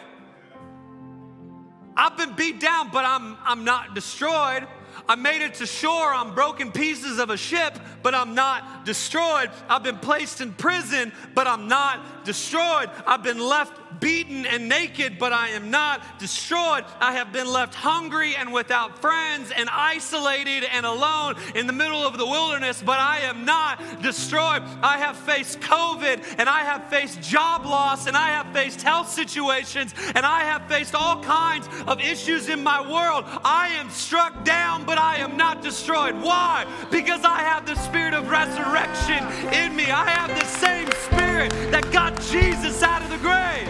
I've 2.01 2.17
been 2.17 2.33
beat 2.33 2.61
down, 2.61 2.89
but 2.91 3.05
I'm 3.05 3.37
I'm 3.45 3.63
not 3.63 3.95
destroyed. 3.95 4.67
I 5.07 5.17
made 5.17 5.43
it 5.43 5.55
to 5.57 5.67
shore 5.67 6.15
on 6.15 6.35
broken 6.35 6.73
pieces 6.73 7.19
of 7.19 7.29
a 7.29 7.37
ship, 7.37 7.79
but 8.03 8.15
I'm 8.15 8.35
not 8.35 8.87
destroyed. 8.87 9.51
I've 9.69 9.83
been 9.83 9.99
placed 9.99 10.41
in 10.41 10.55
prison, 10.55 11.13
but 11.35 11.47
I'm 11.47 11.69
not 11.69 12.20
destroyed. 12.25 12.91
I've 13.07 13.23
been 13.23 13.41
left 13.41 13.81
beaten 14.01 14.47
and 14.47 14.69
naked, 14.69 15.19
but 15.19 15.33
I 15.33 15.49
am 15.49 15.71
not 15.71 16.19
destroyed. 16.19 16.85
I 17.01 17.13
have 17.13 17.33
been 17.33 17.47
left 17.47 17.75
hungry 17.75 18.35
and 18.37 18.53
without 18.53 19.01
friends 19.01 19.53
and 19.55 19.69
isolated 19.71 20.65
and 20.65 20.87
alone 20.87 21.37
in 21.55 21.67
the 21.67 21.73
middle 21.73 22.07
of 22.07 22.17
the 22.17 22.27
wilderness, 22.27 22.83
but 22.85 22.99
I 22.99 23.21
am 23.21 23.45
not 23.45 24.03
destroyed. 24.03 24.63
I 24.83 24.99
have 24.99 25.17
faced 25.17 25.61
COVID 25.61 26.37
and 26.39 26.49
I 26.49 26.61
have 26.61 26.89
faced 26.89 27.21
job 27.21 27.65
loss 27.65 28.07
and 28.07 28.17
I 28.17 28.29
have 28.29 28.53
faced 28.53 28.83
health 28.83 29.11
situations 29.11 29.95
and 30.15 30.25
I 30.25 30.41
have 30.41 30.67
faced 30.69 30.95
all 30.95 31.23
kinds 31.23 31.69
of 31.87 32.01
issues 32.01 32.49
in 32.49 32.63
my 32.63 32.81
world. 32.81 33.25
I 33.45 33.69
am 33.79 33.91
struck 33.91 34.45
down, 34.45 34.85
but 34.85 34.99
I 34.99 35.17
am 35.17 35.37
not 35.37 35.63
destroyed. 35.63 36.21
Why? 36.21 36.67
Because 36.91 37.25
I 37.25 37.41
have 37.41 37.67
the 37.67 37.75
spirit 37.77 38.15
of 38.15 38.31
resurrection 38.31 39.25
in 39.53 39.77
me. 39.77 39.91
I 39.91 40.09
have 40.11 40.31
the 40.39 40.47
same 40.47 40.91
spirit 40.93 41.30
that 41.49 41.91
got 41.93 42.21
Jesus 42.23 42.83
out 42.83 43.03
of 43.03 43.11
the 43.11 43.19
grave. 43.19 43.69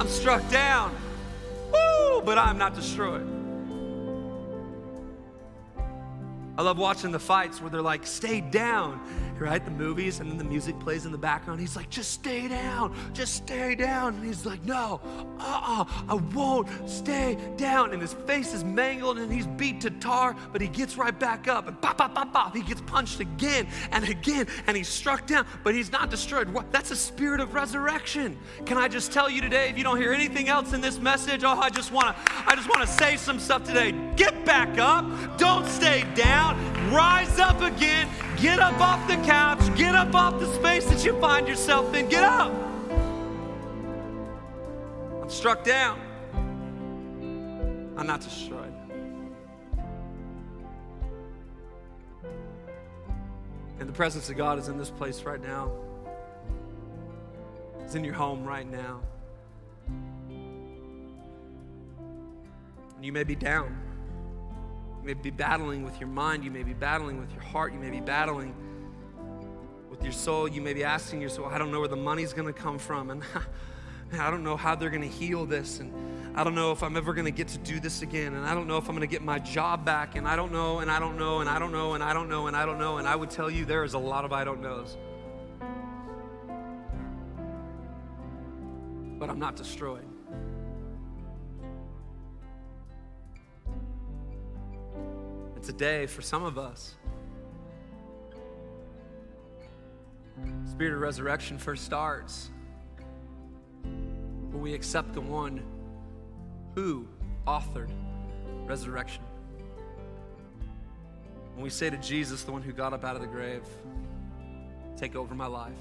I'm 0.00 0.08
struck 0.08 0.48
down. 0.50 0.94
Woo, 1.72 2.22
but 2.22 2.38
I'm 2.38 2.58
not 2.58 2.74
destroyed. 2.74 3.26
I 6.56 6.62
love 6.62 6.78
watching 6.78 7.10
the 7.10 7.18
fights 7.18 7.60
where 7.60 7.70
they're 7.70 7.82
like, 7.82 8.06
stay 8.06 8.40
down 8.40 9.00
right? 9.40 9.64
The 9.64 9.70
movies, 9.70 10.20
and 10.20 10.30
then 10.30 10.38
the 10.38 10.44
music 10.44 10.78
plays 10.80 11.06
in 11.06 11.12
the 11.12 11.18
background. 11.18 11.60
He's 11.60 11.76
like, 11.76 11.90
just 11.90 12.12
stay 12.12 12.48
down, 12.48 12.94
just 13.12 13.34
stay 13.34 13.74
down. 13.74 14.14
And 14.14 14.24
he's 14.24 14.46
like, 14.46 14.64
no, 14.64 15.00
uh 15.38 15.60
uh 15.64 15.84
I 16.08 16.14
won't 16.34 16.68
stay 16.88 17.36
down. 17.56 17.92
And 17.92 18.00
his 18.00 18.14
face 18.14 18.54
is 18.54 18.64
mangled 18.64 19.18
and 19.18 19.32
he's 19.32 19.46
beat 19.46 19.80
to 19.82 19.90
tar, 19.90 20.36
but 20.52 20.60
he 20.60 20.68
gets 20.68 20.96
right 20.96 21.18
back 21.18 21.48
up 21.48 21.68
and 21.68 21.80
pop, 21.80 21.98
pop, 21.98 22.14
pop, 22.14 22.32
pop. 22.32 22.54
He 22.54 22.62
gets 22.62 22.80
punched 22.82 23.20
again 23.20 23.66
and 23.90 24.08
again, 24.08 24.46
and 24.66 24.76
he's 24.76 24.88
struck 24.88 25.26
down, 25.26 25.46
but 25.62 25.74
he's 25.74 25.92
not 25.92 26.10
destroyed. 26.10 26.54
That's 26.70 26.90
a 26.90 26.96
spirit 26.96 27.40
of 27.40 27.54
resurrection. 27.54 28.38
Can 28.66 28.78
I 28.78 28.88
just 28.88 29.12
tell 29.12 29.30
you 29.30 29.40
today, 29.40 29.68
if 29.68 29.78
you 29.78 29.84
don't 29.84 29.98
hear 29.98 30.12
anything 30.12 30.48
else 30.48 30.72
in 30.72 30.80
this 30.80 30.98
message, 30.98 31.44
oh, 31.44 31.58
I 31.58 31.70
just 31.70 31.92
wanna, 31.92 32.14
I 32.46 32.54
just 32.56 32.68
wanna 32.68 32.86
say 32.86 33.16
some 33.16 33.38
stuff 33.38 33.64
today. 33.64 33.92
Get 34.16 34.44
back 34.44 34.78
up, 34.78 35.04
don't 35.38 35.66
stay 35.66 36.04
down, 36.14 36.56
rise 36.92 37.38
up 37.38 37.60
again, 37.60 38.08
get 38.36 38.58
up 38.58 38.78
off 38.80 39.06
the 39.08 39.16
couch, 39.16 39.74
get 39.76 39.94
up 39.94 40.14
off 40.14 40.38
the 40.40 40.52
space 40.54 40.84
that 40.86 41.04
you 41.04 41.18
find 41.20 41.46
yourself 41.48 41.94
in. 41.94 42.08
Get 42.08 42.24
up. 42.24 42.52
I'm 45.22 45.30
struck 45.30 45.64
down. 45.64 46.00
I'm 47.96 48.06
not 48.06 48.20
destroyed. 48.20 48.72
And 53.80 53.88
the 53.88 53.92
presence 53.92 54.28
of 54.30 54.36
God 54.36 54.58
is 54.58 54.68
in 54.68 54.78
this 54.78 54.90
place 54.90 55.22
right 55.22 55.42
now. 55.42 55.70
It's 57.80 57.94
in 57.94 58.04
your 58.04 58.14
home 58.14 58.44
right 58.44 58.70
now. 58.70 59.00
And 62.96 63.04
You 63.04 63.12
may 63.12 63.24
be 63.24 63.34
down. 63.34 63.83
You 65.04 65.08
may 65.08 65.20
be 65.20 65.28
battling 65.30 65.84
with 65.84 66.00
your 66.00 66.08
mind. 66.08 66.44
You 66.44 66.50
may 66.50 66.62
be 66.62 66.72
battling 66.72 67.20
with 67.20 67.30
your 67.30 67.42
heart. 67.42 67.74
You 67.74 67.78
may 67.78 67.90
be 67.90 68.00
battling 68.00 68.54
with 69.90 70.02
your 70.02 70.14
soul. 70.14 70.48
You 70.48 70.62
may 70.62 70.72
be 70.72 70.82
asking 70.82 71.20
yourself, 71.20 71.52
I 71.52 71.58
don't 71.58 71.70
know 71.70 71.80
where 71.80 71.90
the 71.90 71.94
money's 71.94 72.32
going 72.32 72.46
to 72.46 72.58
come 72.58 72.78
from. 72.78 73.10
And 73.10 73.22
I 74.18 74.30
don't 74.30 74.42
know 74.42 74.56
how 74.56 74.74
they're 74.74 74.88
going 74.88 75.02
to 75.02 75.06
heal 75.06 75.44
this. 75.44 75.78
And 75.78 75.92
I 76.34 76.42
don't 76.42 76.54
know 76.54 76.72
if 76.72 76.82
I'm 76.82 76.96
ever 76.96 77.12
going 77.12 77.26
to 77.26 77.30
get 77.30 77.48
to 77.48 77.58
do 77.58 77.80
this 77.80 78.00
again. 78.00 78.32
And 78.32 78.46
I 78.46 78.54
don't 78.54 78.66
know 78.66 78.78
if 78.78 78.88
I'm 78.88 78.96
going 78.96 79.06
to 79.06 79.12
get 79.12 79.20
my 79.20 79.38
job 79.38 79.84
back. 79.84 80.16
And 80.16 80.26
I 80.26 80.36
don't 80.36 80.52
know, 80.52 80.78
and 80.78 80.90
I 80.90 80.98
don't 80.98 81.18
know, 81.18 81.40
and 81.40 81.50
I 81.50 81.58
don't 81.58 81.72
know, 81.72 81.92
and 81.92 82.02
I 82.02 82.14
don't 82.14 82.30
know, 82.30 82.46
and 82.46 82.56
I 82.56 82.64
don't 82.64 82.78
know. 82.78 82.96
And 82.96 83.06
I 83.06 83.14
would 83.14 83.28
tell 83.28 83.50
you 83.50 83.66
there 83.66 83.84
is 83.84 83.92
a 83.92 83.98
lot 83.98 84.24
of 84.24 84.32
I 84.32 84.42
don't 84.42 84.62
knows. 84.62 84.96
But 89.18 89.28
I'm 89.28 89.38
not 89.38 89.54
destroyed. 89.54 90.13
Today 95.64 96.06
for 96.06 96.22
some 96.22 96.44
of 96.44 96.58
us. 96.58 96.94
Spirit 100.70 100.94
of 100.94 101.00
resurrection 101.00 101.58
first 101.58 101.84
starts 101.84 102.50
when 103.82 104.60
we 104.60 104.74
accept 104.74 105.12
the 105.14 105.20
one 105.20 105.62
who 106.74 107.06
authored 107.46 107.90
resurrection. 108.66 109.22
When 111.54 111.64
we 111.64 111.70
say 111.70 111.88
to 111.88 111.96
Jesus, 111.98 112.42
the 112.42 112.52
one 112.52 112.62
who 112.62 112.72
got 112.72 112.92
up 112.92 113.04
out 113.04 113.16
of 113.16 113.22
the 113.22 113.28
grave, 113.28 113.62
take 114.96 115.16
over 115.16 115.34
my 115.34 115.46
life. 115.46 115.72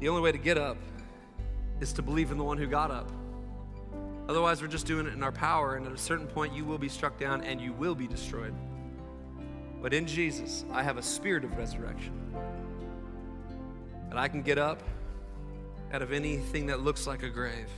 The 0.00 0.08
only 0.08 0.22
way 0.22 0.32
to 0.32 0.38
get 0.38 0.58
up 0.58 0.76
is 1.80 1.92
to 1.94 2.02
believe 2.02 2.30
in 2.30 2.38
the 2.38 2.44
one 2.44 2.58
who 2.58 2.66
got 2.66 2.90
up. 2.90 3.10
Otherwise, 4.28 4.60
we're 4.60 4.68
just 4.68 4.86
doing 4.86 5.06
it 5.06 5.14
in 5.14 5.22
our 5.22 5.32
power, 5.32 5.76
and 5.76 5.86
at 5.86 5.92
a 5.92 5.98
certain 5.98 6.26
point, 6.26 6.52
you 6.52 6.64
will 6.64 6.78
be 6.78 6.88
struck 6.88 7.18
down 7.18 7.42
and 7.42 7.60
you 7.60 7.72
will 7.72 7.94
be 7.94 8.06
destroyed. 8.06 8.54
But 9.80 9.94
in 9.94 10.06
Jesus, 10.06 10.64
I 10.70 10.82
have 10.82 10.98
a 10.98 11.02
spirit 11.02 11.44
of 11.44 11.56
resurrection. 11.56 12.12
And 14.10 14.18
I 14.18 14.28
can 14.28 14.42
get 14.42 14.58
up 14.58 14.82
out 15.92 16.02
of 16.02 16.12
anything 16.12 16.66
that 16.66 16.80
looks 16.80 17.06
like 17.06 17.22
a 17.22 17.30
grave 17.30 17.68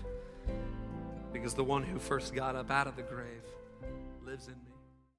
because 1.32 1.54
the 1.54 1.64
one 1.64 1.82
who 1.82 1.98
first 1.98 2.34
got 2.34 2.56
up 2.56 2.70
out 2.70 2.86
of 2.86 2.96
the 2.96 3.02
grave 3.02 3.42
lives 4.24 4.46
in 4.46 4.54
me. 4.54 4.69